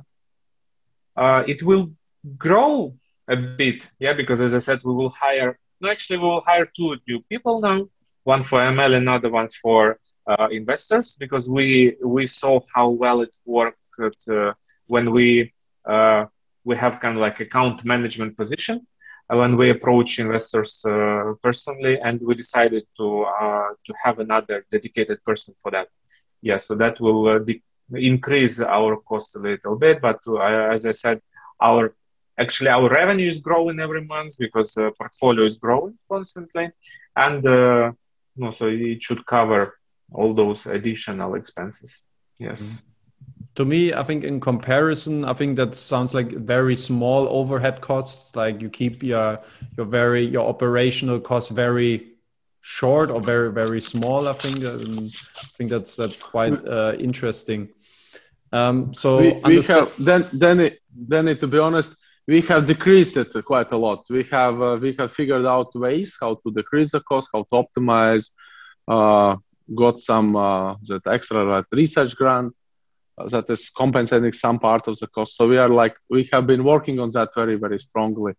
uh, 1.15 1.43
it 1.47 1.61
will 1.63 1.89
grow 2.37 2.95
a 3.27 3.37
bit. 3.37 3.89
Yeah, 3.99 4.13
because 4.13 4.41
as 4.41 4.55
I 4.55 4.59
said, 4.59 4.79
we 4.83 4.93
will 4.93 5.09
hire. 5.11 5.59
No, 5.81 5.89
actually, 5.89 6.17
we 6.17 6.25
will 6.25 6.41
hire 6.41 6.67
two 6.75 6.97
new 7.07 7.21
people 7.29 7.61
now. 7.61 7.87
One 8.23 8.41
for 8.41 8.59
ML, 8.59 8.95
another 8.95 9.29
one 9.29 9.49
for 9.49 9.99
uh, 10.25 10.47
investors, 10.51 11.15
because 11.19 11.47
we 11.47 11.95
we 12.03 12.25
saw 12.25 12.61
how 12.73 12.89
well 12.89 13.21
it 13.21 13.35
worked 13.45 13.77
uh, 13.99 14.53
when 14.87 15.11
we 15.11 15.51
we 16.65 16.75
have 16.75 16.99
kind 16.99 17.15
of 17.17 17.21
like 17.21 17.39
account 17.39 17.83
management 17.83 18.37
position 18.37 18.85
when 19.27 19.57
we 19.57 19.69
approach 19.69 20.19
investors 20.19 20.83
uh, 20.85 21.33
personally, 21.41 21.99
and 21.99 22.21
we 22.25 22.35
decided 22.35 22.83
to 22.97 23.23
uh, 23.23 23.69
to 23.85 23.93
have 24.03 24.19
another 24.19 24.65
dedicated 24.71 25.23
person 25.23 25.53
for 25.61 25.71
that. 25.71 25.87
Yeah, 26.41 26.57
so 26.57 26.75
that 26.75 26.99
will 26.99 27.27
uh, 27.27 27.39
de- 27.39 27.61
increase 27.93 28.61
our 28.61 28.97
cost 28.97 29.35
a 29.35 29.39
little 29.39 29.77
bit, 29.77 30.01
but 30.01 30.19
as 30.41 30.85
I 30.85 30.91
said, 30.91 31.21
our 31.61 31.95
actually 32.37 32.69
our 32.69 32.89
revenue 32.89 33.29
is 33.29 33.39
growing 33.39 33.79
every 33.79 34.03
month 34.03 34.33
because 34.39 34.73
portfolio 34.97 35.45
is 35.45 35.57
growing 35.57 35.97
constantly, 36.09 36.69
and 37.15 37.45
uh, 37.45 37.91
no, 38.35 38.51
so 38.51 38.67
it 38.67 39.01
should 39.01 39.25
cover 39.25 39.77
all 40.11 40.33
those 40.33 40.65
additional 40.67 41.35
expenses. 41.35 42.03
Yes. 42.37 42.61
Mm-hmm 42.61 42.92
to 43.55 43.65
me 43.65 43.93
i 43.93 44.03
think 44.03 44.23
in 44.23 44.39
comparison 44.39 45.23
i 45.25 45.33
think 45.33 45.55
that 45.57 45.75
sounds 45.75 46.13
like 46.13 46.31
very 46.31 46.75
small 46.75 47.27
overhead 47.29 47.81
costs. 47.81 48.35
Like 48.35 48.61
you 48.61 48.69
keep 48.69 49.03
your 49.03 49.39
your 49.77 49.85
very 49.85 50.25
your 50.25 50.47
operational 50.47 51.19
costs 51.19 51.51
very 51.51 52.13
short 52.61 53.09
or 53.09 53.21
very 53.21 53.51
very 53.51 53.81
small 53.81 54.27
i 54.27 54.33
think 54.33 54.63
um, 54.65 55.09
i 55.43 55.47
think 55.55 55.69
that's 55.69 55.95
that's 55.95 56.23
quite 56.23 56.57
uh, 56.67 56.93
interesting. 56.99 57.69
Um, 58.51 58.93
so 58.93 59.17
we, 59.17 59.41
we 59.45 59.61
have 59.63 59.91
then 59.97 60.25
then 60.31 60.59
it, 60.59 60.79
then 60.95 61.27
it, 61.27 61.39
to 61.39 61.47
be 61.47 61.57
honest 61.57 61.95
we 62.27 62.39
have 62.41 62.65
decreased 62.67 63.17
it 63.17 63.33
quite 63.43 63.71
a 63.71 63.77
lot. 63.77 64.05
We 64.09 64.23
have 64.23 64.61
uh, 64.61 64.77
we 64.81 64.93
have 64.99 65.11
figured 65.11 65.45
out 65.45 65.75
ways 65.75 66.15
how 66.19 66.35
to 66.35 66.51
decrease 66.51 66.91
the 66.91 67.01
cost 67.01 67.29
how 67.33 67.43
to 67.43 67.63
optimize 67.63 68.31
uh, 68.87 69.35
got 69.75 69.99
some 69.99 70.35
uh, 70.35 70.75
that 70.87 71.05
extra 71.07 71.65
research 71.71 72.15
grant 72.15 72.53
that 73.29 73.49
is 73.49 73.69
compensating 73.69 74.33
some 74.33 74.59
part 74.59 74.87
of 74.87 74.97
the 74.99 75.07
cost. 75.07 75.35
So 75.37 75.47
we 75.47 75.57
are 75.57 75.69
like 75.69 75.95
we 76.09 76.29
have 76.33 76.47
been 76.47 76.63
working 76.63 76.99
on 76.99 77.11
that 77.11 77.29
very 77.35 77.55
very 77.55 77.79
strongly 77.79 78.33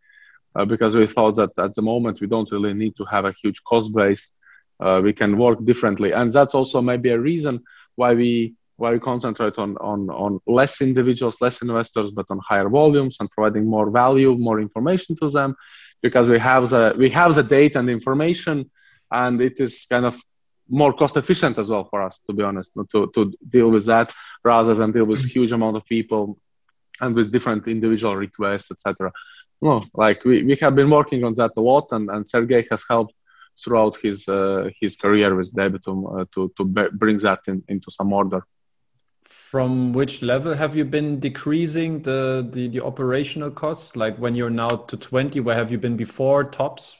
uh, 0.57 0.65
because 0.65 0.95
we 0.97 1.07
thought 1.07 1.37
that 1.37 1.51
at 1.59 1.75
the 1.75 1.83
moment 1.83 2.21
we 2.21 2.27
don't 2.27 2.51
really 2.51 2.75
need 2.75 2.97
to 2.97 3.05
have 3.05 3.25
a 3.25 3.35
huge 3.43 3.63
cost 3.65 3.95
base. 3.95 4.33
Uh, 4.81 5.01
we 5.03 5.13
can 5.13 5.39
work 5.39 5.65
differently, 5.65 6.13
and 6.13 6.33
that's 6.33 6.55
also 6.55 6.83
maybe 6.83 7.11
a 7.11 7.19
reason 7.19 7.63
why 7.95 8.13
we 8.15 8.55
why 8.77 8.91
we 8.93 8.99
concentrate 8.99 9.57
on, 9.57 9.77
on, 9.77 10.11
on 10.11 10.41
less 10.47 10.81
individuals, 10.81 11.41
less 11.41 11.63
investors, 11.63 12.11
but 12.11 12.27
on 12.29 12.41
higher 12.41 12.69
volumes 12.69 13.17
and 13.21 13.31
providing 13.31 13.65
more 13.65 13.89
value, 13.89 14.35
more 14.37 14.61
information 14.61 15.15
to 15.15 15.31
them, 15.31 15.55
because 16.03 16.29
we 16.29 16.41
have 16.41 16.69
the 16.71 16.95
we 16.99 17.09
have 17.11 17.35
the 17.35 17.43
data 17.43 17.79
and 17.79 17.89
information, 17.89 18.69
and 19.13 19.41
it 19.41 19.61
is 19.61 19.87
kind 19.89 20.05
of 20.05 20.21
more 20.69 20.93
cost 20.93 21.17
efficient 21.17 21.59
as 21.59 21.69
well 21.69 21.85
for 21.85 22.03
us, 22.03 22.21
to 22.27 22.33
be 22.33 22.43
honest, 22.43 22.73
to, 22.93 23.11
to 23.15 23.33
deal 23.49 23.71
with 23.71 23.87
that 23.87 24.13
rather 24.43 24.75
than 24.75 24.93
deal 24.93 25.05
with 25.05 25.25
huge 25.25 25.53
amount 25.53 25.77
of 25.77 25.85
people 25.87 26.39
and 27.01 27.15
with 27.15 27.33
different 27.33 27.67
individual 27.69 28.17
requests, 28.17 28.71
etc. 28.71 29.13
No, 29.61 29.83
like 29.95 30.25
we, 30.25 30.43
we 30.45 30.57
have 30.57 30.75
been 30.75 30.91
working 30.91 31.25
on 31.25 31.35
that 31.35 31.53
a 31.57 31.61
lot, 31.61 31.89
and, 31.93 32.09
and 32.11 32.27
Sergey 32.27 32.67
has 32.71 32.83
helped 32.89 33.15
throughout 33.63 33.97
his 34.03 34.29
uh, 34.29 34.69
his 34.81 34.97
career 34.97 35.35
with 35.35 35.55
Debitum 35.55 36.21
uh, 36.21 36.25
to 36.35 36.53
to 36.57 36.65
bring 36.65 37.19
that 37.19 37.41
in, 37.47 37.63
into 37.69 37.91
some 37.91 38.13
order 38.13 38.45
from 39.55 39.93
which 39.93 40.21
level 40.21 40.55
have 40.55 40.75
you 40.75 40.85
been 40.85 41.21
decreasing 41.21 42.03
the, 42.03 42.45
the, 42.51 42.67
the 42.67 42.85
operational 42.85 43.53
costs? 43.53 43.95
Like 43.95 44.17
when 44.17 44.35
you're 44.35 44.51
now 44.51 44.69
to 44.69 44.97
20, 44.97 45.39
where 45.39 45.55
have 45.55 45.71
you 45.71 45.79
been 45.79 45.97
before 45.97 46.43
tops? 46.43 46.97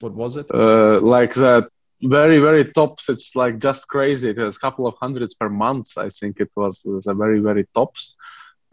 What 0.00 0.12
was 0.12 0.36
it? 0.36 0.50
Uh, 0.52 0.98
like 1.00 1.34
that 1.34 1.68
very, 2.02 2.38
very 2.38 2.64
tops. 2.72 3.08
It's 3.08 3.34
like 3.34 3.58
just 3.58 3.88
crazy. 3.88 4.30
It 4.30 4.38
was 4.38 4.56
a 4.56 4.60
couple 4.60 4.86
of 4.86 4.94
hundreds 5.00 5.34
per 5.34 5.48
month. 5.48 5.96
I 5.96 6.08
think 6.08 6.40
it 6.40 6.50
was, 6.54 6.80
it 6.84 6.90
was 6.90 7.06
a 7.06 7.14
very, 7.14 7.40
very 7.40 7.66
tops. 7.74 8.14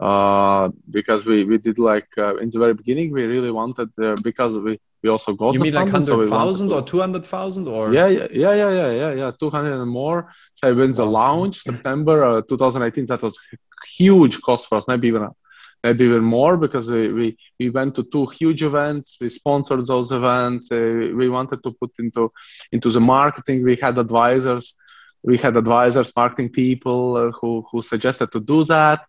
Uh, 0.00 0.70
because 0.90 1.24
we, 1.24 1.44
we 1.44 1.56
did 1.56 1.78
like 1.78 2.08
uh, 2.18 2.36
in 2.36 2.50
the 2.50 2.58
very 2.58 2.74
beginning, 2.74 3.12
we 3.12 3.24
really 3.24 3.50
wanted, 3.50 3.88
uh, 4.02 4.16
because 4.22 4.58
we, 4.58 4.78
we 5.02 5.08
also 5.08 5.32
got. 5.34 5.54
You 5.54 5.60
mean 5.60 5.74
like 5.74 5.88
hundred 5.88 6.28
thousand 6.28 6.70
so 6.70 6.76
or 6.76 6.82
two 6.82 7.00
hundred 7.00 7.24
thousand 7.24 7.68
or? 7.68 7.92
Yeah, 7.92 8.08
yeah, 8.08 8.26
yeah, 8.32 8.54
yeah, 8.54 8.70
yeah, 8.70 8.90
yeah, 8.90 9.12
yeah. 9.12 9.30
Two 9.38 9.50
hundred 9.50 9.80
and 9.80 9.90
more. 9.90 10.32
So 10.56 10.74
when 10.74 10.92
the 10.92 11.06
launch 11.06 11.60
September 11.60 12.24
uh, 12.24 12.42
2018, 12.42 13.06
that 13.06 13.22
was 13.22 13.38
huge 13.96 14.40
cost 14.40 14.68
for 14.68 14.78
us. 14.78 14.88
Maybe 14.88 15.08
even 15.08 15.28
maybe 15.84 16.04
even 16.06 16.24
more 16.24 16.56
because 16.56 16.90
we, 16.90 17.12
we, 17.12 17.38
we 17.60 17.70
went 17.70 17.94
to 17.94 18.02
two 18.04 18.26
huge 18.26 18.62
events. 18.64 19.18
We 19.20 19.28
sponsored 19.28 19.86
those 19.86 20.10
events. 20.10 20.72
Uh, 20.72 21.10
we 21.14 21.28
wanted 21.28 21.62
to 21.62 21.70
put 21.80 21.92
into 21.98 22.32
into 22.72 22.90
the 22.90 23.00
marketing. 23.00 23.62
We 23.62 23.76
had 23.76 23.98
advisors. 23.98 24.74
We 25.22 25.38
had 25.38 25.56
advisors, 25.56 26.16
marketing 26.16 26.50
people 26.50 27.16
uh, 27.16 27.30
who 27.38 27.64
who 27.70 27.82
suggested 27.82 28.32
to 28.32 28.40
do 28.40 28.64
that 28.64 29.00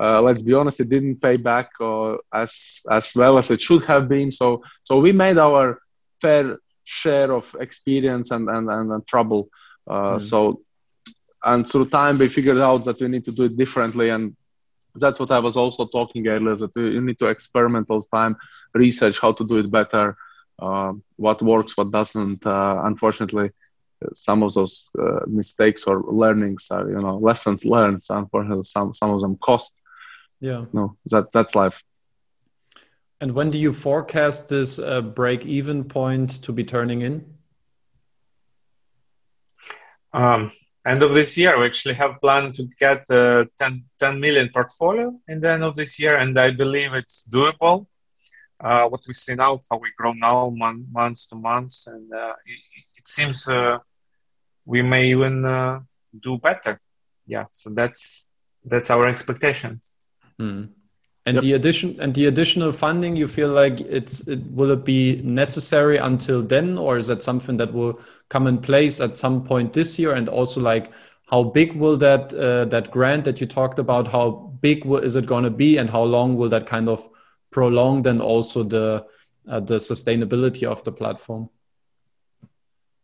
uh, 0.00 0.22
let's 0.22 0.40
be 0.40 0.54
honest, 0.54 0.80
it 0.80 0.88
didn't 0.88 1.20
pay 1.20 1.36
back 1.36 1.70
uh, 1.78 2.16
as 2.32 2.80
as 2.90 3.14
well 3.14 3.36
as 3.36 3.50
it 3.50 3.60
should 3.60 3.84
have 3.84 4.08
been. 4.08 4.32
So 4.32 4.62
so 4.82 4.98
we 4.98 5.12
made 5.12 5.36
our 5.36 5.82
fair 6.22 6.58
share 6.84 7.30
of 7.32 7.54
experience 7.60 8.30
and 8.30 8.48
and, 8.48 8.70
and, 8.70 8.90
and 8.92 9.06
trouble. 9.06 9.50
Uh, 9.86 10.16
mm. 10.16 10.22
So 10.22 10.62
and 11.44 11.68
through 11.68 11.86
time 11.86 12.16
we 12.16 12.28
figured 12.28 12.58
out 12.58 12.84
that 12.84 13.00
we 13.00 13.08
need 13.08 13.26
to 13.26 13.32
do 13.32 13.44
it 13.44 13.56
differently 13.58 14.08
and 14.08 14.34
that's 14.94 15.18
what 15.18 15.30
I 15.30 15.38
was 15.38 15.56
also 15.56 15.86
talking 15.86 16.26
earlier 16.26 16.56
that 16.56 16.76
you 16.76 17.00
need 17.00 17.18
to 17.18 17.26
experiment 17.26 17.86
all 17.90 18.00
the 18.00 18.16
time, 18.16 18.36
research 18.74 19.18
how 19.20 19.32
to 19.32 19.44
do 19.44 19.58
it 19.58 19.70
better, 19.70 20.16
uh, 20.58 20.92
what 21.16 21.42
works, 21.42 21.76
what 21.76 21.90
doesn't. 21.90 22.44
Uh, 22.46 22.80
unfortunately, 22.84 23.50
some 24.14 24.42
of 24.42 24.54
those 24.54 24.88
uh, 24.98 25.20
mistakes 25.26 25.84
or 25.84 26.02
learnings 26.02 26.68
are 26.70 26.88
you 26.88 27.00
know 27.00 27.18
lessons 27.18 27.64
learned. 27.64 28.00
Unfortunately, 28.08 28.64
some 28.64 28.94
some 28.94 29.10
of 29.10 29.20
them 29.20 29.36
cost 29.36 29.72
yeah 30.40 30.64
no 30.72 30.96
that 31.06 31.30
that's 31.32 31.54
life 31.54 31.82
and 33.20 33.32
when 33.32 33.50
do 33.50 33.58
you 33.58 33.72
forecast 33.72 34.48
this 34.48 34.78
uh, 34.78 35.02
break 35.02 35.44
even 35.44 35.84
point 35.84 36.42
to 36.42 36.52
be 36.52 36.64
turning 36.64 37.02
in 37.02 37.24
um, 40.12 40.50
end 40.86 41.02
of 41.02 41.12
this 41.12 41.36
year 41.36 41.58
we 41.58 41.66
actually 41.66 41.94
have 41.94 42.20
planned 42.20 42.54
to 42.54 42.68
get 42.78 43.04
a 43.10 43.46
10, 43.58 43.84
10 43.98 44.20
million 44.20 44.48
portfolio 44.52 45.14
in 45.28 45.40
the 45.40 45.50
end 45.50 45.62
of 45.62 45.76
this 45.76 45.98
year 45.98 46.16
and 46.16 46.38
i 46.38 46.50
believe 46.50 46.94
it's 46.94 47.28
doable 47.30 47.86
uh, 48.60 48.86
what 48.86 49.00
we 49.06 49.12
see 49.12 49.34
now 49.34 49.58
how 49.70 49.78
we 49.78 49.90
grow 49.96 50.12
now 50.12 50.50
month, 50.50 50.86
months 50.92 51.26
to 51.26 51.34
months 51.34 51.86
and 51.86 52.12
uh, 52.12 52.34
it, 52.44 52.60
it, 52.98 53.08
seems 53.08 53.48
uh, 53.48 53.78
we 54.64 54.82
may 54.82 55.06
even 55.10 55.44
uh, 55.44 55.80
do 56.22 56.38
better 56.38 56.80
yeah 57.26 57.44
so 57.50 57.70
that's 57.70 58.28
that's 58.64 58.90
our 58.90 59.06
expectations 59.08 59.92
Mm. 60.40 60.70
And 61.26 61.34
yep. 61.34 61.42
the 61.42 61.52
addition 61.52 62.00
and 62.00 62.14
the 62.14 62.26
additional 62.26 62.72
funding, 62.72 63.14
you 63.14 63.28
feel 63.28 63.50
like 63.50 63.80
it's 63.80 64.26
it, 64.26 64.40
will 64.50 64.70
it 64.70 64.84
be 64.84 65.20
necessary 65.22 65.98
until 65.98 66.40
then, 66.42 66.78
or 66.78 66.96
is 66.96 67.06
that 67.08 67.22
something 67.22 67.58
that 67.58 67.72
will 67.74 68.00
come 68.30 68.46
in 68.46 68.58
place 68.58 69.00
at 69.00 69.16
some 69.16 69.44
point 69.44 69.74
this 69.74 69.98
year? 69.98 70.14
And 70.14 70.28
also, 70.28 70.60
like, 70.60 70.90
how 71.30 71.42
big 71.42 71.76
will 71.76 71.96
that 71.98 72.32
uh, 72.32 72.64
that 72.66 72.90
grant 72.90 73.24
that 73.24 73.40
you 73.40 73.46
talked 73.46 73.78
about? 73.78 74.08
How 74.08 74.30
big 74.60 74.84
will, 74.84 75.04
is 75.04 75.14
it 75.14 75.26
going 75.26 75.44
to 75.44 75.50
be, 75.64 75.78
and 75.78 75.90
how 75.90 76.02
long 76.02 76.36
will 76.36 76.48
that 76.48 76.66
kind 76.66 76.88
of 76.88 77.08
prolong 77.50 78.02
then 78.02 78.20
also 78.20 78.64
the 78.64 79.06
uh, 79.48 79.60
the 79.60 79.76
sustainability 79.76 80.64
of 80.64 80.82
the 80.84 80.92
platform? 80.92 81.50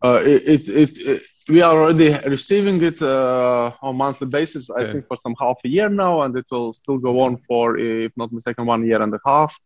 Uh, 0.03 0.21
it, 0.25 0.69
it, 0.69 0.99
it 0.99 1.23
we 1.49 1.63
are 1.63 1.81
already 1.81 2.13
receiving 2.29 2.83
it 2.83 3.01
uh, 3.01 3.71
on 3.83 3.97
monthly 3.97 4.27
basis. 4.27 4.69
Okay. 4.69 4.83
I 4.83 4.93
think 4.93 5.07
for 5.07 5.17
some 5.17 5.35
half 5.39 5.59
a 5.65 5.69
year 5.69 5.89
now, 5.89 6.23
and 6.23 6.37
it 6.37 6.47
will 6.51 6.73
still 6.73 6.99
go 6.99 7.21
on 7.21 7.37
for, 7.39 7.79
if 7.79 8.13
not 8.17 8.33
mistaken, 8.33 8.67
one 8.67 8.85
year 8.85 9.01
and 9.01 9.15
a 9.15 9.21
half. 9.25 9.57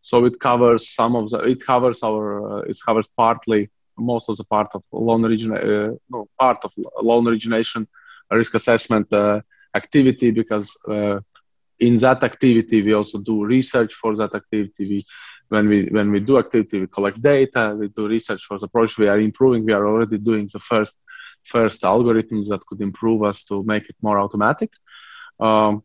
So 0.00 0.24
it 0.24 0.40
covers 0.40 0.94
some 0.94 1.16
of 1.16 1.30
the. 1.30 1.38
It 1.40 1.60
covers 1.60 2.02
our. 2.02 2.24
Uh, 2.50 2.60
it 2.62 2.78
covers 2.84 3.06
partly 3.16 3.70
most 3.98 4.28
of 4.28 4.36
the 4.36 4.44
part 4.44 4.70
of 4.74 4.82
loan 4.92 5.24
origin, 5.24 5.56
uh, 5.56 5.90
no, 6.10 6.28
part 6.38 6.64
of 6.64 6.72
loan 7.02 7.26
origination, 7.28 7.86
risk 8.30 8.54
assessment 8.54 9.12
uh, 9.12 9.40
activity 9.74 10.30
because 10.30 10.76
uh, 10.88 11.18
in 11.78 11.96
that 11.96 12.22
activity 12.22 12.82
we 12.82 12.92
also 12.92 13.18
do 13.18 13.44
research 13.44 13.94
for 13.94 14.16
that 14.16 14.34
activity. 14.34 14.84
We 14.92 15.04
when 15.48 15.68
we 15.68 15.88
when 15.90 16.10
we 16.10 16.20
do 16.20 16.38
activity 16.38 16.80
we 16.80 16.86
collect 16.88 17.22
data 17.22 17.74
we 17.78 17.88
do 17.88 18.08
research 18.08 18.42
for 18.44 18.58
the 18.58 18.66
approach 18.66 18.98
we 18.98 19.08
are 19.08 19.20
improving 19.20 19.64
we 19.64 19.72
are 19.72 19.86
already 19.86 20.18
doing 20.18 20.48
the 20.52 20.58
first 20.58 20.94
first 21.44 21.82
algorithms 21.82 22.48
that 22.48 22.64
could 22.66 22.80
improve 22.80 23.22
us 23.22 23.44
to 23.44 23.62
make 23.64 23.88
it 23.88 23.96
more 24.02 24.18
automatic. 24.20 24.70
Um, 25.40 25.82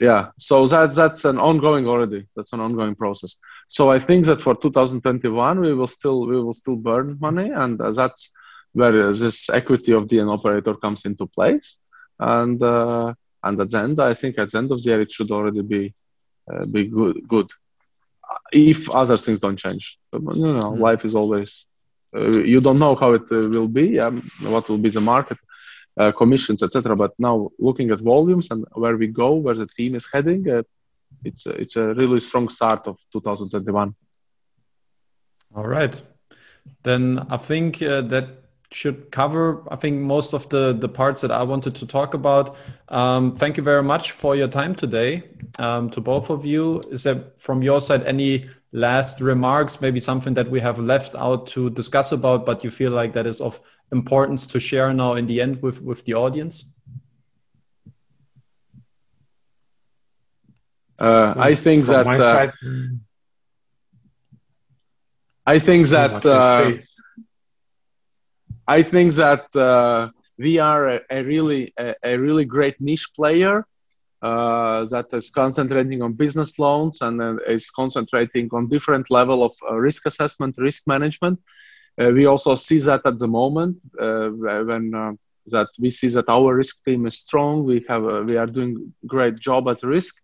yeah, 0.00 0.30
so 0.38 0.66
that's 0.66 0.94
that's 0.94 1.24
an 1.24 1.38
ongoing 1.38 1.86
already. 1.86 2.26
That's 2.36 2.52
an 2.52 2.60
ongoing 2.60 2.94
process. 2.94 3.36
So 3.68 3.90
I 3.90 3.98
think 3.98 4.26
that 4.26 4.40
for 4.40 4.54
2021 4.54 5.60
we 5.60 5.74
will 5.74 5.86
still 5.86 6.26
we 6.26 6.40
will 6.40 6.54
still 6.54 6.76
burn 6.76 7.18
money, 7.20 7.50
and 7.50 7.80
uh, 7.80 7.90
that's 7.90 8.30
where 8.72 9.12
this 9.12 9.50
equity 9.50 9.92
of 9.92 10.08
the 10.08 10.20
operator 10.20 10.74
comes 10.74 11.04
into 11.04 11.26
place. 11.26 11.76
And 12.20 12.62
uh, 12.62 13.14
and 13.42 13.60
at 13.60 13.70
the 13.70 13.78
end, 13.78 14.00
I 14.00 14.14
think 14.14 14.38
at 14.38 14.52
the 14.52 14.58
end 14.58 14.70
of 14.70 14.82
the 14.82 14.90
year 14.90 15.00
it 15.00 15.10
should 15.10 15.30
already 15.30 15.62
be 15.62 15.94
uh, 16.52 16.64
be 16.64 16.86
good 16.86 17.26
good 17.26 17.50
if 18.52 18.88
other 18.90 19.18
things 19.18 19.40
don't 19.40 19.58
change. 19.58 19.98
You 20.12 20.20
know, 20.20 20.32
mm-hmm. 20.32 20.80
life 20.80 21.04
is 21.04 21.14
always 21.14 21.66
uh, 22.16 22.40
you 22.40 22.60
don't 22.60 22.78
know 22.78 22.94
how 22.94 23.12
it 23.12 23.30
uh, 23.30 23.48
will 23.48 23.68
be, 23.68 23.98
um, 24.00 24.22
what 24.42 24.68
will 24.68 24.78
be 24.78 24.88
the 24.88 25.00
market, 25.00 25.38
uh, 25.98 26.12
commissions, 26.12 26.62
etc. 26.62 26.96
But 26.96 27.12
now 27.18 27.50
looking 27.58 27.90
at 27.90 28.00
volumes 28.00 28.50
and 28.50 28.64
where 28.72 28.96
we 28.96 29.08
go, 29.08 29.34
where 29.34 29.54
the 29.54 29.66
team 29.66 29.94
is 29.94 30.08
heading, 30.12 30.46
it's 31.24 31.46
it's 31.46 31.76
a 31.76 31.94
really 31.94 32.20
strong 32.20 32.48
start 32.48 32.86
of 32.86 32.98
2021. 33.12 33.94
All 35.54 35.66
right, 35.66 36.00
then 36.82 37.26
I 37.30 37.36
think 37.36 37.78
that 37.78 38.48
should 38.70 39.10
cover 39.10 39.64
i 39.72 39.76
think 39.76 39.98
most 39.98 40.34
of 40.34 40.48
the 40.50 40.76
the 40.78 40.88
parts 40.88 41.22
that 41.22 41.30
i 41.30 41.42
wanted 41.42 41.74
to 41.74 41.86
talk 41.86 42.12
about 42.14 42.56
um, 42.88 43.34
thank 43.34 43.56
you 43.56 43.62
very 43.62 43.82
much 43.82 44.12
for 44.12 44.36
your 44.36 44.48
time 44.48 44.74
today 44.74 45.22
um, 45.58 45.88
to 45.88 46.00
both 46.00 46.28
of 46.28 46.44
you 46.44 46.80
is 46.90 47.02
there 47.04 47.24
from 47.38 47.62
your 47.62 47.80
side 47.80 48.04
any 48.04 48.46
last 48.72 49.20
remarks 49.22 49.80
maybe 49.80 49.98
something 49.98 50.34
that 50.34 50.50
we 50.50 50.60
have 50.60 50.78
left 50.78 51.14
out 51.14 51.46
to 51.46 51.70
discuss 51.70 52.12
about 52.12 52.44
but 52.44 52.62
you 52.62 52.70
feel 52.70 52.90
like 52.90 53.14
that 53.14 53.26
is 53.26 53.40
of 53.40 53.58
importance 53.92 54.46
to 54.46 54.60
share 54.60 54.92
now 54.92 55.14
in 55.14 55.26
the 55.26 55.40
end 55.40 55.62
with 55.62 55.80
with 55.82 56.04
the 56.04 56.14
audience 56.14 56.64
uh, 60.98 61.34
i 61.36 61.54
think 61.54 61.86
that 61.86 62.06
uh, 62.06 62.50
i 65.46 65.58
think 65.58 65.88
that 65.88 66.24
uh, 66.26 66.72
I 68.68 68.82
think 68.82 69.14
that 69.14 69.56
uh, 69.56 70.10
we 70.36 70.58
are 70.58 70.88
a, 70.88 71.00
a 71.10 71.24
really 71.24 71.72
a, 71.78 71.94
a, 72.04 72.16
really 72.18 72.44
great 72.44 72.78
niche 72.82 73.08
player 73.16 73.66
uh, 74.20 74.84
that 74.84 75.06
is 75.12 75.30
concentrating 75.30 76.02
on 76.02 76.12
business 76.12 76.58
loans 76.58 77.00
and 77.00 77.20
uh, 77.20 77.36
is 77.48 77.70
concentrating 77.70 78.50
on 78.52 78.68
different 78.68 79.10
level 79.10 79.42
of 79.42 79.56
uh, 79.62 79.74
risk 79.74 80.04
assessment, 80.04 80.54
risk 80.58 80.86
management. 80.86 81.40
Uh, 82.00 82.10
we 82.12 82.26
also 82.26 82.54
see 82.54 82.78
that 82.78 83.00
at 83.04 83.18
the 83.18 83.26
moment 83.28 83.80
uh, 84.00 84.28
when 84.28 85.18
that 85.46 85.68
we 85.78 85.90
see 85.90 86.08
that 86.08 86.28
our 86.28 86.54
risk 86.54 86.84
team 86.84 87.06
is 87.06 87.18
strong. 87.18 87.64
We 87.64 87.84
have 87.88 88.04
we 88.28 88.36
are 88.36 88.46
doing 88.46 88.92
great 89.06 89.38
job 89.38 89.68
at 89.68 89.82
risk, 89.82 90.14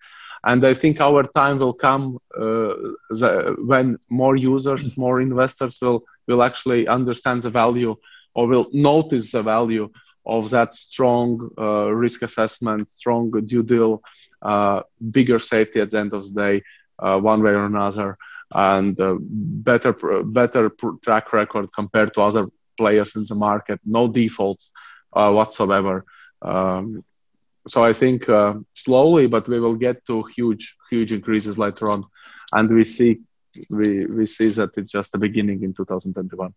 and 0.44 0.64
I 0.64 0.74
think 0.74 1.00
our 1.00 1.22
time 1.24 1.58
will 1.58 1.72
come 1.72 2.18
the, 2.30 3.56
when 3.58 3.98
more 4.10 4.36
users, 4.36 4.96
more 4.96 5.20
investors 5.20 5.78
will 5.80 6.04
will 6.28 6.42
actually 6.42 6.86
understand 6.88 7.42
the 7.42 7.50
value 7.50 7.96
or 8.34 8.46
will 8.46 8.66
notice 8.72 9.32
the 9.32 9.42
value 9.42 9.88
of 10.26 10.50
that 10.50 10.72
strong 10.72 11.50
uh, 11.58 11.90
risk 11.92 12.22
assessment, 12.22 12.90
strong 12.90 13.30
due 13.46 13.62
deal, 13.62 14.02
uh, 14.42 14.80
bigger 15.10 15.38
safety 15.38 15.80
at 15.80 15.90
the 15.90 15.98
end 15.98 16.12
of 16.14 16.32
the 16.32 16.40
day, 16.40 16.62
uh, 16.98 17.18
one 17.18 17.42
way 17.42 17.50
or 17.50 17.66
another, 17.66 18.16
and 18.54 18.98
uh, 19.00 19.16
better 19.20 19.92
better 20.22 20.70
track 21.02 21.32
record 21.32 21.72
compared 21.72 22.14
to 22.14 22.20
other 22.20 22.48
players 22.76 23.16
in 23.16 23.24
the 23.28 23.34
market. 23.34 23.80
No 23.84 24.08
defaults 24.08 24.70
uh, 25.12 25.32
whatsoever. 25.32 26.04
Um, 26.42 27.00
so 27.66 27.82
I 27.82 27.92
think 27.92 28.28
uh, 28.28 28.54
slowly, 28.74 29.26
but 29.26 29.48
we 29.48 29.58
will 29.58 29.74
get 29.74 30.04
to 30.06 30.22
huge 30.36 30.76
huge 30.90 31.12
increases 31.12 31.58
later 31.58 31.90
on, 31.90 32.04
and 32.52 32.70
we 32.70 32.84
see 32.84 33.20
we 33.70 34.06
we 34.06 34.26
see 34.26 34.48
that 34.48 34.70
it's 34.76 34.92
just 34.92 35.12
the 35.12 35.18
beginning 35.18 35.62
in 35.62 35.74
2021. 35.74 36.54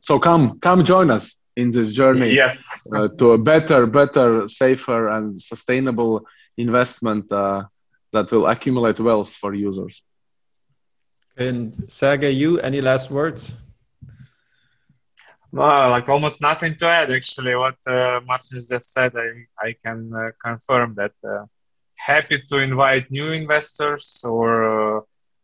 So 0.00 0.18
come 0.18 0.60
come 0.60 0.84
join 0.84 1.10
us 1.10 1.36
in 1.56 1.70
this 1.70 1.90
journey 1.90 2.30
yes. 2.30 2.64
uh, 2.94 3.08
to 3.18 3.32
a 3.32 3.38
better, 3.38 3.84
better, 3.86 4.48
safer, 4.48 5.08
and 5.08 5.40
sustainable 5.42 6.24
investment 6.56 7.30
uh, 7.32 7.64
that 8.12 8.30
will 8.30 8.46
accumulate 8.46 9.00
wealth 9.00 9.34
for 9.34 9.54
users. 9.54 10.02
And 11.38 11.86
Sergey, 11.86 12.32
you 12.32 12.58
any 12.58 12.80
last 12.80 13.12
words? 13.12 13.52
Well, 15.52 15.90
like 15.90 16.08
almost 16.08 16.40
nothing 16.40 16.74
to 16.78 16.86
add. 16.88 17.12
Actually, 17.12 17.54
what 17.54 17.76
uh, 17.86 18.20
Martin 18.26 18.58
just 18.58 18.92
said, 18.92 19.12
I 19.16 19.46
I 19.66 19.74
can 19.84 20.12
uh, 20.12 20.30
confirm 20.42 20.94
that. 20.96 21.12
Uh, 21.22 21.44
happy 21.94 22.40
to 22.48 22.58
invite 22.58 23.10
new 23.10 23.32
investors 23.32 24.22
or 24.24 24.98
uh, 24.98 25.00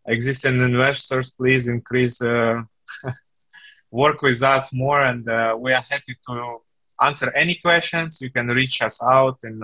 existing 0.07 0.61
investors. 0.61 1.31
Please 1.31 1.69
increase 1.69 2.21
uh, 2.23 2.63
work 3.91 4.23
with 4.23 4.43
us 4.43 4.73
more, 4.73 5.01
and 5.01 5.29
uh, 5.29 5.57
we 5.59 5.73
are 5.73 5.85
happy 5.91 6.15
to 6.27 6.59
answer 7.01 7.33
any 7.35 7.55
questions. 7.57 8.21
You 8.21 8.31
can 8.31 8.49
reach 8.49 8.83
us 8.83 9.01
out 9.03 9.39
in 9.45 9.63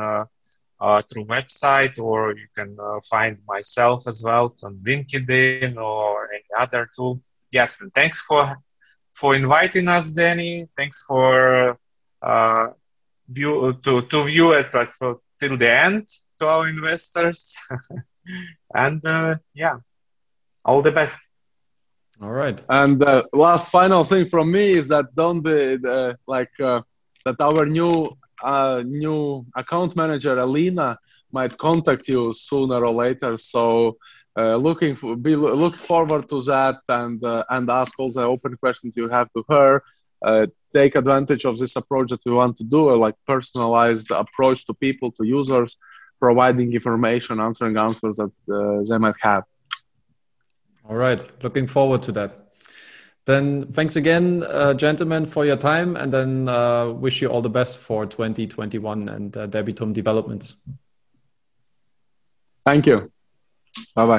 uh, 0.81 1.03
through 1.11 1.27
website, 1.27 1.99
or 1.99 2.37
you 2.37 2.47
can 2.57 2.77
uh, 2.81 2.99
find 3.09 3.39
myself 3.47 4.07
as 4.07 4.23
well 4.25 4.55
on 4.63 4.79
LinkedIn 4.79 5.77
or 5.77 6.29
any 6.33 6.51
other 6.59 6.89
tool. 6.95 7.21
Yes, 7.51 7.81
and 7.81 7.93
thanks 7.95 8.21
for 8.23 8.57
for 9.13 9.35
inviting 9.35 9.89
us, 9.89 10.13
Danny. 10.13 10.69
Thanks 10.77 11.05
for 11.07 11.79
uh, 12.23 12.69
view 13.29 13.79
to 13.85 14.03
to 14.03 14.25
view 14.25 14.53
it 14.53 14.73
like 14.73 14.93
for, 14.93 15.19
till 15.39 15.57
the 15.57 15.71
end 15.71 16.07
to 16.39 16.47
our 16.47 16.69
investors, 16.69 17.57
and 18.75 19.05
uh, 19.05 19.37
yeah, 19.55 19.77
all 20.65 20.83
the 20.83 20.93
best. 20.93 21.19
All 22.23 22.31
right. 22.31 22.61
And 22.69 23.01
the 23.01 23.07
uh, 23.07 23.23
last 23.33 23.71
final 23.71 24.05
thing 24.05 24.29
from 24.29 24.53
me 24.53 24.73
is 24.73 24.89
that 24.89 25.15
don't 25.15 25.41
be 25.41 25.79
uh, 25.87 26.15
like 26.27 26.53
uh, 26.61 26.83
that. 27.25 27.41
Our 27.41 27.65
new 27.65 28.11
uh, 28.43 28.83
new 28.85 29.47
account 29.57 29.97
manager 29.97 30.39
Alina 30.39 30.99
might 31.33 31.57
contact 31.59 32.09
you 32.09 32.33
sooner 32.33 32.85
or 32.85 32.93
later. 32.93 33.39
So 33.39 33.97
uh, 34.37 34.57
looking 34.57 34.95
for, 34.95 35.17
be 35.17 35.37
look 35.37 35.75
forward 35.75 36.29
to 36.29 36.43
that 36.43 36.79
and 36.89 37.23
uh, 37.25 37.45
and 37.51 37.69
ask 37.71 37.93
all 37.99 38.11
the 38.11 38.23
open 38.23 38.57
questions 38.57 38.97
you 38.97 39.09
have 39.09 39.29
to 39.37 39.45
her. 39.49 39.83
take 40.73 40.95
advantage 40.95 41.45
of 41.45 41.59
this 41.59 41.75
approach 41.75 42.11
that 42.11 42.25
we 42.25 42.33
want 42.33 42.57
to 42.57 42.65
do, 42.65 42.91
a 42.91 42.97
like 43.05 43.17
personalized 43.27 44.11
approach 44.13 44.65
to 44.67 44.75
people, 44.75 45.11
to 45.11 45.25
users, 45.25 45.77
providing 46.21 46.73
information, 46.73 47.41
answering 47.41 47.77
answers 47.77 48.17
that 48.19 48.33
they 48.89 48.99
might 48.99 49.17
have. 49.21 49.45
All 50.89 50.97
right. 50.97 51.21
Looking 51.43 51.67
forward 51.67 52.03
to 52.03 52.13
that. 52.13 52.40
Then 53.31 53.73
thanks 53.73 53.95
again, 53.95 54.43
uh, 54.43 54.75
gentlemen, 54.75 55.25
for 55.25 55.47
your 55.47 55.57
time, 55.57 55.95
and 55.95 56.13
then 56.13 56.49
uh, 56.49 56.89
wish 56.89 57.23
you 57.23 57.29
all 57.29 57.43
the 57.43 57.49
best 57.49 57.79
for 57.79 58.05
2021 58.05 59.09
and 59.09 59.37
uh, 59.37 59.47
Debitum 59.47 59.93
developments. 59.93 60.57
Thank 62.67 62.87
you. 62.87 63.13
Bye 63.95 64.03
bye. 64.03 64.09